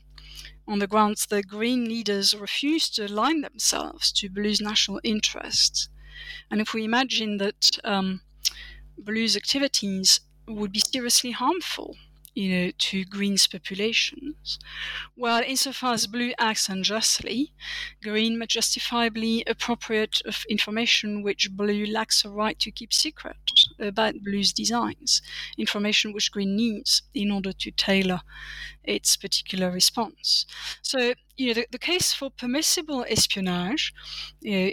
on 0.66 0.78
the 0.78 0.86
grounds 0.86 1.26
that 1.26 1.48
Green 1.48 1.84
leaders 1.84 2.34
refuse 2.34 2.88
to 2.90 3.06
align 3.06 3.42
themselves 3.42 4.10
to 4.12 4.30
Blue's 4.30 4.60
national 4.60 5.00
interests, 5.04 5.88
and 6.50 6.60
if 6.60 6.74
we 6.74 6.84
imagine 6.84 7.36
that 7.38 7.78
um, 7.84 8.22
Blue's 8.98 9.36
activities 9.36 10.20
would 10.46 10.72
be 10.72 10.80
seriously 10.80 11.32
harmful 11.32 11.96
you 12.34 12.48
know, 12.50 12.70
to 12.76 13.04
Green's 13.04 13.46
populations. 13.46 14.58
While 15.14 15.42
insofar 15.46 15.94
as 15.94 16.06
Blue 16.06 16.32
acts 16.38 16.68
unjustly, 16.68 17.52
Green 18.02 18.38
may 18.38 18.46
justifiably 18.46 19.44
appropriate 19.46 20.20
of 20.24 20.44
information 20.48 21.22
which 21.22 21.50
Blue 21.52 21.86
lacks 21.86 22.24
a 22.24 22.30
right 22.30 22.58
to 22.58 22.70
keep 22.70 22.92
secret 22.92 23.36
about 23.78 24.22
Blue's 24.24 24.52
designs, 24.52 25.22
information 25.56 26.12
which 26.12 26.32
Green 26.32 26.56
needs 26.56 27.02
in 27.14 27.30
order 27.30 27.52
to 27.52 27.70
tailor 27.70 28.20
its 28.82 29.16
particular 29.16 29.70
response. 29.70 30.44
So, 30.82 31.14
you 31.36 31.48
know, 31.48 31.54
the, 31.54 31.66
the 31.70 31.78
case 31.78 32.12
for 32.12 32.30
permissible 32.30 33.04
espionage 33.08 33.94
you 34.40 34.60
know, 34.66 34.72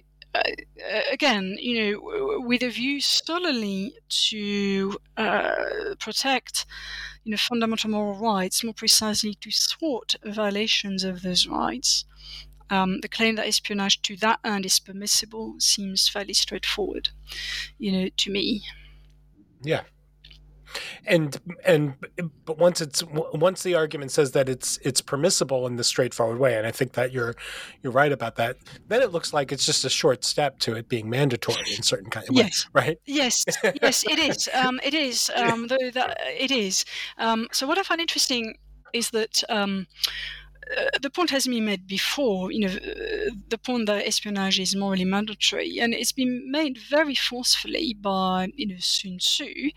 again, 1.11 1.57
you 1.59 1.93
know, 1.93 2.39
with 2.45 2.63
a 2.63 2.69
view 2.69 3.01
solely 3.01 3.95
to 4.29 4.97
uh, 5.17 5.95
protect, 5.99 6.65
you 7.23 7.31
know, 7.31 7.37
fundamental 7.37 7.89
moral 7.89 8.19
rights, 8.19 8.63
more 8.63 8.73
precisely 8.73 9.33
to 9.35 9.51
thwart 9.51 10.15
violations 10.25 11.03
of 11.03 11.21
those 11.21 11.47
rights. 11.47 12.05
Um, 12.69 13.01
the 13.01 13.09
claim 13.09 13.35
that 13.35 13.47
espionage 13.47 14.01
to 14.03 14.15
that 14.17 14.39
end 14.45 14.65
is 14.65 14.79
permissible 14.79 15.55
seems 15.59 16.07
fairly 16.07 16.33
straightforward, 16.33 17.09
you 17.77 17.91
know, 17.91 18.09
to 18.15 18.31
me. 18.31 18.63
Yeah, 19.61 19.81
and 21.05 21.39
and 21.65 21.93
but 22.45 22.57
once 22.57 22.81
it's 22.81 23.03
once 23.33 23.63
the 23.63 23.75
argument 23.75 24.11
says 24.11 24.31
that 24.31 24.49
it's 24.49 24.77
it's 24.83 25.01
permissible 25.01 25.67
in 25.67 25.75
the 25.75 25.83
straightforward 25.83 26.39
way 26.39 26.57
and 26.57 26.67
i 26.67 26.71
think 26.71 26.93
that 26.93 27.11
you're 27.11 27.35
you're 27.81 27.93
right 27.93 28.11
about 28.11 28.35
that 28.35 28.57
then 28.87 29.01
it 29.01 29.11
looks 29.11 29.33
like 29.33 29.51
it's 29.51 29.65
just 29.65 29.85
a 29.85 29.89
short 29.89 30.23
step 30.23 30.59
to 30.59 30.75
it 30.75 30.87
being 30.89 31.09
mandatory 31.09 31.61
in 31.75 31.83
certain 31.83 32.09
kind 32.09 32.27
of 32.27 32.35
yes. 32.35 32.65
way 32.73 32.81
right? 32.81 32.99
Yes. 33.05 33.45
Yes 33.81 34.03
it 34.07 34.19
is. 34.19 34.49
Um, 34.53 34.79
it 34.83 34.93
is 34.93 35.31
um, 35.35 35.67
though 35.67 35.91
that 35.93 36.17
it 36.37 36.51
is. 36.51 36.85
Um, 37.17 37.47
so 37.51 37.67
what 37.67 37.77
i 37.77 37.83
find 37.83 38.01
interesting 38.01 38.57
is 38.93 39.09
that 39.11 39.43
um, 39.49 39.87
the 41.01 41.09
point 41.09 41.29
has 41.31 41.47
been 41.47 41.65
made 41.65 41.87
before, 41.87 42.51
you 42.51 42.59
know, 42.59 42.73
uh, 42.73 43.31
the 43.49 43.57
point 43.57 43.87
that 43.87 44.05
espionage 44.05 44.59
is 44.59 44.75
morally 44.75 45.05
mandatory, 45.05 45.79
and 45.79 45.93
it's 45.93 46.11
been 46.11 46.49
made 46.49 46.77
very 46.77 47.15
forcefully 47.15 47.93
by, 47.93 48.47
you 48.55 48.67
know, 48.67 48.75
Sun 48.79 49.17
Tzu, 49.19 49.71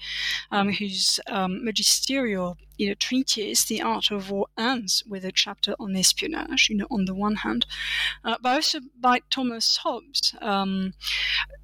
um, 0.51 0.73
whose 0.73 1.21
um, 1.27 1.65
magisterial 1.65 2.57
you 2.77 2.89
know, 2.89 2.95
treatise, 2.95 3.65
The 3.65 3.83
Art 3.83 4.11
of 4.11 4.31
War, 4.31 4.47
ends 4.59 5.05
with 5.09 5.25
a 5.25 5.33
chapter 5.33 5.75
on 5.79 5.95
espionage, 5.97 6.69
you 6.69 6.77
know, 6.77 6.87
on 6.91 7.05
the 7.05 7.15
one 7.15 7.37
hand, 7.37 7.67
uh, 8.25 8.37
but 8.41 8.55
also 8.57 8.81
by 8.99 9.21
Thomas 9.31 9.77
Hobbes. 9.79 10.35
Um, 10.41 10.95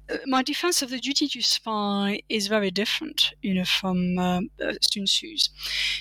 my 0.25 0.43
defense 0.43 0.81
of 0.81 0.89
the 0.89 0.99
duty 0.99 1.27
to 1.27 1.41
spy 1.41 2.21
is 2.29 2.47
very 2.47 2.71
different, 2.71 3.33
you 3.41 3.53
know, 3.53 3.65
from 3.65 4.17
uh, 4.17 4.41
uh, 4.63 4.73
Sun 4.81 5.05
Tzu's, 5.05 5.49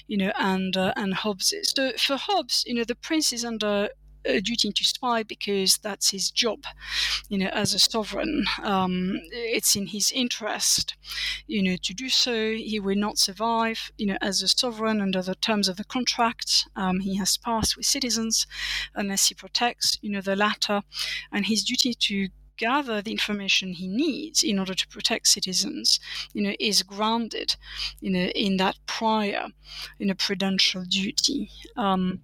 you 0.06 0.16
know, 0.16 0.32
and 0.38 0.76
uh, 0.76 0.92
and 0.96 1.14
Hobbes's. 1.14 1.72
So 1.74 1.92
for 1.92 2.16
Hobbes, 2.16 2.64
you 2.66 2.74
know, 2.74 2.84
the 2.84 2.94
prince 2.94 3.32
is 3.32 3.44
under 3.44 3.88
a 4.24 4.40
duty 4.40 4.70
to 4.70 4.84
spy 4.84 5.22
because 5.22 5.78
that's 5.78 6.10
his 6.10 6.30
job. 6.30 6.64
You 7.28 7.38
know, 7.38 7.48
as 7.48 7.74
a 7.74 7.78
sovereign, 7.78 8.44
um, 8.62 9.20
it's 9.32 9.76
in 9.76 9.86
his 9.86 10.12
interest, 10.12 10.96
you 11.46 11.62
know, 11.62 11.76
to 11.82 11.94
do 11.94 12.08
so. 12.08 12.52
He 12.52 12.80
will 12.80 12.96
not 12.96 13.18
survive, 13.18 13.90
you 13.96 14.06
know, 14.06 14.18
as 14.20 14.42
a 14.42 14.48
sovereign 14.48 15.00
under 15.00 15.22
the 15.22 15.34
terms 15.34 15.68
of 15.68 15.76
the 15.76 15.84
contract 15.84 16.68
um, 16.76 17.00
he 17.00 17.16
has 17.16 17.36
passed 17.36 17.76
with 17.76 17.86
citizens, 17.86 18.46
unless 18.94 19.28
he 19.28 19.34
protects, 19.34 19.98
you 20.02 20.10
know, 20.10 20.20
the 20.20 20.36
latter, 20.36 20.82
and 21.32 21.46
his 21.46 21.64
duty 21.64 21.94
to 21.94 22.28
gather 22.60 23.00
the 23.00 23.10
information 23.10 23.72
he 23.72 23.88
needs 23.88 24.42
in 24.42 24.58
order 24.58 24.74
to 24.74 24.88
protect 24.88 25.26
citizens, 25.26 25.98
you 26.34 26.42
know, 26.42 26.54
is 26.60 26.82
grounded, 26.82 27.56
you 28.00 28.10
know, 28.10 28.26
in 28.34 28.58
that 28.58 28.76
prior, 28.86 29.46
in 29.98 30.10
a 30.10 30.14
prudential 30.14 30.84
duty. 30.84 31.50
Um, 31.76 32.20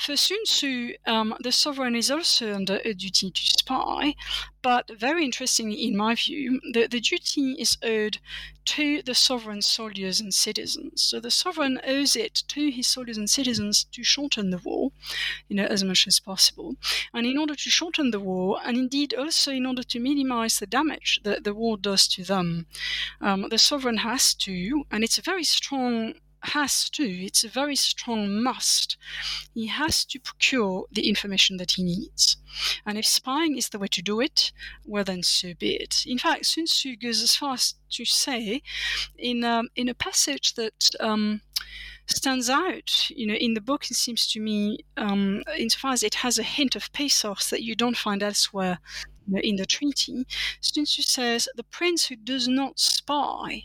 for 0.00 0.16
Sun 0.16 0.44
Tzu, 0.44 0.94
um, 1.06 1.34
the 1.40 1.52
sovereign 1.52 1.94
is 1.94 2.10
also 2.10 2.54
under 2.54 2.80
a 2.86 2.94
duty 2.94 3.30
to 3.30 3.42
spy, 3.42 4.14
but 4.62 4.90
very 4.98 5.26
interestingly, 5.26 5.86
in 5.86 5.94
my 5.94 6.14
view, 6.14 6.58
the, 6.72 6.86
the 6.86 7.00
duty 7.00 7.52
is 7.58 7.76
owed 7.82 8.18
to 8.64 9.02
the 9.02 9.14
sovereign 9.14 9.60
soldiers 9.60 10.18
and 10.18 10.32
citizens. 10.32 11.02
So 11.02 11.20
the 11.20 11.30
sovereign 11.30 11.80
owes 11.86 12.16
it 12.16 12.34
to 12.48 12.70
his 12.70 12.86
soldiers 12.86 13.18
and 13.18 13.28
citizens 13.28 13.84
to 13.92 14.02
shorten 14.02 14.48
the 14.50 14.58
war, 14.58 14.92
you 15.48 15.56
know, 15.56 15.66
as 15.66 15.84
much 15.84 16.06
as 16.06 16.18
possible. 16.18 16.76
And 17.12 17.26
in 17.26 17.36
order 17.36 17.54
to 17.54 17.70
shorten 17.70 18.10
the 18.10 18.20
war, 18.20 18.58
and 18.64 18.78
indeed 18.78 19.12
also 19.12 19.52
in 19.52 19.66
order 19.66 19.82
to 19.82 20.00
minimize 20.00 20.58
the 20.58 20.66
damage 20.66 21.20
that 21.24 21.44
the 21.44 21.52
war 21.52 21.76
does 21.76 22.08
to 22.08 22.24
them, 22.24 22.66
um, 23.20 23.48
the 23.50 23.58
sovereign 23.58 23.98
has 23.98 24.32
to, 24.34 24.84
and 24.90 25.04
it's 25.04 25.18
a 25.18 25.22
very 25.22 25.44
strong 25.44 26.14
has 26.42 26.88
to, 26.90 27.04
it's 27.04 27.44
a 27.44 27.48
very 27.48 27.76
strong 27.76 28.42
must. 28.42 28.96
He 29.54 29.66
has 29.66 30.04
to 30.06 30.18
procure 30.18 30.86
the 30.90 31.08
information 31.08 31.56
that 31.58 31.72
he 31.72 31.82
needs. 31.82 32.36
And 32.86 32.98
if 32.98 33.06
spying 33.06 33.56
is 33.56 33.68
the 33.68 33.78
way 33.78 33.88
to 33.88 34.02
do 34.02 34.20
it, 34.20 34.52
well, 34.84 35.04
then 35.04 35.22
so 35.22 35.54
be 35.54 35.74
it. 35.74 36.04
In 36.06 36.18
fact, 36.18 36.46
Sun 36.46 36.64
Tzu 36.64 36.96
goes 36.96 37.22
as 37.22 37.36
far 37.36 37.54
as 37.54 37.74
to 37.90 38.04
say 38.04 38.62
in, 39.18 39.44
um, 39.44 39.68
in 39.76 39.88
a 39.88 39.94
passage 39.94 40.54
that 40.54 40.90
um, 41.00 41.42
stands 42.06 42.50
out, 42.50 43.10
you 43.10 43.26
know, 43.26 43.34
in 43.34 43.54
the 43.54 43.60
book, 43.60 43.90
it 43.90 43.96
seems 43.96 44.26
to 44.32 44.40
me, 44.40 44.78
um, 44.96 45.42
insofar 45.58 45.92
as 45.92 46.02
it 46.02 46.16
has 46.16 46.38
a 46.38 46.42
hint 46.42 46.74
of 46.74 46.92
pathos 46.92 47.50
that 47.50 47.62
you 47.62 47.74
don't 47.76 47.96
find 47.96 48.22
elsewhere 48.22 48.78
you 49.26 49.34
know, 49.34 49.40
in 49.40 49.56
the 49.56 49.66
treaty, 49.66 50.26
Sun 50.60 50.84
Tzu 50.84 51.02
says, 51.02 51.48
the 51.54 51.64
prince 51.64 52.06
who 52.06 52.16
does 52.16 52.48
not 52.48 52.78
spy 52.80 53.64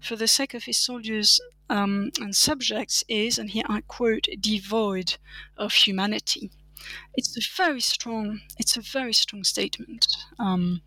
for 0.00 0.16
the 0.16 0.28
sake 0.28 0.54
of 0.54 0.64
his 0.64 0.78
soldiers 0.78 1.40
um, 1.70 2.10
and 2.20 2.34
subjects 2.34 3.04
is, 3.08 3.38
and 3.38 3.48
here 3.48 3.64
I 3.68 3.80
quote, 3.86 4.26
devoid 4.40 5.16
of 5.56 5.72
humanity. 5.72 6.50
It's 7.14 7.36
a 7.36 7.40
very 7.56 7.80
strong, 7.80 8.40
it's 8.58 8.76
a 8.76 8.80
very 8.80 9.12
strong 9.12 9.44
statement. 9.44 10.06
Um, 10.38 10.82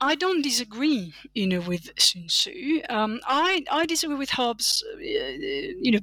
I 0.00 0.16
don't 0.16 0.42
disagree, 0.42 1.14
you 1.34 1.46
know, 1.46 1.60
with 1.60 1.90
Sun 1.98 2.26
Tzu. 2.26 2.82
Um, 2.90 3.20
I, 3.26 3.64
I 3.70 3.86
disagree 3.86 4.16
with 4.16 4.30
Hobbes, 4.30 4.84
uh, 4.92 4.98
you 4.98 5.92
know, 5.92 6.00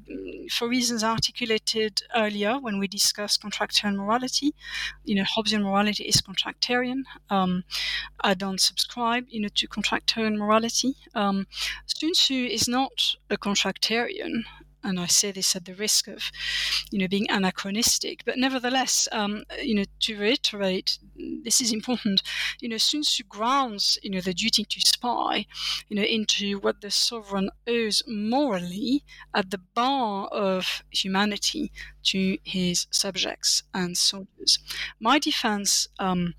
for 0.49 0.67
reasons 0.67 1.03
articulated 1.03 2.01
earlier 2.15 2.57
when 2.57 2.79
we 2.79 2.87
discussed 2.87 3.43
contractarian 3.43 3.97
morality. 3.97 4.55
You 5.03 5.15
know, 5.15 5.23
Hobbesian 5.23 5.61
morality 5.61 6.05
is 6.05 6.21
contractarian. 6.21 7.03
Um, 7.29 7.63
I 8.21 8.33
don't 8.33 8.61
subscribe, 8.61 9.25
you 9.29 9.41
know, 9.41 9.49
to 9.55 9.67
contractarian 9.67 10.37
morality. 10.37 10.95
Um, 11.13 11.45
Sun 11.85 12.13
Tzu 12.13 12.33
is 12.33 12.67
not 12.67 13.17
a 13.29 13.37
contractarian. 13.37 14.43
And 14.83 14.99
I 14.99 15.05
say 15.07 15.31
this 15.31 15.55
at 15.55 15.65
the 15.65 15.73
risk 15.73 16.07
of, 16.07 16.31
you 16.91 16.99
know, 16.99 17.07
being 17.07 17.29
anachronistic, 17.29 18.23
but 18.25 18.37
nevertheless, 18.37 19.07
um, 19.11 19.43
you 19.61 19.75
know, 19.75 19.85
to 20.01 20.17
reiterate, 20.17 20.97
this 21.43 21.61
is 21.61 21.71
important. 21.71 22.21
You 22.59 22.69
know, 22.69 22.77
Sun 22.77 23.01
Tzu 23.01 23.23
grounds, 23.29 23.97
you 24.03 24.09
know, 24.09 24.21
the 24.21 24.33
duty 24.33 24.65
to 24.65 24.81
spy, 24.81 25.45
you 25.89 25.95
know, 25.95 26.03
into 26.03 26.59
what 26.59 26.81
the 26.81 26.91
sovereign 26.91 27.49
owes 27.67 28.03
morally 28.07 29.03
at 29.33 29.51
the 29.51 29.61
bar 29.75 30.27
of 30.27 30.83
humanity 30.91 31.71
to 32.03 32.37
his 32.43 32.87
subjects 32.91 33.63
and 33.73 33.97
soldiers. 33.97 34.59
My 34.99 35.19
defense. 35.19 35.87
Um, 35.99 36.33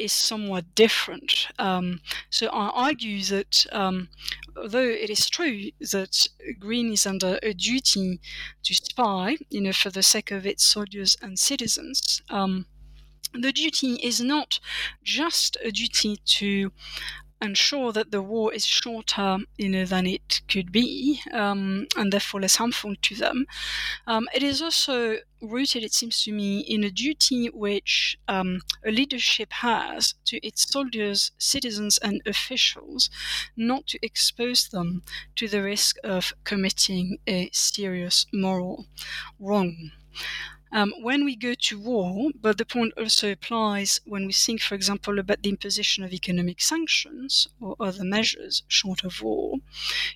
is 0.00 0.12
somewhat 0.12 0.74
different. 0.74 1.48
Um, 1.58 2.00
so 2.30 2.48
I 2.48 2.70
argue 2.70 3.22
that 3.24 3.66
um, 3.72 4.08
although 4.56 4.88
it 4.88 5.10
is 5.10 5.28
true 5.28 5.70
that 5.80 6.28
Green 6.58 6.92
is 6.92 7.06
under 7.06 7.38
a 7.42 7.52
duty 7.52 8.20
to 8.62 8.74
spy, 8.74 9.36
you 9.50 9.60
know, 9.60 9.72
for 9.72 9.90
the 9.90 10.02
sake 10.02 10.30
of 10.30 10.46
its 10.46 10.64
soldiers 10.64 11.16
and 11.22 11.38
citizens, 11.38 12.22
um, 12.30 12.66
the 13.32 13.52
duty 13.52 13.94
is 13.94 14.20
not 14.20 14.58
just 15.04 15.56
a 15.64 15.70
duty 15.70 16.16
to 16.24 16.72
ensure 17.42 17.92
that 17.92 18.10
the 18.10 18.22
war 18.22 18.52
is 18.52 18.66
shorter 18.66 19.38
you 19.56 19.68
know, 19.68 19.84
than 19.84 20.06
it 20.06 20.40
could 20.48 20.70
be 20.72 21.20
um, 21.32 21.86
and 21.96 22.12
therefore 22.12 22.40
less 22.40 22.56
harmful 22.56 22.94
to 23.02 23.14
them. 23.14 23.46
Um, 24.06 24.28
it 24.34 24.42
is 24.42 24.60
also 24.62 25.18
rooted, 25.40 25.82
it 25.82 25.94
seems 25.94 26.22
to 26.24 26.32
me, 26.32 26.60
in 26.60 26.84
a 26.84 26.90
duty 26.90 27.48
which 27.48 28.18
um, 28.28 28.60
a 28.84 28.90
leadership 28.90 29.52
has 29.52 30.14
to 30.26 30.44
its 30.46 30.70
soldiers, 30.70 31.32
citizens, 31.38 31.98
and 31.98 32.20
officials 32.26 33.10
not 33.56 33.86
to 33.88 33.98
expose 34.02 34.68
them 34.68 35.02
to 35.36 35.48
the 35.48 35.62
risk 35.62 35.96
of 36.04 36.34
committing 36.44 37.18
a 37.26 37.50
serious 37.52 38.26
moral 38.32 38.86
wrong. 39.38 39.92
Um, 40.72 40.92
when 41.00 41.24
we 41.24 41.36
go 41.36 41.54
to 41.54 41.78
war, 41.78 42.30
but 42.40 42.58
the 42.58 42.64
point 42.64 42.94
also 42.96 43.32
applies 43.32 44.00
when 44.04 44.26
we 44.26 44.32
think, 44.32 44.60
for 44.60 44.74
example, 44.74 45.18
about 45.18 45.42
the 45.42 45.50
imposition 45.50 46.04
of 46.04 46.12
economic 46.12 46.60
sanctions 46.60 47.48
or 47.60 47.76
other 47.80 48.04
measures 48.04 48.62
short 48.68 49.04
of 49.04 49.20
war, 49.22 49.56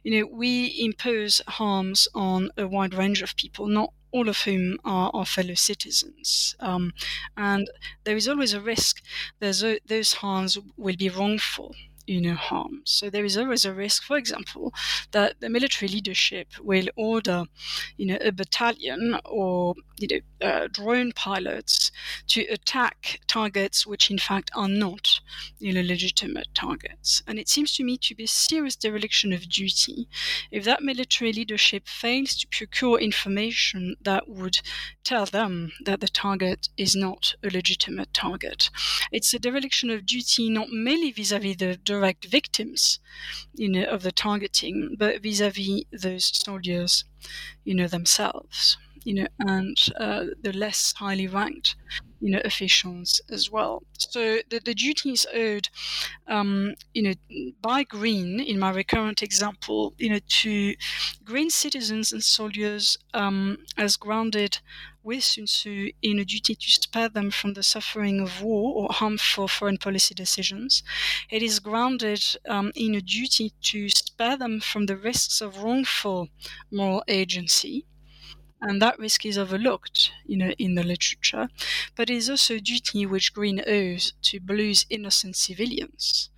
you 0.03 0.21
know, 0.21 0.27
we 0.27 0.75
impose 0.79 1.41
harms 1.49 2.09
on 2.15 2.51
a 2.57 2.67
wide 2.67 2.95
range 2.95 3.23
of 3.23 3.37
people, 3.37 3.67
not 3.67 3.93
all 4.13 4.29
of 4.29 4.43
whom 4.43 4.79
are 4.85 5.11
our 5.13 5.27
fellow 5.27 5.55
citizens. 5.55 6.55
Um, 6.61 6.93
and 7.37 7.69
there 8.05 8.17
is 8.17 8.29
always 8.29 8.53
a 8.53 8.61
risk 8.61 9.03
that 9.41 9.81
those 9.87 10.13
harms 10.15 10.57
will 10.77 10.97
be 10.97 11.09
wrongful 11.09 11.75
know 12.07 12.35
harm. 12.35 12.83
So 12.85 13.11
there 13.11 13.25
is 13.25 13.37
always 13.37 13.65
a 13.65 13.73
risk, 13.73 14.03
for 14.03 14.17
example, 14.17 14.73
that 15.13 15.41
the 15.41 15.49
military 15.49 15.89
leadership 15.89 16.49
will 16.61 16.89
order, 16.97 17.45
you 17.97 18.07
know, 18.07 18.19
a 18.21 18.33
battalion 18.33 19.19
or 19.25 19.75
you 19.99 20.09
know 20.11 20.47
uh, 20.47 20.69
drone 20.71 21.13
pilots 21.13 21.91
to 22.27 22.43
attack 22.43 23.21
targets 23.27 23.87
which 23.87 24.11
in 24.11 24.19
fact 24.19 24.51
are 24.55 24.69
not, 24.69 25.21
you 25.59 25.73
know, 25.73 25.83
legitimate 25.83 26.49
targets. 26.55 27.23
And 27.27 27.39
it 27.39 27.49
seems 27.49 27.75
to 27.77 27.85
me 27.85 27.97
to 27.99 28.15
be 28.15 28.25
a 28.25 28.29
serious 28.29 28.77
dereliction 28.77 29.33
of 29.33 29.49
duty 29.49 30.09
if 30.51 30.65
that 30.65 30.83
military 30.83 31.33
leadership 31.33 31.89
fails 31.89 32.35
to 32.37 32.49
procure 32.49 32.99
information 32.99 33.97
that 34.03 34.29
would 34.29 34.59
tell 35.05 35.27
them 35.27 35.73
that 35.85 36.01
the 36.01 36.09
target 36.09 36.69
is 36.77 36.95
not 36.95 37.35
a 37.43 37.49
legitimate 37.51 38.13
target. 38.13 38.71
It's 39.13 39.33
a 39.35 39.39
dereliction 39.39 39.91
of 39.91 40.07
duty 40.07 40.51
not 40.51 40.71
merely 40.71 41.11
vis-à-vis 41.13 41.57
the 41.57 41.77
direct 41.95 42.25
victims, 42.27 43.01
you 43.55 43.69
know, 43.69 43.85
of 43.85 44.03
the 44.03 44.13
targeting, 44.13 44.97
but 44.99 45.23
vis-a-vis 45.23 45.85
those 45.93 46.27
soldiers, 46.47 47.05
you 47.65 47.75
know, 47.75 47.89
themselves, 47.89 48.79
you 49.05 49.15
know, 49.15 49.27
and 49.39 49.77
uh, 50.01 50.27
the 50.41 50.53
less 50.53 50.93
highly 50.95 51.27
ranked, 51.27 51.77
you 52.21 52.31
know, 52.31 52.41
officials 52.45 53.21
as 53.31 53.51
well. 53.51 53.83
So 53.99 54.39
the, 54.51 54.61
the 54.65 54.75
duties 54.75 55.27
owed, 55.33 55.69
um, 56.27 56.75
you 56.95 57.03
know, 57.03 57.15
by 57.61 57.85
Green, 57.85 58.41
in 58.41 58.59
my 58.59 58.71
recurrent 58.71 59.23
example, 59.23 59.95
you 59.99 60.09
know, 60.11 60.21
to 60.27 60.75
Green 61.25 61.51
citizens 61.51 62.13
and 62.13 62.23
soldiers 62.23 62.97
um, 63.13 63.59
as 63.77 63.97
grounded 63.97 64.61
with 65.03 65.23
Sun 65.25 65.45
Tzu 65.47 65.91
in 66.03 66.19
a 66.19 66.25
duty 66.25 66.55
to 66.55 66.71
spare 66.71 67.09
them 67.11 67.31
from 67.31 67.55
the 67.55 67.63
suffering 67.63 68.21
of 68.21 68.43
war 68.43 68.75
or 68.75 68.93
harmful 68.93 69.49
foreign 69.49 69.77
policy 69.79 70.15
decisions. 70.15 70.83
It 71.31 71.43
is 71.43 71.61
grounded 71.61 72.23
um, 72.49 72.73
in 72.75 72.95
a 72.95 73.01
duty 73.03 73.53
to 73.63 73.89
spare 73.91 74.37
them 74.37 74.61
from 74.61 74.87
the 74.87 74.97
risks 74.97 75.41
of 75.41 75.63
wrongful 75.63 76.29
moral 76.71 77.05
agency. 77.09 77.85
And 78.61 78.81
that 78.81 78.99
risk 78.99 79.27
is 79.27 79.37
overlooked, 79.37 80.13
you 80.25 80.37
know, 80.37 80.51
in 80.59 80.75
the 80.75 80.83
literature. 80.83 81.49
But 81.97 82.09
it 82.11 82.17
is 82.17 82.31
also 82.31 82.55
a 82.55 82.61
duty 82.61 83.05
which 83.07 83.35
Green 83.35 83.63
owes 83.67 84.15
to 84.23 84.41
Blue's 84.41 84.87
innocent 84.89 85.37
civilians. 85.37 86.31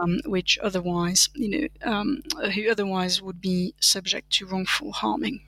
Um, 0.00 0.20
which 0.26 0.58
otherwise, 0.62 1.30
you 1.34 1.48
know, 1.48 1.90
um, 1.90 2.22
who 2.54 2.70
otherwise 2.70 3.22
would 3.22 3.40
be 3.40 3.74
subject 3.80 4.30
to 4.34 4.46
wrongful 4.46 4.92
harming. 4.92 5.40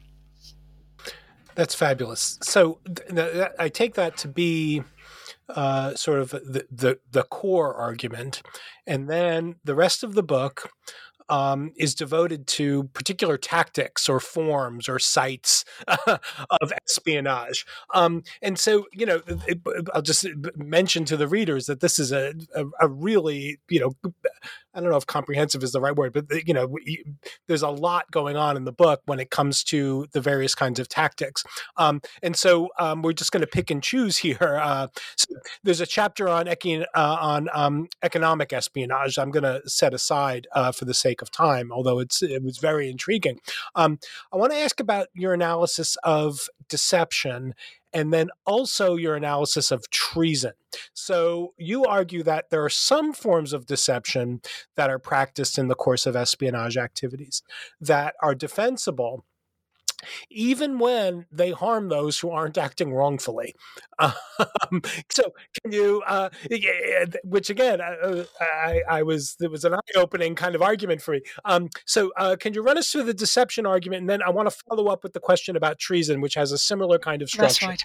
That's 1.54 1.74
fabulous. 1.74 2.38
So 2.42 2.80
th- 2.86 3.08
th- 3.08 3.48
I 3.58 3.68
take 3.68 3.94
that 3.94 4.16
to 4.18 4.28
be 4.28 4.82
uh, 5.48 5.94
sort 5.94 6.20
of 6.20 6.30
the, 6.30 6.66
the, 6.70 6.98
the 7.10 7.24
core 7.24 7.74
argument, 7.74 8.42
and 8.86 9.08
then 9.08 9.56
the 9.62 9.74
rest 9.74 10.02
of 10.02 10.14
the 10.14 10.22
book 10.22 10.70
um, 11.30 11.72
is 11.76 11.94
devoted 11.94 12.46
to 12.48 12.84
particular 12.92 13.38
tactics 13.38 14.08
or 14.08 14.20
forms 14.20 14.88
or 14.88 14.98
sites 14.98 15.64
of 16.06 16.72
espionage. 16.84 17.64
Um, 17.94 18.24
and 18.42 18.58
so, 18.58 18.86
you 18.92 19.06
know, 19.06 19.22
it, 19.26 19.60
I'll 19.94 20.02
just 20.02 20.26
mention 20.56 21.04
to 21.06 21.16
the 21.16 21.28
readers 21.28 21.66
that 21.66 21.80
this 21.80 21.98
is 21.98 22.12
a, 22.12 22.34
a, 22.54 22.64
a, 22.80 22.88
really, 22.88 23.60
you 23.68 23.80
know, 23.80 24.10
I 24.74 24.80
don't 24.80 24.90
know 24.90 24.96
if 24.96 25.06
comprehensive 25.06 25.62
is 25.62 25.72
the 25.72 25.80
right 25.80 25.94
word, 25.94 26.12
but 26.12 26.46
you 26.46 26.54
know, 26.54 26.76
there's 27.48 27.62
a 27.62 27.68
lot 27.68 28.10
going 28.10 28.36
on 28.36 28.56
in 28.56 28.64
the 28.64 28.72
book 28.72 29.00
when 29.06 29.18
it 29.18 29.30
comes 29.30 29.64
to 29.64 30.06
the 30.12 30.20
various 30.20 30.54
kinds 30.54 30.78
of 30.78 30.88
tactics. 30.88 31.44
Um, 31.76 32.00
and 32.22 32.36
so 32.36 32.68
um, 32.78 33.02
we're 33.02 33.12
just 33.12 33.32
going 33.32 33.40
to 33.40 33.46
pick 33.46 33.70
and 33.70 33.82
choose 33.82 34.18
here. 34.18 34.60
Uh, 34.62 34.88
so 35.16 35.34
there's 35.64 35.80
a 35.80 35.86
chapter 35.86 36.28
on 36.28 36.48
uh, 36.48 36.84
on 36.94 37.48
um, 37.52 37.88
economic 38.02 38.52
espionage. 38.52 39.18
I'm 39.18 39.30
going 39.30 39.42
to 39.42 39.62
set 39.68 39.94
aside 39.94 40.46
uh, 40.52 40.72
for 40.72 40.84
the 40.84 40.94
sake 40.94 41.22
of 41.22 41.30
time, 41.30 41.72
although 41.72 41.98
it's 41.98 42.22
it 42.22 42.42
was 42.42 42.58
very 42.58 42.90
intriguing. 42.90 43.40
Um, 43.74 43.98
I 44.32 44.36
want 44.36 44.52
to 44.52 44.58
ask 44.58 44.80
about 44.80 45.08
your 45.14 45.34
analysis 45.34 45.96
of 46.04 46.48
deception 46.68 47.54
and 47.92 48.12
then 48.12 48.28
also 48.46 48.96
your 48.96 49.16
analysis 49.16 49.70
of 49.70 49.88
treason. 49.90 50.52
So 50.94 51.54
you 51.56 51.84
argue 51.84 52.22
that 52.22 52.50
there 52.50 52.64
are 52.64 52.70
some 52.70 53.12
forms 53.12 53.52
of 53.52 53.66
deception 53.66 54.40
that 54.76 54.90
are 54.90 54.98
practiced 54.98 55.58
in 55.58 55.68
the 55.68 55.74
course 55.74 56.06
of 56.06 56.16
espionage 56.16 56.76
activities 56.76 57.42
that 57.80 58.14
are 58.22 58.34
defensible 58.34 59.24
even 60.30 60.78
when 60.78 61.26
they 61.30 61.50
harm 61.50 61.88
those 61.88 62.18
who 62.18 62.30
aren't 62.30 62.58
acting 62.58 62.92
wrongfully. 62.92 63.54
Um, 64.72 64.80
so, 65.10 65.34
can 65.60 65.72
you, 65.72 66.02
uh, 66.06 66.30
which 67.22 67.50
again, 67.50 67.82
uh, 67.82 67.84
uh, 67.84 68.24
I, 68.40 68.80
I, 68.88 69.02
was, 69.02 69.36
it 69.38 69.50
was 69.50 69.66
an 69.66 69.74
eye 69.74 69.78
opening 69.94 70.34
kind 70.34 70.54
of 70.54 70.62
argument 70.62 71.02
for 71.02 71.12
me. 71.12 71.22
Um, 71.44 71.68
so, 71.84 72.10
uh, 72.16 72.36
can 72.40 72.54
you 72.54 72.62
run 72.62 72.78
us 72.78 72.90
through 72.90 73.02
the 73.02 73.12
deception 73.12 73.66
argument? 73.66 74.00
And 74.00 74.08
then 74.08 74.22
I 74.22 74.30
want 74.30 74.48
to 74.48 74.56
follow 74.70 74.86
up 74.86 75.02
with 75.02 75.12
the 75.12 75.20
question 75.20 75.54
about 75.54 75.78
treason, 75.78 76.22
which 76.22 76.32
has 76.34 76.50
a 76.50 76.56
similar 76.56 76.98
kind 76.98 77.20
of 77.20 77.28
structure. 77.28 77.66
That's 77.66 77.84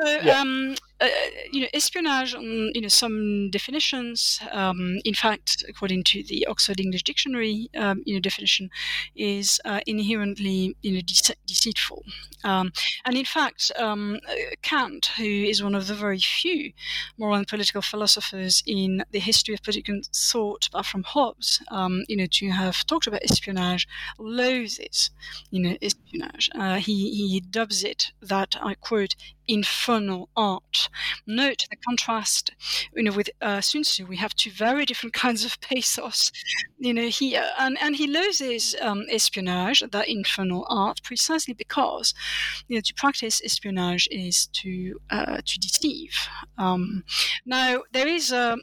So, 0.00 0.20
yeah. 0.24 0.40
um, 0.40 0.76
uh, 1.00 1.08
you 1.52 1.60
know, 1.60 1.68
espionage, 1.74 2.34
um, 2.34 2.70
you 2.74 2.80
know, 2.80 2.88
some 2.88 3.50
definitions, 3.50 4.40
um, 4.50 4.98
in 5.04 5.14
fact, 5.14 5.64
according 5.68 6.02
to 6.02 6.24
the 6.24 6.44
Oxford 6.46 6.80
English 6.80 7.04
Dictionary, 7.04 7.70
um, 7.76 8.02
you 8.04 8.14
know, 8.14 8.20
definition 8.20 8.68
is 9.14 9.60
uh, 9.64 9.80
inherently, 9.86 10.76
you 10.82 10.92
know, 10.92 11.00
dece- 11.00 11.36
deceitful. 11.46 12.04
Um, 12.42 12.72
and 13.04 13.16
in 13.16 13.24
fact, 13.24 13.70
um, 13.78 14.18
Kant, 14.62 15.06
who 15.16 15.24
is 15.24 15.62
one 15.62 15.74
of 15.74 15.86
the 15.86 15.94
very 15.94 16.18
few 16.18 16.72
moral 17.16 17.36
and 17.36 17.46
political 17.46 17.82
philosophers 17.82 18.62
in 18.66 19.04
the 19.12 19.20
history 19.20 19.54
of 19.54 19.62
political 19.62 20.00
thought, 20.14 20.66
apart 20.66 20.86
from 20.86 21.04
Hobbes, 21.04 21.62
um, 21.70 22.02
you 22.08 22.16
know, 22.16 22.26
to 22.32 22.50
have 22.50 22.84
talked 22.86 23.06
about 23.06 23.22
espionage, 23.22 23.86
loathes, 24.18 25.10
you 25.50 25.62
know, 25.62 25.76
espionage. 25.80 26.50
Uh, 26.54 26.76
he, 26.76 27.28
he 27.28 27.40
dubs 27.40 27.84
it 27.84 28.12
that, 28.20 28.56
I 28.60 28.74
quote, 28.74 29.14
infernal 29.48 30.28
art. 30.36 30.88
Note 31.26 31.66
the 31.70 31.76
contrast, 31.76 32.52
you 32.94 33.02
know, 33.02 33.12
with 33.12 33.30
uh, 33.40 33.60
Sun 33.60 33.82
Tzu, 33.82 34.06
we 34.06 34.16
have 34.16 34.34
two 34.34 34.50
very 34.50 34.84
different 34.84 35.14
kinds 35.24 35.44
of 35.44 35.60
pathos. 35.60 36.30
You 36.78 36.94
know, 36.94 37.08
he 37.08 37.36
uh, 37.36 37.50
and 37.58 37.76
and 37.82 37.96
he 37.96 38.06
loses 38.06 38.76
um, 38.80 39.04
espionage, 39.10 39.82
that 39.90 40.08
infernal 40.08 40.66
art, 40.68 41.02
precisely 41.02 41.54
because, 41.54 42.14
you 42.68 42.76
know, 42.76 42.82
to 42.82 42.94
practice 42.94 43.40
espionage 43.44 44.08
is 44.10 44.46
to 44.48 45.00
uh, 45.10 45.38
to 45.44 45.58
deceive. 45.58 46.12
Um, 46.58 47.04
Now, 47.44 47.82
there 47.92 48.06
is 48.08 48.32
a, 48.32 48.56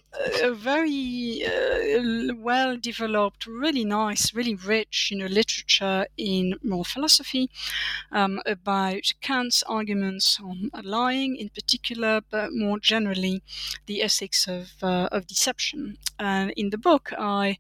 a 0.44 0.52
very 0.54 1.44
uh, 1.46 2.34
well 2.38 2.78
developed, 2.78 3.48
really 3.48 3.86
nice, 3.86 4.34
really 4.34 4.56
rich, 4.56 5.10
you 5.12 5.18
know, 5.18 5.26
literature 5.26 6.06
in 6.18 6.56
moral 6.64 6.84
philosophy 6.84 7.50
um, 8.12 8.42
about 8.46 9.14
Kant's 9.22 9.64
arguments 9.64 10.40
on 10.42 10.70
lying, 10.84 11.36
in 11.36 11.50
particular, 11.50 12.22
but 12.30 12.52
more 12.54 12.80
generally, 12.80 13.42
the 13.86 14.02
ethics 14.02 14.48
of 14.48 14.72
uh, 14.82 15.08
of 15.12 15.28
deception. 15.28 15.98
And 16.20 16.52
in 16.52 16.70
the 16.70 16.78
book, 16.78 17.12
I 17.18 17.58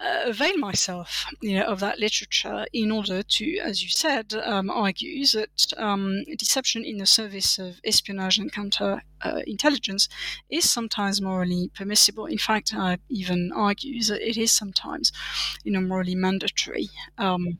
uh, 0.00 0.22
avail 0.26 0.56
myself 0.56 1.26
you 1.42 1.54
know, 1.54 1.64
of 1.64 1.80
that 1.80 1.98
literature 1.98 2.64
in 2.72 2.90
order 2.90 3.22
to, 3.22 3.58
as 3.58 3.82
you 3.82 3.90
said, 3.90 4.32
um, 4.32 4.70
argue 4.70 5.26
that 5.26 5.72
um, 5.76 6.24
deception 6.38 6.84
in 6.84 6.96
the 6.98 7.06
service 7.06 7.58
of 7.58 7.80
espionage 7.84 8.38
and 8.38 8.50
counterintelligence 8.50 10.08
uh, 10.08 10.12
is 10.48 10.70
sometimes 10.70 11.20
morally 11.20 11.70
permissible. 11.74 12.24
In 12.26 12.38
fact, 12.38 12.72
I 12.74 12.98
even 13.10 13.52
argue 13.54 14.02
that 14.04 14.26
it 14.26 14.38
is 14.38 14.52
sometimes, 14.52 15.12
you 15.64 15.72
know, 15.72 15.82
morally 15.82 16.14
mandatory. 16.14 16.88
Um, 17.18 17.58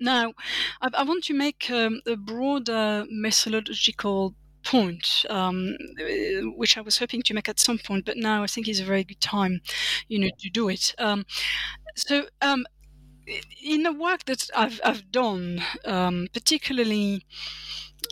now, 0.00 0.32
I, 0.80 0.90
I, 0.94 1.02
want 1.02 1.24
to 1.24 1.34
make 1.34 1.70
um, 1.70 2.00
a 2.06 2.16
broader 2.16 3.06
methodological 3.10 4.34
point, 4.64 5.24
um, 5.30 5.76
which 6.56 6.76
I 6.76 6.80
was 6.80 6.98
hoping 6.98 7.22
to 7.22 7.34
make 7.34 7.48
at 7.48 7.60
some 7.60 7.78
point, 7.78 8.04
but 8.04 8.16
now 8.16 8.42
I 8.42 8.46
think 8.46 8.68
is 8.68 8.80
a 8.80 8.84
very 8.84 9.04
good 9.04 9.20
time, 9.20 9.60
you 10.08 10.18
know, 10.18 10.30
to 10.38 10.50
do 10.50 10.68
it. 10.68 10.94
Um, 10.98 11.24
so, 11.96 12.26
um, 12.42 12.66
in 13.62 13.82
the 13.82 13.92
work 13.92 14.24
that 14.24 14.48
I've, 14.56 14.80
I've 14.84 15.10
done, 15.10 15.62
um, 15.84 16.28
particularly 16.32 17.26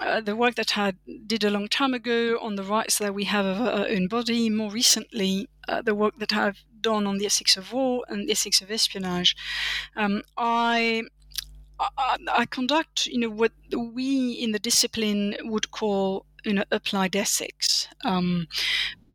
uh, 0.00 0.20
the 0.20 0.36
work 0.36 0.56
that 0.56 0.76
I 0.76 0.92
did 1.26 1.44
a 1.44 1.50
long 1.50 1.68
time 1.68 1.94
ago 1.94 2.38
on 2.40 2.56
the 2.56 2.62
rights 2.62 2.98
that 2.98 3.14
we 3.14 3.24
have 3.24 3.46
of 3.46 3.60
our 3.60 3.86
own 3.88 4.08
body, 4.08 4.50
more 4.50 4.70
recently, 4.70 5.48
uh, 5.68 5.82
the 5.82 5.94
work 5.94 6.18
that 6.18 6.34
I've 6.34 6.64
done 6.80 7.06
on 7.06 7.18
the 7.18 7.26
ethics 7.26 7.56
of 7.56 7.72
war 7.72 8.04
and 8.08 8.28
the 8.28 8.32
ethics 8.32 8.60
of 8.60 8.70
espionage, 8.70 9.34
um, 9.96 10.22
I 10.36 11.04
I, 11.78 12.16
I, 12.32 12.46
conduct, 12.46 13.06
you 13.06 13.18
know, 13.18 13.30
what 13.30 13.52
we 13.76 14.32
in 14.32 14.52
the 14.52 14.58
discipline 14.58 15.34
would 15.42 15.70
call 15.70 16.26
you 16.46 16.54
know, 16.54 16.64
applied 16.70 17.16
ethics. 17.16 17.88
Um, 18.04 18.46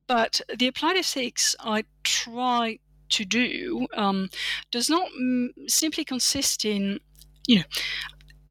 but 0.05 0.41
the 0.55 0.68
applied 0.68 0.97
ethics 0.97 1.55
I 1.59 1.86
try 2.03 2.80
to 3.09 3.26
do 3.26 3.88
um, 3.95 4.30
does 4.72 4.89
not 4.89 5.07
m- 5.18 5.53
simply 5.68 6.03
consist 6.03 6.66
in, 6.66 6.99
you 7.47 7.59
know, 7.59 7.64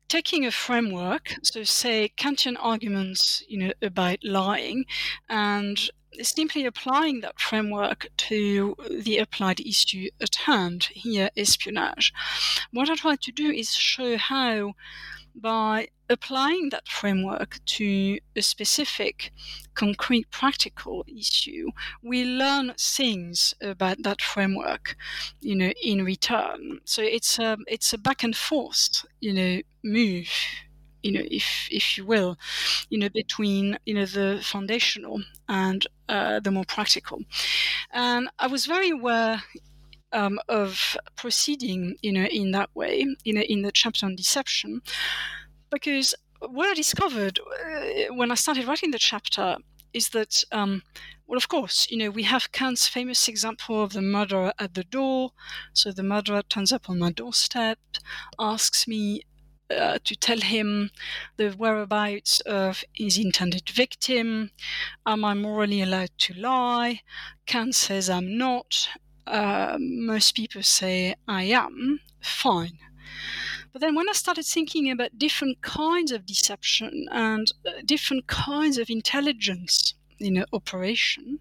taking 0.09 0.45
a 0.45 0.51
framework, 0.51 1.35
so 1.43 1.63
say 1.63 2.11
Kantian 2.17 2.57
arguments, 2.59 3.45
you 3.49 3.59
know, 3.59 3.73
about 3.83 4.19
lying, 4.25 4.87
and 5.29 5.79
simply 6.23 6.65
applying 6.65 7.21
that 7.21 7.41
framework 7.41 8.09
to 8.17 8.75
the 8.91 9.19
applied 9.19 9.61
issue 9.61 10.09
at 10.21 10.35
hand, 10.35 10.89
here 10.93 11.31
espionage. 11.37 12.13
What 12.73 12.91
I 12.91 12.95
try 12.97 13.17
to 13.17 13.33
do 13.33 13.51
is 13.51 13.75
show 13.75 14.17
how 14.17 14.75
by 15.35 15.89
applying 16.09 16.71
that 16.71 16.89
framework 16.89 17.59
to 17.65 18.19
a 18.35 18.43
specific, 18.43 19.33
concrete, 19.75 20.31
practical 20.31 21.05
issue, 21.07 21.71
we 22.03 22.25
learn 22.25 22.75
things 22.79 23.55
about 23.63 24.03
that 24.03 24.21
framework, 24.21 24.97
you 25.41 25.55
know, 25.55 25.73
in 25.83 26.05
return. 26.05 26.81
So 26.85 27.03
it's 27.03 27.39
a 27.39 27.57
it's 27.69 27.93
a 27.93 27.99
back 27.99 28.25
and 28.25 28.37
forth, 28.37 29.05
you 29.21 29.33
know, 29.33 29.61
move 29.85 30.29
you 31.03 31.13
know, 31.13 31.23
if 31.31 31.69
if 31.71 31.97
you 31.97 32.05
will, 32.07 32.37
you 32.89 32.99
know, 32.99 33.09
between 33.09 33.79
you 33.87 33.95
know 33.95 34.07
the 34.07 34.41
foundational 34.43 35.23
and 35.49 35.87
uh, 36.09 36.41
the 36.41 36.51
more 36.51 36.65
practical. 36.65 37.21
And 37.93 38.29
I 38.39 38.47
was 38.47 38.67
very 38.67 38.91
aware 38.91 39.43
um, 40.13 40.39
of 40.49 40.97
proceeding, 41.17 41.97
you 42.03 42.13
know, 42.13 42.25
in 42.25 42.51
that 42.53 42.71
way, 42.75 43.07
you 43.25 43.33
know, 43.33 43.43
in 43.43 43.63
the 43.63 43.73
chapter 43.73 44.07
on 44.07 44.17
deception, 44.17 44.83
because 45.71 46.15
what 46.41 46.69
I 46.69 46.75
discovered 46.75 47.39
uh, 47.41 48.15
when 48.15 48.31
I 48.31 48.35
started 48.35 48.67
writing 48.67 48.91
the 48.91 48.99
chapter 48.99 49.57
is 49.93 50.11
that, 50.11 50.45
um, 50.53 50.83
well, 51.27 51.37
of 51.37 51.49
course, 51.49 51.91
you 51.91 51.97
know, 51.97 52.11
we 52.11 52.23
have 52.25 52.53
Kant's 52.53 52.89
famous 52.89 53.29
example 53.29 53.83
of 53.83 53.93
the 53.93 54.03
murderer 54.03 54.53
at 54.59 54.75
the 54.75 54.85
door. 54.85 55.31
So 55.73 55.93
the 55.93 56.03
murderer 56.03 56.43
turns 56.43 56.73
up 56.73 56.89
on 56.89 56.99
my 56.99 57.11
doorstep, 57.11 57.79
asks 58.39 58.87
me 58.87 59.23
uh, 59.71 59.99
to 60.05 60.17
tell 60.17 60.41
him 60.41 60.91
the 61.37 61.51
whereabouts 61.51 62.41
of 62.41 62.85
his 62.93 63.19
intended 63.19 63.69
victim. 63.69 64.51
Am 65.07 65.25
I 65.25 65.35
morally 65.35 65.83
allowed 65.83 66.11
to 66.19 66.35
lie? 66.35 67.03
Kant 67.47 67.75
says 67.75 68.11
I'm 68.11 68.37
not. 68.37 68.89
Uh, 69.27 69.77
most 69.79 70.35
people 70.35 70.63
say 70.63 71.15
I 71.29 71.45
am. 71.45 72.01
Fine. 72.21 72.79
But 73.73 73.81
then 73.81 73.95
when 73.95 74.09
I 74.09 74.13
started 74.13 74.45
thinking 74.45 74.91
about 74.91 75.19
different 75.19 75.63
kinds 75.63 76.11
of 76.11 76.27
deception 76.27 77.07
and 77.13 77.53
uh, 77.65 77.83
different 77.85 78.27
kinds 78.27 78.79
of 78.79 78.91
intelligence 78.91 79.95
in 80.19 80.35
know, 80.35 80.45
operation, 80.53 81.39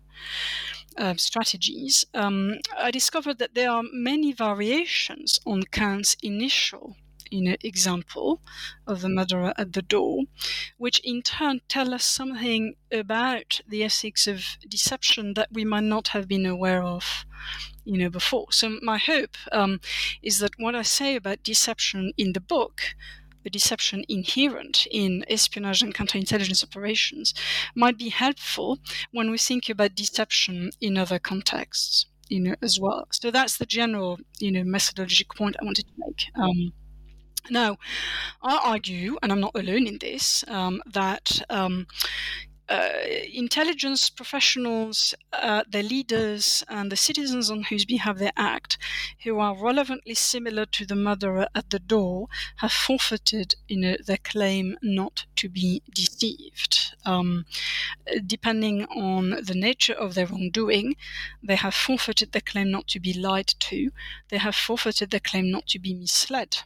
uh, 0.97 1.15
strategies, 1.15 2.05
um, 2.13 2.59
I 2.77 2.91
discovered 2.91 3.39
that 3.39 3.55
there 3.55 3.71
are 3.71 3.83
many 3.91 4.31
variations 4.31 5.39
on 5.45 5.63
Kant's 5.63 6.15
initial 6.21 6.95
in 7.31 7.47
an 7.47 7.57
example 7.61 8.41
of 8.87 9.01
the 9.01 9.09
murderer 9.09 9.53
at 9.57 9.73
the 9.73 9.81
door, 9.81 10.23
which 10.77 10.99
in 10.99 11.21
turn 11.21 11.61
tell 11.67 11.93
us 11.93 12.05
something 12.05 12.75
about 12.91 13.61
the 13.67 13.83
ethics 13.83 14.27
of 14.27 14.57
deception 14.67 15.33
that 15.35 15.51
we 15.51 15.65
might 15.65 15.83
not 15.83 16.09
have 16.09 16.27
been 16.27 16.45
aware 16.45 16.83
of 16.83 17.25
you 17.85 17.97
know 17.97 18.09
before. 18.09 18.51
So 18.51 18.79
my 18.81 18.97
hope 18.97 19.35
um, 19.51 19.79
is 20.21 20.39
that 20.39 20.51
what 20.59 20.75
i 20.75 20.81
say 20.81 21.15
about 21.15 21.43
deception 21.43 22.13
in 22.17 22.33
the 22.33 22.41
book 22.41 22.95
the 23.43 23.49
deception 23.49 24.03
inherent 24.09 24.85
in 24.91 25.23
espionage 25.29 25.81
and 25.81 25.95
counterintelligence 25.95 26.63
operations 26.63 27.33
might 27.73 27.97
be 27.97 28.09
helpful 28.09 28.79
when 29.11 29.31
we 29.31 29.37
think 29.37 29.69
about 29.69 29.95
deception 29.95 30.71
in 30.81 30.97
other 30.97 31.19
contexts 31.19 32.05
you 32.29 32.39
know 32.39 32.55
as 32.61 32.79
well. 32.79 33.07
So 33.11 33.31
that's 33.31 33.57
the 33.57 33.65
general 33.65 34.19
you 34.39 34.51
know 34.51 34.63
methodological 34.63 35.35
point 35.35 35.55
i 35.59 35.65
wanted 35.65 35.87
to 35.87 35.93
make. 35.97 36.25
Um, 36.35 36.73
now, 37.49 37.77
I 38.41 38.57
argue, 38.63 39.17
and 39.21 39.31
I'm 39.31 39.39
not 39.39 39.55
alone 39.55 39.87
in 39.87 39.97
this, 39.99 40.43
um, 40.47 40.81
that 40.85 41.41
um, 41.49 41.87
uh, 42.69 42.89
intelligence 43.33 44.11
professionals, 44.11 45.15
uh, 45.33 45.63
their 45.67 45.83
leaders, 45.83 46.63
and 46.69 46.91
the 46.91 46.95
citizens 46.95 47.49
on 47.49 47.63
whose 47.63 47.83
behalf 47.83 48.17
they 48.17 48.29
act, 48.37 48.77
who 49.23 49.39
are 49.39 49.57
relevantly 49.57 50.13
similar 50.13 50.67
to 50.67 50.85
the 50.85 50.95
murderer 50.95 51.47
at 51.55 51.71
the 51.71 51.79
door, 51.79 52.27
have 52.57 52.71
forfeited 52.71 53.55
you 53.67 53.77
know, 53.77 53.95
their 54.05 54.17
claim 54.17 54.77
not 54.83 55.25
to 55.35 55.49
be 55.49 55.81
deceived. 55.93 56.95
Um, 57.05 57.45
depending 58.25 58.85
on 58.85 59.31
the 59.43 59.55
nature 59.55 59.93
of 59.93 60.13
their 60.13 60.27
wrongdoing, 60.27 60.95
they 61.41 61.55
have 61.55 61.73
forfeited 61.73 62.33
their 62.33 62.41
claim 62.41 62.69
not 62.69 62.87
to 62.89 62.99
be 62.99 63.13
lied 63.13 63.47
to, 63.61 63.89
they 64.29 64.37
have 64.37 64.55
forfeited 64.55 65.09
their 65.09 65.19
claim 65.19 65.49
not 65.49 65.65
to 65.67 65.79
be 65.79 65.95
misled 65.95 66.59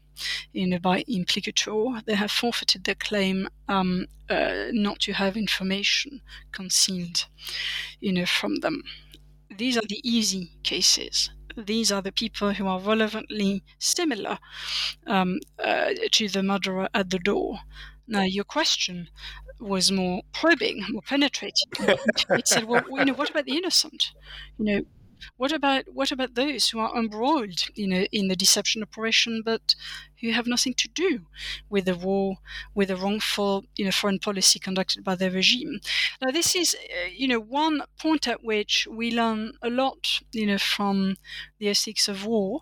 by 0.82 1.03
implicature, 1.07 2.01
they 2.05 2.16
have 2.16 2.32
forfeited 2.32 2.84
their 2.84 2.95
claim 2.95 3.47
um, 3.68 4.07
uh, 4.30 4.68
not 4.72 4.99
to 5.01 5.14
have 5.14 5.36
information 5.38 6.22
concealed, 6.51 7.28
you 7.99 8.14
know, 8.14 8.26
from 8.26 8.57
them. 8.57 8.84
These 9.57 9.78
are 9.78 9.88
the 9.88 10.01
easy 10.03 10.51
cases. 10.64 11.30
These 11.55 11.91
are 11.91 12.01
the 12.01 12.11
people 12.11 12.53
who 12.53 12.68
are 12.68 12.80
relevantly 12.80 13.64
similar 13.78 14.39
um, 15.05 15.39
uh, 15.59 15.91
to 16.11 16.28
the 16.28 16.41
murderer 16.41 16.89
at 16.93 17.09
the 17.11 17.20
door. 17.20 17.59
Now, 18.07 18.24
your 18.24 18.43
question 18.43 19.09
was 19.59 19.91
more 19.91 20.24
probing, 20.34 20.84
more 20.89 21.01
penetrating. 21.01 21.68
it 22.30 22.47
said, 22.47 22.66
"Well, 22.66 22.84
you 22.89 23.05
know, 23.05 23.14
what 23.14 23.30
about 23.30 23.45
the 23.45 23.55
innocent? 23.55 24.11
You 24.57 24.66
know, 24.66 24.82
what 25.38 25.51
about 25.51 25.86
what 25.93 26.11
about 26.11 26.36
those 26.36 26.69
who 26.69 26.80
are 26.80 26.97
embroiled, 26.97 27.63
you 27.76 27.88
know, 27.88 28.05
in 28.11 28.28
the 28.28 28.36
deception 28.36 28.82
operation, 28.82 29.41
but 29.43 29.76
who 30.21 30.32
have 30.32 30.47
nothing 30.47 30.74
to 30.74 30.88
do 30.88 31.26
with 31.69 31.86
the 31.86 31.95
war, 31.95 32.38
with 32.74 32.88
the 32.88 32.95
wrongful, 32.95 33.65
you 33.76 33.84
know, 33.84 33.91
foreign 33.91 34.19
policy 34.19 34.57
conducted 34.57 35.03
by 35.03 35.15
the 35.15 35.30
regime? 35.30 35.80
Now, 36.21 36.32
this 36.32 36.55
is, 36.55 36.76
uh, 36.76 37.09
you 37.13 37.28
know, 37.28 37.39
one 37.39 37.82
point 37.99 38.28
at 38.28 38.43
which 38.43 38.88
we 38.89 39.11
learn 39.11 39.53
a 39.61 39.69
lot, 39.69 40.21
you 40.32 40.45
know, 40.45 40.57
from 40.57 41.17
the 41.59 41.69
ethics 41.69 42.07
of 42.07 42.26
war. 42.26 42.61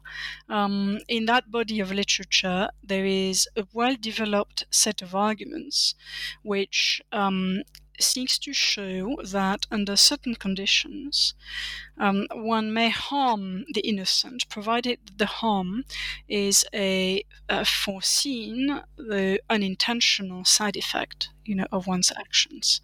Um, 0.50 1.00
in 1.08 1.26
that 1.26 1.52
body 1.52 1.80
of 1.80 1.92
literature, 1.92 2.70
there 2.84 3.06
is 3.06 3.48
a 3.56 3.66
well-developed 3.74 4.66
set 4.72 5.02
of 5.02 5.14
arguments 5.16 5.96
which 6.44 7.02
um, 7.12 7.62
seeks 8.02 8.38
to 8.40 8.54
show 8.54 9.18
that 9.24 9.66
under 9.72 9.96
certain 9.96 10.36
conditions, 10.36 11.34
um, 11.98 12.28
one 12.34 12.74
may 12.74 12.90
harm 12.90 13.66
the 13.74 13.82
innocent, 13.82 14.48
provided 14.50 15.00
the 15.18 15.26
harm 15.26 15.86
is 16.28 16.66
a, 16.74 17.24
a 17.50 17.66
foreseen, 17.66 18.82
the 18.98 19.40
unintentional 19.50 20.46
side 20.46 20.76
effect, 20.76 21.30
you 21.46 21.56
know, 21.56 21.68
of 21.72 21.88
one's 21.88 22.12
actions. 22.18 22.82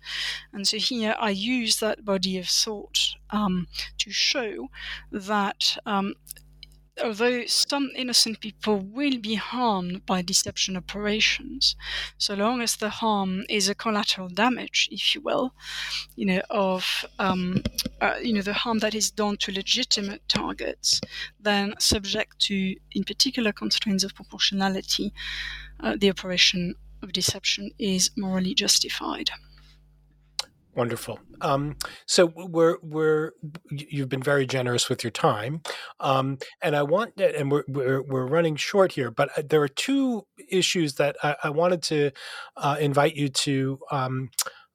And 0.53 0.67
so 0.67 0.77
here 0.77 1.15
I 1.19 1.31
use 1.31 1.79
that 1.79 2.05
body 2.05 2.37
of 2.37 2.47
thought 2.47 2.99
um, 3.29 3.67
to 3.97 4.11
show 4.11 4.69
that 5.11 5.77
um, 5.85 6.13
although 7.03 7.45
some 7.45 7.91
innocent 7.95 8.39
people 8.39 8.79
will 8.79 9.17
be 9.17 9.35
harmed 9.35 10.05
by 10.05 10.21
deception 10.21 10.77
operations, 10.77 11.75
so 12.17 12.33
long 12.33 12.61
as 12.61 12.75
the 12.75 12.89
harm 12.89 13.43
is 13.49 13.69
a 13.69 13.75
collateral 13.75 14.29
damage, 14.29 14.89
if 14.91 15.13
you 15.15 15.21
will, 15.21 15.53
you 16.15 16.25
know, 16.25 16.41
of 16.49 17.05
um, 17.19 17.63
uh, 18.01 18.15
you 18.21 18.33
know 18.33 18.41
the 18.41 18.53
harm 18.53 18.79
that 18.79 18.95
is 18.95 19.11
done 19.11 19.37
to 19.37 19.51
legitimate 19.51 20.27
targets, 20.27 21.01
then 21.39 21.73
subject 21.79 22.39
to, 22.39 22.75
in 22.91 23.03
particular, 23.03 23.51
constraints 23.51 24.03
of 24.03 24.15
proportionality, 24.15 25.13
uh, 25.79 25.95
the 25.97 26.09
operation 26.09 26.75
of 27.03 27.13
deception 27.13 27.71
is 27.77 28.11
morally 28.17 28.53
justified. 28.53 29.29
Wonderful. 30.77 31.19
Um, 31.41 31.75
so 32.05 32.31
we're 32.35 32.77
we're 32.83 33.31
you've 33.71 34.09
been 34.09 34.21
very 34.21 34.45
generous 34.45 34.89
with 34.89 35.03
your 35.03 35.09
time, 35.09 35.63
um, 35.99 36.37
and 36.61 36.75
I 36.75 36.83
want 36.83 37.19
and 37.19 37.51
we're, 37.51 37.63
we're 37.67 38.03
we're 38.03 38.27
running 38.27 38.55
short 38.55 38.91
here, 38.91 39.09
but 39.09 39.35
uh, 39.35 39.41
there 39.49 39.59
are 39.63 39.67
two 39.67 40.27
issues 40.51 40.93
that 40.93 41.15
I, 41.23 41.35
I 41.45 41.49
wanted 41.49 41.81
to 41.83 42.11
uh, 42.57 42.77
invite 42.79 43.15
you 43.15 43.29
to 43.29 43.79
um, 43.91 44.29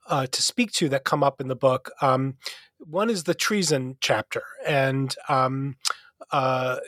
uh, 0.09 0.27
to 0.27 0.43
speak 0.43 0.73
to 0.73 0.89
that 0.89 1.05
come 1.05 1.23
up 1.23 1.41
in 1.41 1.47
the 1.47 1.55
book. 1.55 1.93
Um, 2.01 2.35
one 2.79 3.09
is 3.09 3.23
the 3.23 3.35
treason 3.35 3.97
chapter, 4.01 4.43
and 4.67 5.15
um, 5.29 5.77
uh, 6.33 6.79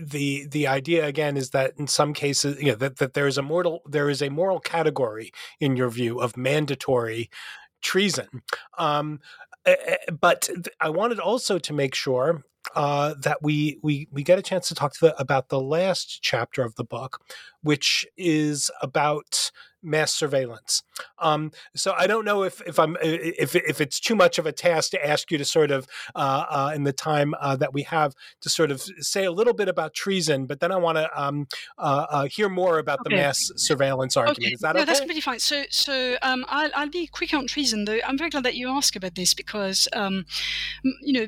the 0.00 0.46
the 0.46 0.68
idea 0.68 1.06
again 1.06 1.36
is 1.36 1.50
that 1.50 1.72
in 1.76 1.86
some 1.86 2.12
cases, 2.12 2.60
you 2.60 2.68
know, 2.68 2.76
that, 2.76 2.98
that 2.98 3.14
there 3.14 3.26
is 3.26 3.38
a 3.38 3.42
moral 3.42 3.82
there 3.84 4.08
is 4.08 4.22
a 4.22 4.28
moral 4.28 4.60
category 4.60 5.32
in 5.58 5.76
your 5.76 5.88
view 5.88 6.20
of 6.20 6.36
mandatory 6.36 7.30
treason. 7.82 8.42
Um, 8.78 9.20
but 10.20 10.48
I 10.80 10.90
wanted 10.90 11.18
also 11.18 11.58
to 11.58 11.72
make 11.72 11.94
sure 11.94 12.44
uh, 12.74 13.14
that 13.22 13.42
we 13.42 13.78
we 13.82 14.08
we 14.10 14.22
get 14.22 14.38
a 14.38 14.42
chance 14.42 14.68
to 14.68 14.74
talk 14.74 14.92
to 14.94 15.06
the, 15.06 15.20
about 15.20 15.48
the 15.48 15.60
last 15.60 16.20
chapter 16.22 16.62
of 16.62 16.74
the 16.74 16.84
book, 16.84 17.20
which 17.62 18.06
is 18.16 18.70
about 18.82 19.50
mass 19.82 20.12
surveillance. 20.14 20.82
Um, 21.18 21.52
so 21.74 21.94
I 21.96 22.06
don't 22.06 22.24
know 22.24 22.42
if 22.42 22.60
if 22.66 22.78
I'm 22.78 22.96
if 23.00 23.54
if 23.54 23.80
it's 23.80 24.00
too 24.00 24.14
much 24.14 24.38
of 24.38 24.46
a 24.46 24.52
task 24.52 24.90
to 24.90 25.06
ask 25.06 25.30
you 25.30 25.38
to 25.38 25.44
sort 25.44 25.70
of 25.70 25.86
uh, 26.14 26.44
uh, 26.48 26.72
in 26.74 26.84
the 26.84 26.92
time 26.92 27.34
uh, 27.40 27.56
that 27.56 27.72
we 27.72 27.82
have 27.82 28.14
to 28.42 28.50
sort 28.50 28.70
of 28.70 28.82
say 29.00 29.24
a 29.24 29.32
little 29.32 29.54
bit 29.54 29.68
about 29.68 29.94
treason, 29.94 30.46
but 30.46 30.60
then 30.60 30.72
I 30.72 30.76
want 30.76 30.98
to 30.98 31.08
um, 31.20 31.46
uh, 31.78 32.06
uh, 32.08 32.24
hear 32.26 32.48
more 32.48 32.78
about 32.78 33.00
okay. 33.00 33.10
the 33.10 33.22
mass 33.22 33.50
surveillance 33.56 34.16
argument. 34.16 34.38
Okay. 34.38 34.54
Is 34.54 34.60
that 34.60 34.74
no, 34.74 34.82
okay? 34.82 34.86
that's 34.86 35.04
pretty 35.04 35.20
fine. 35.20 35.38
So 35.38 35.64
so 35.70 36.16
um, 36.22 36.44
I'll 36.48 36.70
I'll 36.74 36.90
be 36.90 37.06
quick 37.06 37.32
on 37.34 37.46
treason 37.46 37.84
though. 37.84 37.98
I'm 38.06 38.18
very 38.18 38.30
glad 38.30 38.44
that 38.44 38.54
you 38.54 38.68
asked 38.68 38.96
about 38.96 39.14
this 39.14 39.34
because 39.34 39.88
um, 39.92 40.24
you 41.02 41.12
know 41.12 41.26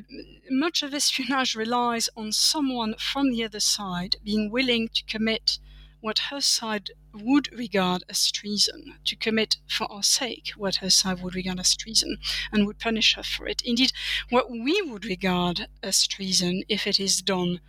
much 0.49 0.83
of 0.83 0.93
espionage 0.93 1.55
relies 1.55 2.09
on 2.15 2.31
someone 2.31 2.95
from 2.97 3.31
the 3.31 3.43
other 3.43 3.59
side 3.59 4.17
being 4.23 4.51
willing 4.51 4.89
to 4.89 5.03
commit 5.05 5.59
what 6.01 6.19
her 6.29 6.41
side 6.41 6.91
would 7.13 7.51
regard 7.51 8.03
as 8.09 8.31
treason, 8.31 8.95
to 9.05 9.15
commit 9.15 9.57
for 9.67 9.91
our 9.91 10.03
sake 10.03 10.51
what 10.55 10.77
her 10.77 10.89
side 10.89 11.21
would 11.21 11.35
regard 11.35 11.59
as 11.59 11.75
treason, 11.75 12.17
and 12.51 12.65
would 12.65 12.79
punish 12.79 13.15
her 13.15 13.23
for 13.23 13.47
it. 13.47 13.61
Indeed, 13.65 13.91
what 14.29 14.49
we 14.49 14.81
would 14.81 15.05
regard 15.05 15.67
as 15.83 16.07
treason 16.07 16.63
if 16.69 16.87
it 16.87 16.99
is 16.99 17.21
done 17.21 17.59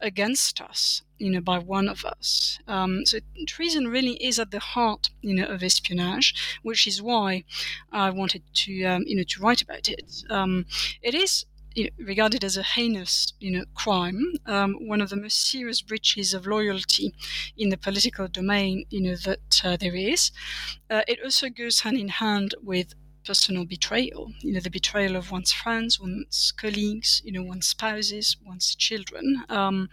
against 0.00 0.60
us, 0.60 1.02
you 1.18 1.30
know, 1.30 1.40
by 1.40 1.58
one 1.58 1.88
of 1.88 2.04
us. 2.04 2.58
Um, 2.68 3.04
so 3.04 3.18
treason 3.46 3.88
really 3.88 4.14
is 4.24 4.38
at 4.38 4.50
the 4.50 4.60
heart, 4.60 5.10
you 5.22 5.34
know, 5.34 5.46
of 5.46 5.62
espionage, 5.62 6.58
which 6.62 6.86
is 6.86 7.02
why 7.02 7.44
I 7.90 8.10
wanted 8.10 8.42
to, 8.54 8.84
um, 8.84 9.04
you 9.06 9.16
know, 9.16 9.24
to 9.24 9.42
write 9.42 9.62
about 9.62 9.88
it. 9.88 10.22
Um, 10.30 10.66
it 11.02 11.14
is 11.14 11.46
regarded 11.98 12.44
as 12.44 12.56
a 12.56 12.62
heinous, 12.62 13.32
you 13.40 13.50
know, 13.50 13.64
crime, 13.74 14.34
um, 14.46 14.74
one 14.86 15.00
of 15.00 15.10
the 15.10 15.16
most 15.16 15.40
serious 15.50 15.82
breaches 15.82 16.34
of 16.34 16.46
loyalty 16.46 17.14
in 17.56 17.68
the 17.70 17.76
political 17.76 18.28
domain, 18.28 18.84
you 18.90 19.00
know, 19.00 19.16
that 19.16 19.62
uh, 19.64 19.76
there 19.76 19.94
is. 19.94 20.30
Uh, 20.90 21.02
it 21.08 21.18
also 21.22 21.48
goes 21.48 21.80
hand 21.80 21.98
in 21.98 22.08
hand 22.08 22.54
with 22.62 22.94
personal 23.24 23.64
betrayal, 23.66 24.32
you 24.40 24.52
know, 24.52 24.60
the 24.60 24.70
betrayal 24.70 25.14
of 25.14 25.30
one's 25.30 25.52
friends, 25.52 26.00
one's 26.00 26.52
colleagues, 26.56 27.20
you 27.24 27.30
know, 27.32 27.42
one's 27.42 27.66
spouses, 27.66 28.36
one's 28.44 28.74
children. 28.74 29.44
Um, 29.50 29.90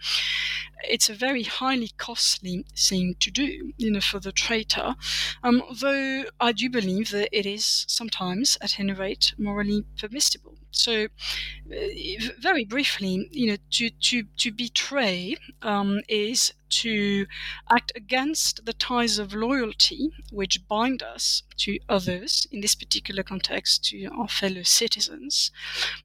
it's 0.84 1.10
a 1.10 1.14
very 1.14 1.42
highly 1.42 1.90
costly 1.98 2.64
thing 2.76 3.16
to 3.20 3.30
do, 3.30 3.72
you 3.76 3.90
know, 3.90 4.00
for 4.00 4.20
the 4.20 4.32
traitor. 4.32 4.94
Um, 5.42 5.62
though 5.80 6.24
I 6.40 6.52
do 6.52 6.70
believe 6.70 7.10
that 7.10 7.28
it 7.36 7.46
is 7.46 7.84
sometimes, 7.88 8.56
at 8.62 8.80
any 8.80 8.92
rate, 8.94 9.34
morally 9.38 9.84
permissible. 9.98 10.55
So, 10.76 11.04
uh, 11.04 12.30
very 12.38 12.64
briefly, 12.64 13.28
you 13.32 13.46
know, 13.48 13.56
to 13.72 13.90
to 13.90 14.24
to 14.36 14.52
betray 14.52 15.36
um, 15.62 16.00
is 16.08 16.52
to 16.68 17.26
act 17.70 17.92
against 17.96 18.66
the 18.66 18.72
ties 18.72 19.18
of 19.18 19.32
loyalty 19.34 20.10
which 20.30 20.66
bind 20.68 21.02
us 21.02 21.42
to 21.56 21.78
others, 21.88 22.46
in 22.52 22.60
this 22.60 22.74
particular 22.74 23.22
context, 23.22 23.84
to 23.86 24.06
our 24.06 24.28
fellow 24.28 24.62
citizens. 24.62 25.50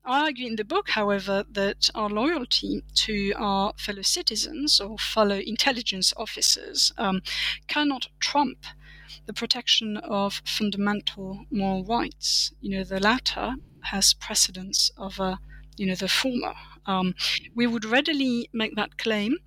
I 0.06 0.26
argue 0.26 0.48
in 0.48 0.56
the 0.56 0.64
book, 0.64 0.90
however, 0.90 1.44
that 1.52 1.90
our 1.94 2.10
loyalty 2.10 2.84
to 3.06 3.34
our 3.38 3.74
fellow 3.78 4.04
citizens 4.04 4.80
or 4.80 4.98
fellow 4.98 5.40
intelligence 5.40 6.14
officers 6.16 6.94
um, 6.98 7.22
cannot 7.68 8.08
trump 8.20 8.66
the 9.26 9.34
protection 9.34 9.98
of 9.98 10.42
fundamental 10.46 11.46
moral 11.52 11.84
rights. 11.84 12.54
You 12.62 12.78
know, 12.78 12.84
the 12.84 13.00
latter 13.00 13.56
has 13.86 14.14
precedence 14.14 14.92
of 14.98 15.20
over, 15.20 15.40
you 15.78 15.86
know, 15.88 15.96
the 15.96 16.08
former. 16.08 16.54
Um, 16.86 17.16
we 17.56 17.68
would 17.68 17.86
readily 17.86 18.50
make 18.54 18.76
that 18.76 18.98
claim 18.98 19.38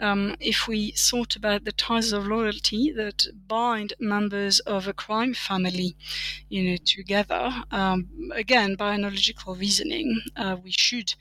um, 0.00 0.36
if 0.40 0.66
we 0.66 0.92
thought 0.92 1.36
about 1.36 1.64
the 1.64 1.72
ties 1.72 2.12
of 2.12 2.26
loyalty 2.26 2.92
that 2.92 3.26
bind 3.46 3.92
members 3.98 4.60
of 4.60 4.88
a 4.88 4.92
crime 4.92 5.34
family, 5.34 5.96
you 6.48 6.62
know, 6.62 6.76
together. 6.84 7.62
Um, 7.70 8.08
again, 8.34 8.74
by 8.74 8.94
analogical 8.94 9.54
reasoning, 9.54 10.20
uh, 10.36 10.56
we 10.62 10.72
should, 10.72 11.14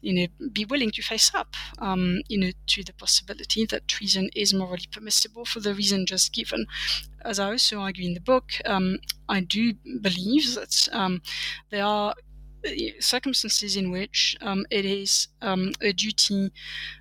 you 0.00 0.14
know, 0.14 0.48
be 0.48 0.64
willing 0.64 0.90
to 0.92 1.02
face 1.02 1.32
up, 1.34 1.54
um, 1.78 2.20
you 2.28 2.38
know, 2.38 2.50
to 2.68 2.82
the 2.82 2.92
possibility 2.94 3.66
that 3.66 3.88
treason 3.88 4.30
is 4.34 4.54
morally 4.54 4.88
permissible 4.90 5.44
for 5.44 5.60
the 5.60 5.74
reason 5.74 6.06
just 6.06 6.32
given. 6.32 6.66
As 7.24 7.38
I 7.38 7.50
also 7.50 7.80
argue 7.80 8.06
in 8.06 8.14
the 8.14 8.20
book, 8.20 8.52
um, 8.64 8.98
I 9.28 9.40
do 9.40 9.74
believe 10.00 10.54
that 10.54 10.88
um, 10.92 11.22
there 11.70 11.84
are 11.84 12.14
circumstances 13.00 13.76
in 13.76 13.90
which 13.90 14.36
um, 14.40 14.66
it 14.70 14.84
is 14.84 15.28
um, 15.42 15.72
a 15.80 15.92
duty 15.92 16.50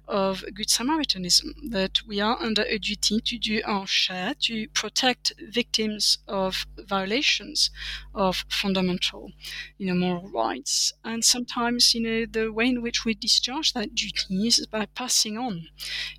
of 0.07 0.43
good 0.53 0.69
Samaritanism 0.69 1.53
that 1.69 1.99
we 2.07 2.19
are 2.19 2.41
under 2.41 2.63
a 2.63 2.79
duty 2.79 3.21
to 3.21 3.37
do 3.37 3.61
our 3.65 3.85
share 3.85 4.33
to 4.41 4.67
protect 4.69 5.33
victims 5.51 6.17
of 6.27 6.65
violations 6.87 7.69
of 8.15 8.43
fundamental, 8.49 9.31
you 9.77 9.85
know, 9.87 9.93
moral 9.93 10.29
rights. 10.29 10.93
And 11.03 11.23
sometimes, 11.23 11.93
you 11.93 12.01
know, 12.01 12.25
the 12.25 12.51
way 12.51 12.67
in 12.67 12.81
which 12.81 13.05
we 13.05 13.13
discharge 13.13 13.73
that 13.73 13.93
duty 13.93 14.47
is 14.47 14.65
by 14.65 14.87
passing 14.87 15.37
on, 15.37 15.67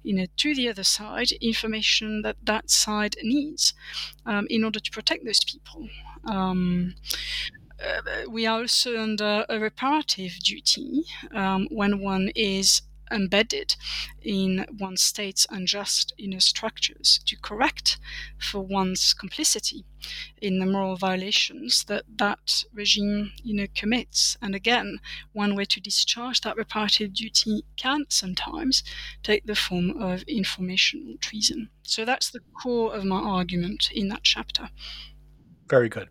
you 0.03 0.15
know, 0.15 0.27
to 0.37 0.55
the 0.55 0.69
other 0.69 0.85
side 0.85 1.33
information 1.33 2.23
that 2.23 2.37
that 2.45 2.71
side 2.71 3.17
needs 3.23 3.75
um, 4.25 4.47
in 4.49 4.65
order 4.65 4.79
to 4.79 4.91
protect 4.91 5.25
those 5.25 5.43
people. 5.45 5.89
Um, 6.25 6.95
we 8.29 8.47
are 8.47 8.61
also 8.61 9.01
under 9.01 9.45
a 9.49 9.59
reparative 9.59 10.39
duty 10.43 11.05
um, 11.33 11.67
when 11.71 12.01
one 12.01 12.31
is 12.35 12.83
embedded 13.13 13.75
in 14.23 14.65
one 14.79 14.97
state's 14.97 15.47
unjust 15.51 16.13
know, 16.19 16.39
structures 16.39 17.21
to 17.27 17.37
correct 17.37 17.99
for 18.39 18.61
one's 18.61 19.13
complicity 19.13 19.85
in 20.41 20.59
the 20.59 20.67
moral 20.67 20.97
violations 20.97 21.85
that 21.85 22.05
that 22.19 22.65
regime 22.73 23.33
you 23.43 23.55
know 23.55 23.67
commits. 23.75 24.37
And 24.41 24.55
again 24.55 24.99
one 25.33 25.57
way 25.57 25.65
to 25.67 25.81
discharge 25.81 26.41
that 26.43 26.57
reparative 26.57 27.13
duty 27.13 27.65
can 27.77 28.05
sometimes 28.09 28.83
take 29.23 29.47
the 29.47 29.57
form 29.57 29.91
of 30.01 30.23
informational 30.23 31.17
treason. 31.21 31.71
So 31.83 32.05
that's 32.05 32.31
the 32.31 32.41
core 32.63 32.95
of 32.95 33.05
my 33.05 33.19
argument 33.19 33.91
in 33.93 34.09
that 34.09 34.23
chapter. 34.23 34.69
Very 35.69 35.89
good 35.89 36.11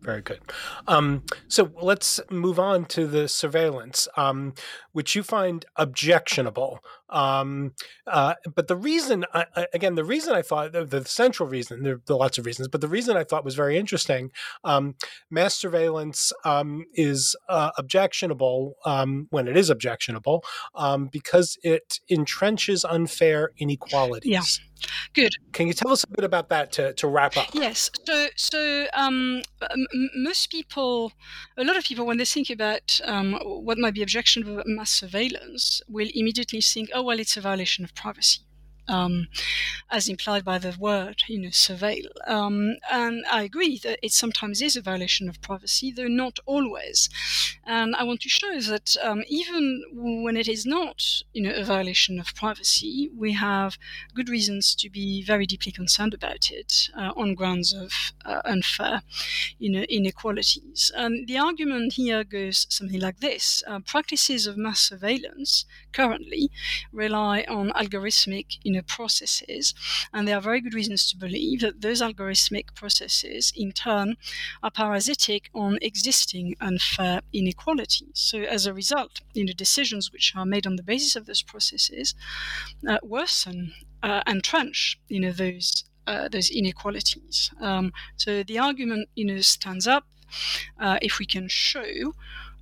very 0.00 0.22
good. 0.22 0.40
Um, 0.88 1.22
so 1.48 1.70
let's 1.80 2.20
move 2.30 2.58
on 2.58 2.86
to 2.86 3.06
the 3.06 3.28
surveillance, 3.28 4.08
um, 4.16 4.54
which 4.92 5.14
you 5.14 5.22
find 5.22 5.64
objectionable. 5.76 6.80
Um, 7.10 7.72
uh, 8.06 8.34
but 8.54 8.68
the 8.68 8.76
reason, 8.76 9.24
I, 9.34 9.66
again, 9.74 9.96
the 9.96 10.04
reason 10.04 10.34
I 10.34 10.42
thought, 10.42 10.72
the, 10.72 10.84
the, 10.84 11.04
central 11.04 11.48
reason, 11.48 11.82
there 11.82 12.00
are 12.08 12.14
lots 12.14 12.38
of 12.38 12.46
reasons, 12.46 12.68
but 12.68 12.80
the 12.80 12.88
reason 12.88 13.16
I 13.16 13.24
thought 13.24 13.44
was 13.44 13.54
very 13.54 13.76
interesting 13.76 14.30
um, 14.64 14.94
mass 15.28 15.54
surveillance 15.54 16.32
um, 16.44 16.86
is 16.94 17.36
uh, 17.48 17.70
objectionable 17.76 18.76
um, 18.84 19.26
when 19.30 19.48
it 19.48 19.56
is 19.56 19.70
objectionable 19.70 20.44
because 21.10 21.58
it 21.62 22.00
entrenches 22.10 22.84
unfair 22.88 23.50
inequalities. 23.58 24.30
Yeah. 24.30 24.42
Good. 25.14 25.32
Can 25.52 25.66
you 25.66 25.72
tell 25.72 25.92
us 25.92 26.04
a 26.04 26.08
bit 26.08 26.24
about 26.24 26.48
that 26.48 26.72
to, 26.72 26.92
to 26.94 27.08
wrap 27.08 27.36
up? 27.36 27.48
Yes. 27.52 27.90
So, 28.06 28.28
so 28.36 28.86
um, 28.94 29.42
m- 29.70 30.10
most 30.16 30.50
people, 30.50 31.12
a 31.56 31.64
lot 31.64 31.76
of 31.76 31.84
people, 31.84 32.06
when 32.06 32.16
they 32.16 32.24
think 32.24 32.50
about 32.50 33.00
um, 33.04 33.38
what 33.42 33.78
might 33.78 33.94
be 33.94 34.02
objectionable 34.02 34.62
mass 34.66 34.90
surveillance, 34.90 35.80
will 35.88 36.08
immediately 36.14 36.60
think, 36.60 36.90
oh, 36.94 37.02
well, 37.02 37.18
it's 37.18 37.36
a 37.36 37.40
violation 37.40 37.84
of 37.84 37.94
privacy 37.94 38.40
um, 38.88 39.28
as 39.90 40.08
implied 40.08 40.44
by 40.44 40.58
the 40.58 40.76
word, 40.78 41.22
you 41.28 41.38
know, 41.40 41.48
surveil. 41.48 42.06
Um, 42.26 42.76
and 42.90 43.24
I 43.30 43.42
agree 43.42 43.78
that 43.78 43.98
it 44.02 44.12
sometimes 44.12 44.62
is 44.62 44.76
a 44.76 44.82
violation 44.82 45.28
of 45.28 45.40
privacy, 45.42 45.92
though 45.92 46.08
not 46.08 46.38
always. 46.46 47.08
And 47.64 47.94
I 47.96 48.04
want 48.04 48.20
to 48.22 48.28
show 48.28 48.60
that 48.60 48.96
um, 49.02 49.24
even 49.28 49.82
when 49.92 50.36
it 50.36 50.48
is 50.48 50.66
not, 50.66 51.22
you 51.32 51.42
know, 51.42 51.54
a 51.54 51.64
violation 51.64 52.18
of 52.18 52.34
privacy, 52.34 53.10
we 53.16 53.32
have 53.32 53.78
good 54.14 54.28
reasons 54.28 54.74
to 54.76 54.90
be 54.90 55.22
very 55.22 55.46
deeply 55.46 55.72
concerned 55.72 56.14
about 56.14 56.50
it 56.50 56.88
uh, 56.96 57.12
on 57.16 57.34
grounds 57.34 57.72
of 57.72 57.92
uh, 58.24 58.42
unfair, 58.44 59.02
you 59.58 59.70
know, 59.70 59.82
inequalities. 59.82 60.90
And 60.94 61.26
the 61.26 61.38
argument 61.38 61.94
here 61.94 62.24
goes 62.24 62.66
something 62.68 63.00
like 63.00 63.20
this: 63.20 63.62
uh, 63.66 63.80
practices 63.80 64.46
of 64.46 64.56
mass 64.56 64.80
surveillance 64.80 65.64
currently 65.92 66.50
rely 66.92 67.44
on 67.48 67.70
algorithmic, 67.70 68.58
you 68.62 68.72
know, 68.72 68.79
processes, 68.82 69.74
and 70.12 70.26
there 70.26 70.36
are 70.36 70.40
very 70.40 70.60
good 70.60 70.74
reasons 70.74 71.10
to 71.10 71.16
believe 71.16 71.60
that 71.60 71.80
those 71.80 72.00
algorithmic 72.00 72.74
processes, 72.74 73.52
in 73.56 73.72
turn, 73.72 74.16
are 74.62 74.70
parasitic 74.70 75.50
on 75.54 75.78
existing 75.82 76.56
unfair 76.60 77.20
inequalities. 77.32 78.10
So, 78.14 78.40
as 78.40 78.66
a 78.66 78.74
result, 78.74 79.20
you 79.34 79.44
know, 79.44 79.52
decisions 79.52 80.12
which 80.12 80.34
are 80.36 80.46
made 80.46 80.66
on 80.66 80.76
the 80.76 80.82
basis 80.82 81.16
of 81.16 81.26
those 81.26 81.42
processes 81.42 82.14
uh, 82.88 82.98
worsen 83.02 83.72
uh, 84.02 84.22
and 84.26 84.42
trench, 84.42 84.98
you 85.08 85.20
know, 85.20 85.32
those 85.32 85.84
uh, 86.06 86.28
those 86.28 86.50
inequalities. 86.50 87.50
Um, 87.60 87.92
so 88.16 88.42
the 88.42 88.58
argument, 88.58 89.08
you 89.14 89.24
know, 89.24 89.40
stands 89.40 89.86
up 89.86 90.06
uh, 90.78 90.98
if 91.02 91.18
we 91.18 91.26
can 91.26 91.46
show 91.48 92.14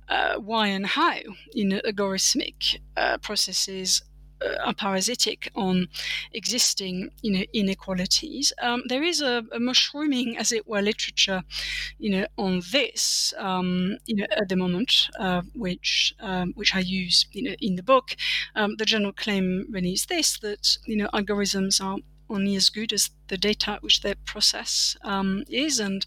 uh, 0.07 0.35
why 0.35 0.67
and 0.67 0.85
how 0.85 1.19
you 1.53 1.65
know, 1.65 1.79
algorithmic 1.85 2.79
uh, 2.97 3.17
processes 3.19 4.03
are 4.63 4.73
parasitic 4.73 5.51
on 5.55 5.87
existing 6.33 7.09
you 7.21 7.31
know 7.31 7.43
inequalities. 7.53 8.53
Um, 8.61 8.83
there 8.87 9.03
is 9.03 9.21
a, 9.21 9.43
a, 9.51 9.59
mushrooming, 9.59 10.37
as 10.37 10.51
it 10.51 10.67
were, 10.67 10.81
literature, 10.81 11.43
you 11.97 12.09
know, 12.09 12.25
on 12.37 12.61
this, 12.71 13.33
um, 13.37 13.97
you 14.05 14.15
know, 14.15 14.25
at 14.31 14.49
the 14.49 14.55
moment, 14.55 15.09
uh, 15.19 15.41
which 15.53 16.13
um, 16.19 16.53
which 16.55 16.75
I 16.75 16.79
use, 16.79 17.25
you 17.31 17.43
know, 17.43 17.55
in 17.59 17.75
the 17.75 17.83
book. 17.83 18.15
Um, 18.55 18.75
the 18.77 18.85
general 18.85 19.13
claim 19.13 19.65
really 19.69 19.93
is 19.93 20.05
this: 20.05 20.39
that 20.39 20.77
you 20.85 20.95
know, 20.95 21.09
algorithms 21.13 21.83
are 21.83 21.97
only 22.29 22.55
as 22.55 22.69
good 22.69 22.93
as 22.93 23.09
the 23.27 23.37
data 23.37 23.77
which 23.81 24.01
they 24.01 24.15
process 24.25 24.97
um, 25.03 25.43
is 25.49 25.79
and 25.79 26.05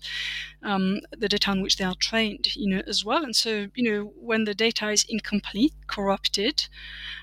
um, 0.62 1.00
the 1.16 1.28
data 1.28 1.50
on 1.50 1.62
which 1.62 1.76
they 1.76 1.84
are 1.84 1.94
trained, 1.94 2.54
you 2.56 2.68
know, 2.68 2.82
as 2.86 3.04
well. 3.04 3.24
And 3.24 3.34
so, 3.34 3.68
you 3.74 3.90
know, 3.90 4.12
when 4.16 4.44
the 4.44 4.54
data 4.54 4.90
is 4.90 5.04
incomplete, 5.08 5.72
corrupted, 5.86 6.68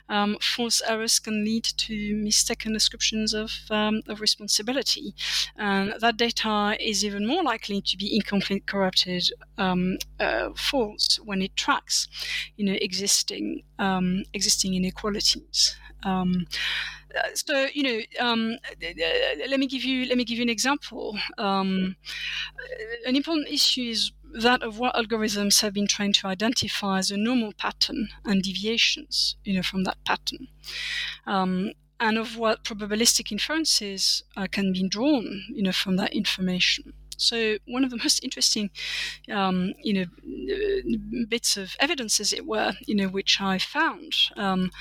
um, 0.10 0.38
false 0.42 0.82
errors 0.88 1.20
can 1.20 1.44
lead 1.46 1.64
to 1.64 2.16
mistaken 2.16 2.76
assumptions 2.76 3.34
of, 3.34 3.52
um, 3.70 4.02
of 4.08 4.22
responsibility. 4.22 5.14
And 5.56 5.94
that 6.00 6.18
data 6.18 6.76
is 6.80 7.06
even 7.06 7.28
more 7.28 7.44
likely 7.44 7.82
to 7.82 7.98
be 7.98 8.16
incomplete, 8.16 8.66
corrupted, 8.66 9.30
um, 9.58 9.98
uh, 10.20 10.50
false 10.56 11.20
when 11.24 11.42
it 11.42 11.56
tracks, 11.56 12.08
you 12.58 12.66
know, 12.66 12.78
existing 12.82 13.64
um, 13.78 14.24
existing 14.34 14.76
inequalities. 14.76 15.76
So 17.34 17.68
you 17.74 17.84
know, 17.84 18.00
um, 18.20 18.58
let 19.50 19.60
me 19.60 19.68
give 19.68 19.84
you 19.84 20.06
let 20.06 20.18
me 20.18 20.26
give 20.26 20.38
you 20.38 20.44
an 20.44 20.50
example. 20.50 21.18
Um, 21.38 21.96
an 23.06 23.16
important 23.16 23.48
issue 23.50 23.90
is 23.90 24.12
that 24.42 24.62
of 24.62 24.78
what 24.78 24.96
algorithms 24.96 25.62
have 25.62 25.74
been 25.74 25.88
trying 25.88 26.14
to 26.14 26.28
identify 26.28 27.00
as 27.00 27.12
a 27.12 27.18
normal 27.18 27.54
pattern 27.54 28.10
and 28.26 28.44
deviations, 28.44 29.38
you 29.44 29.56
know, 29.56 29.64
from 29.64 29.84
that 29.86 29.98
pattern. 30.06 30.48
Um, 31.26 31.72
and 32.00 32.18
of 32.18 32.38
what 32.38 32.64
probabilistic 32.64 33.32
inferences 33.32 34.24
uh, 34.38 34.48
can 34.50 34.72
be 34.72 34.88
drawn, 34.88 35.44
you 35.50 35.62
know, 35.64 35.72
from 35.72 35.98
that 35.98 36.14
information. 36.14 36.94
So 37.18 37.58
one 37.68 37.84
of 37.84 37.90
the 37.90 37.98
most 37.98 38.24
interesting, 38.24 38.70
um, 39.30 39.74
you 39.84 39.94
know, 39.94 41.26
bits 41.28 41.58
of 41.58 41.76
evidence, 41.80 42.20
as 42.22 42.32
it 42.32 42.46
were, 42.46 42.74
you 42.86 42.96
know, 42.96 43.10
which 43.10 43.42
I 43.42 43.58
found, 43.58 44.14
um, 44.38 44.72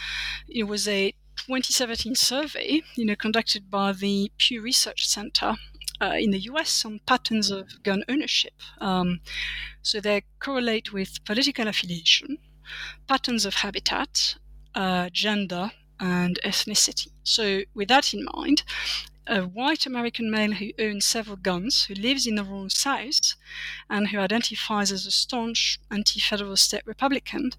it 0.49 0.65
was 0.65 0.87
a 0.87 1.15
2017 1.47 2.15
survey, 2.15 2.83
you 2.95 3.05
know, 3.05 3.17
conducted 3.17 3.71
by 3.71 3.93
the 3.93 4.31
Pew 4.39 4.61
Research 4.61 5.07
Center 5.09 5.55
uh, 6.01 6.15
in 6.19 6.31
the 6.31 6.41
US 6.41 6.85
on 6.85 7.01
patterns 7.07 7.51
of 7.51 7.83
gun 7.83 8.05
ownership. 8.09 8.55
Um, 8.81 9.21
so 9.83 10.01
they 10.01 10.25
correlate 10.41 10.93
with 10.93 11.25
political 11.25 11.69
affiliation, 11.69 12.39
patterns 13.07 13.47
of 13.47 13.55
habitat, 13.55 14.37
uh, 14.75 15.09
gender, 15.11 15.71
and 16.01 16.39
ethnicity. 16.45 17.09
So, 17.25 17.63
with 17.75 17.89
that 17.89 18.15
in 18.15 18.27
mind, 18.35 18.63
a 19.27 19.43
white 19.43 19.87
American 19.87 20.31
male 20.31 20.53
who 20.53 20.71
owns 20.79 21.05
several 21.05 21.37
guns, 21.37 21.85
who 21.85 21.95
lives 21.95 22.27
in 22.27 22.37
the 22.37 22.45
rural 22.45 22.71
South, 22.71 23.35
and 23.91 24.09
who 24.09 24.19
identifies 24.19 24.91
as 24.91 25.07
a 25.07 25.11
staunch 25.11 25.79
anti 25.91 26.21
federal 26.21 26.57
state 26.57 26.87
Republican 26.87 27.53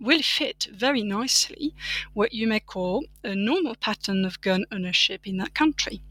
will 0.00 0.22
fit 0.22 0.68
very 0.72 1.02
nicely 1.02 1.74
what 2.12 2.32
you 2.32 2.46
may 2.46 2.60
call 2.60 3.04
a 3.22 3.34
normal 3.34 3.74
pattern 3.74 4.24
of 4.24 4.40
gun 4.40 4.64
ownership 4.70 5.26
in 5.26 5.36
that 5.38 5.54
country. 5.54 6.02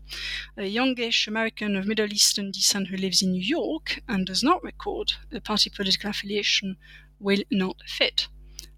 A 0.57 0.65
youngish 0.65 1.27
American 1.27 1.75
of 1.75 1.87
Middle 1.87 2.11
Eastern 2.11 2.51
descent 2.51 2.87
who 2.87 2.97
lives 2.97 3.21
in 3.21 3.31
New 3.31 3.41
York 3.41 4.01
and 4.07 4.25
does 4.25 4.43
not 4.43 4.63
record 4.63 5.13
a 5.31 5.39
party 5.39 5.69
political 5.69 6.09
affiliation 6.09 6.77
will 7.19 7.43
not 7.49 7.77
fit. 7.87 8.27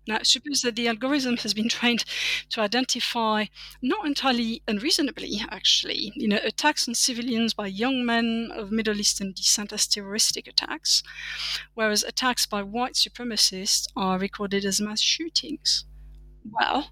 Now, 0.07 0.19
suppose 0.21 0.61
that 0.61 0.75
the 0.75 0.87
algorithm 0.87 1.37
has 1.37 1.53
been 1.53 1.69
trained 1.77 2.05
to 2.49 2.61
identify, 2.61 3.45
not 3.81 4.05
entirely 4.05 4.61
unreasonably, 4.67 5.41
actually, 5.49 6.11
you 6.15 6.27
know, 6.27 6.39
attacks 6.43 6.87
on 6.87 6.95
civilians 6.95 7.53
by 7.53 7.67
young 7.67 8.05
men 8.05 8.51
of 8.53 8.71
Middle 8.71 8.99
Eastern 8.99 9.31
descent 9.31 9.73
as 9.73 9.87
terroristic 9.87 10.47
attacks, 10.47 11.01
whereas 11.73 12.03
attacks 12.03 12.45
by 12.45 12.61
white 12.61 12.93
supremacists 12.93 13.87
are 13.95 14.19
recorded 14.19 14.63
as 14.63 14.79
mass 14.79 15.01
shootings. 15.01 15.85
Well, 16.43 16.91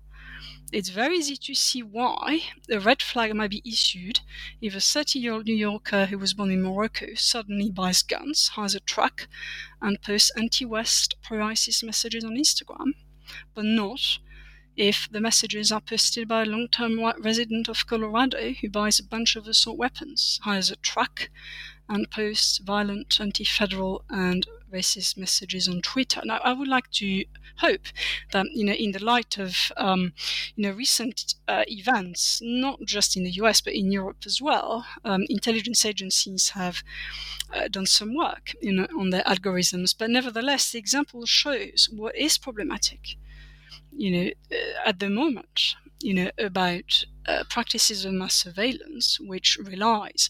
it's 0.73 0.89
very 0.89 1.17
easy 1.17 1.37
to 1.37 1.53
see 1.53 1.83
why 1.83 2.45
a 2.67 2.79
red 2.79 3.03
flag 3.03 3.35
might 3.35 3.51
be 3.51 3.61
issued 3.63 4.21
if 4.59 4.75
a 4.75 4.79
30 4.79 5.19
year 5.19 5.33
old 5.33 5.45
New 5.45 5.53
Yorker 5.53 6.07
who 6.07 6.17
was 6.17 6.33
born 6.33 6.49
in 6.49 6.63
Morocco 6.63 7.13
suddenly 7.13 7.69
buys 7.69 8.01
guns, 8.01 8.47
hires 8.47 8.73
a 8.73 8.79
truck, 8.79 9.27
and 9.83 10.01
posts 10.01 10.31
anti 10.35 10.65
West 10.65 11.13
pro 11.21 11.45
ISIS 11.45 11.83
messages 11.83 12.23
on 12.23 12.35
Instagram, 12.35 12.93
but 13.53 13.65
not 13.65 14.19
if 14.75 15.07
the 15.11 15.21
messages 15.21 15.71
are 15.71 15.81
posted 15.81 16.27
by 16.27 16.41
a 16.41 16.45
long 16.45 16.67
term 16.67 16.99
resident 17.21 17.69
of 17.69 17.85
Colorado 17.85 18.53
who 18.53 18.69
buys 18.69 18.99
a 18.99 19.03
bunch 19.03 19.35
of 19.35 19.47
assault 19.47 19.77
weapons, 19.77 20.39
hires 20.43 20.71
a 20.71 20.75
truck, 20.77 21.29
and 21.89 22.09
posts 22.09 22.57
violent 22.59 23.19
anti 23.19 23.43
federal 23.43 24.03
and 24.09 24.47
racist 24.71 25.17
messages 25.17 25.67
on 25.67 25.81
Twitter. 25.81 26.21
Now, 26.25 26.39
I 26.43 26.53
would 26.53 26.67
like 26.67 26.89
to 26.91 27.25
hope 27.57 27.87
that, 28.31 28.47
you 28.51 28.65
know, 28.65 28.73
in 28.73 28.91
the 28.91 29.03
light 29.03 29.37
of, 29.37 29.55
um, 29.77 30.13
you 30.55 30.63
know, 30.63 30.71
recent 30.71 31.35
uh, 31.47 31.63
events, 31.67 32.41
not 32.43 32.79
just 32.85 33.15
in 33.15 33.23
the 33.23 33.31
US 33.31 33.61
but 33.61 33.73
in 33.73 33.91
Europe 33.91 34.23
as 34.25 34.41
well, 34.41 34.85
um, 35.05 35.25
intelligence 35.29 35.85
agencies 35.85 36.49
have 36.49 36.83
uh, 37.53 37.67
done 37.67 37.85
some 37.85 38.15
work, 38.15 38.53
you 38.61 38.73
know, 38.73 38.87
on 38.97 39.11
their 39.11 39.23
algorithms. 39.23 39.95
But 39.97 40.09
nevertheless, 40.09 40.71
the 40.71 40.79
example 40.79 41.25
shows 41.25 41.87
what 41.91 42.15
is 42.15 42.37
problematic, 42.37 43.17
you 43.95 44.11
know, 44.11 44.31
uh, 44.51 44.89
at 44.89 44.99
the 44.99 45.09
moment 45.09 45.75
you 46.03 46.13
know, 46.13 46.29
about 46.37 47.05
uh, 47.27 47.43
practices 47.49 48.05
of 48.05 48.13
mass 48.13 48.35
surveillance, 48.35 49.19
which 49.19 49.57
relies, 49.63 50.29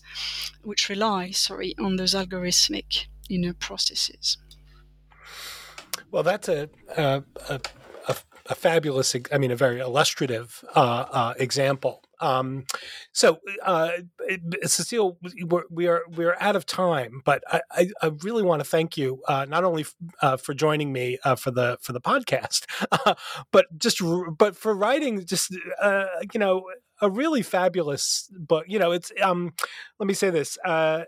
which 0.63 0.89
rely, 0.89 1.31
sorry, 1.31 1.75
on 1.79 1.95
those 1.97 2.13
algorithmic 2.13 3.07
you 3.27 3.39
know 3.39 3.53
processes. 3.53 4.37
Well, 6.11 6.23
that's 6.23 6.47
a 6.47 6.69
a, 6.97 7.23
a, 7.49 7.59
a 8.47 8.55
fabulous, 8.55 9.15
I 9.31 9.37
mean, 9.37 9.51
a 9.51 9.55
very 9.55 9.79
illustrative 9.79 10.63
uh, 10.75 11.05
uh, 11.11 11.33
example 11.37 12.03
Um, 12.19 12.63
so, 13.11 13.39
uh, 13.63 13.91
Cecile, 14.63 15.17
we're, 15.45 15.63
we 15.69 15.87
are 15.87 16.03
we 16.09 16.23
are 16.25 16.37
out 16.39 16.55
of 16.55 16.65
time, 16.65 17.21
but 17.25 17.43
I, 17.51 17.61
I, 17.71 17.89
I 18.01 18.07
really 18.23 18.43
want 18.43 18.61
to 18.61 18.69
thank 18.69 18.97
you 18.97 19.21
uh, 19.27 19.45
not 19.45 19.63
only 19.65 19.81
f- 19.81 19.95
uh, 20.21 20.37
for 20.37 20.53
joining 20.53 20.93
me 20.93 21.17
uh, 21.25 21.35
for 21.35 21.51
the 21.51 21.77
for 21.81 21.91
the 21.91 21.99
podcast, 21.99 22.65
but 23.51 23.65
just 23.77 24.01
but 24.37 24.55
for 24.55 24.73
writing 24.73 25.25
just 25.25 25.53
uh, 25.81 26.05
you 26.33 26.39
know 26.39 26.63
a 27.03 27.09
really 27.09 27.41
fabulous 27.41 28.29
book. 28.31 28.65
You 28.67 28.79
know, 28.79 28.91
it's 28.91 29.11
um, 29.21 29.53
let 29.99 30.07
me 30.07 30.13
say 30.13 30.29
this. 30.29 30.57
Uh, 30.65 31.03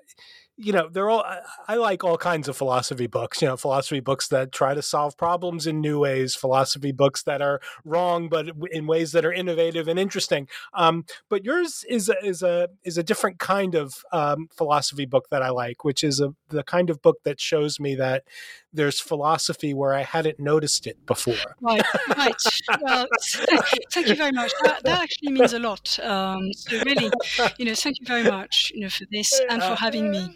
you 0.57 0.71
know, 0.71 0.87
they're 0.87 1.09
all, 1.09 1.25
I 1.67 1.75
like 1.75 2.03
all 2.03 2.17
kinds 2.17 2.47
of 2.47 2.55
philosophy 2.55 3.07
books, 3.07 3.41
you 3.41 3.47
know, 3.47 3.57
philosophy 3.57 3.99
books 3.99 4.29
that 4.29 4.53
try 4.53 4.73
to 4.73 4.81
solve 4.81 5.17
problems 5.17 5.67
in 5.67 5.81
new 5.81 5.99
ways, 5.99 6.33
philosophy 6.33 6.93
books 6.93 7.23
that 7.23 7.41
are 7.41 7.59
wrong, 7.83 8.29
but 8.29 8.47
in 8.71 8.87
ways 8.87 9.11
that 9.11 9.25
are 9.25 9.33
innovative 9.33 9.89
and 9.89 9.99
interesting. 9.99 10.47
Um, 10.73 11.05
but 11.29 11.43
yours 11.43 11.83
is 11.89 12.07
a, 12.07 12.15
is 12.25 12.41
a, 12.41 12.69
is 12.85 12.97
a 12.97 13.03
different 13.03 13.39
kind 13.39 13.75
of 13.75 14.05
um, 14.13 14.47
philosophy 14.55 15.05
book 15.05 15.27
that 15.29 15.41
I 15.41 15.49
like, 15.49 15.83
which 15.83 16.03
is 16.05 16.21
a, 16.21 16.33
the 16.47 16.63
kind 16.63 16.89
of 16.89 17.01
book 17.01 17.17
that 17.25 17.41
shows 17.41 17.77
me 17.77 17.95
that 17.95 18.23
there's 18.71 18.99
philosophy 18.99 19.73
where 19.73 19.93
I 19.93 20.03
hadn't 20.03 20.39
noticed 20.39 20.87
it 20.87 21.05
before. 21.05 21.35
Right, 21.59 21.83
right. 22.17 22.35
Well, 22.81 23.07
thank 23.91 24.07
you 24.07 24.15
very 24.15 24.31
much. 24.31 24.53
That, 24.63 24.83
that 24.83 25.01
actually 25.01 25.31
means 25.33 25.53
a 25.53 25.59
lot. 25.59 25.99
Um, 25.99 26.53
so 26.53 26.81
really, 26.85 27.11
you 27.57 27.65
know, 27.65 27.75
thank 27.75 27.99
you 27.99 28.05
very 28.05 28.23
much, 28.23 28.71
you 28.73 28.81
know, 28.81 28.89
for 28.89 29.05
this 29.11 29.41
and 29.49 29.61
for 29.61 29.75
having 29.75 30.11
me. 30.11 30.33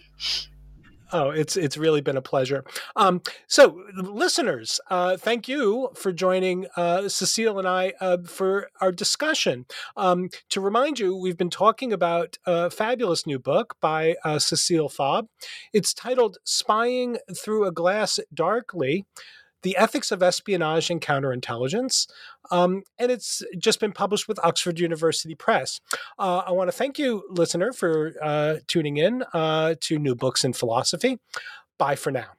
Oh, 1.11 1.32
it's 1.32 1.57
it's 1.57 1.76
really 1.76 2.01
been 2.01 2.17
a 2.17 2.22
pleasure. 2.22 2.63
Um, 2.95 3.22
so, 3.47 3.84
listeners, 3.95 4.80
uh, 4.91 5.17
thank 5.17 5.47
you 5.47 5.89
for 5.95 6.11
joining 6.11 6.67
uh, 6.78 7.09
Cecile 7.09 7.57
and 7.57 7.67
I 7.67 7.93
uh, 7.99 8.17
for 8.26 8.70
our 8.80 8.91
discussion. 8.91 9.65
Um, 9.97 10.30
to 10.49 10.61
remind 10.61 10.99
you, 10.99 11.15
we've 11.15 11.38
been 11.38 11.49
talking 11.49 11.91
about 11.91 12.38
a 12.45 12.70
fabulous 12.70 13.26
new 13.26 13.39
book 13.39 13.76
by 13.82 14.17
uh, 14.24 14.38
Cecile 14.38 14.89
Fabre. 14.89 15.28
It's 15.74 15.95
titled 15.95 16.38
"Spying 16.43 17.17
Through 17.36 17.65
a 17.65 17.72
Glass 17.72 18.20
Darkly." 18.32 19.05
The 19.64 19.78
Ethics 19.78 20.12
of 20.12 20.24
Espionage 20.24 20.89
and 20.89 21.01
Counterintelligence. 21.01 22.07
Um, 22.51 22.84
and 22.97 23.12
it's 23.12 23.43
just 23.57 23.80
been 23.80 23.91
published 23.91 24.28
with 24.28 24.39
Oxford 24.43 24.80
University 24.80 25.36
Press. 25.36 25.82
Uh, 26.18 26.43
I 26.45 26.51
want 26.51 26.70
to 26.70 26.76
thank 26.76 26.97
you, 26.97 27.24
listener, 27.30 27.74
for 27.74 28.14
uh, 28.22 28.55
tuning 28.68 28.97
in 28.97 29.24
uh, 29.34 29.76
to 29.82 29.99
New 29.99 30.16
Books 30.16 30.43
in 30.43 30.53
Philosophy. 30.53 31.20
Bye 31.78 31.95
for 31.95 32.12
now. 32.12 32.39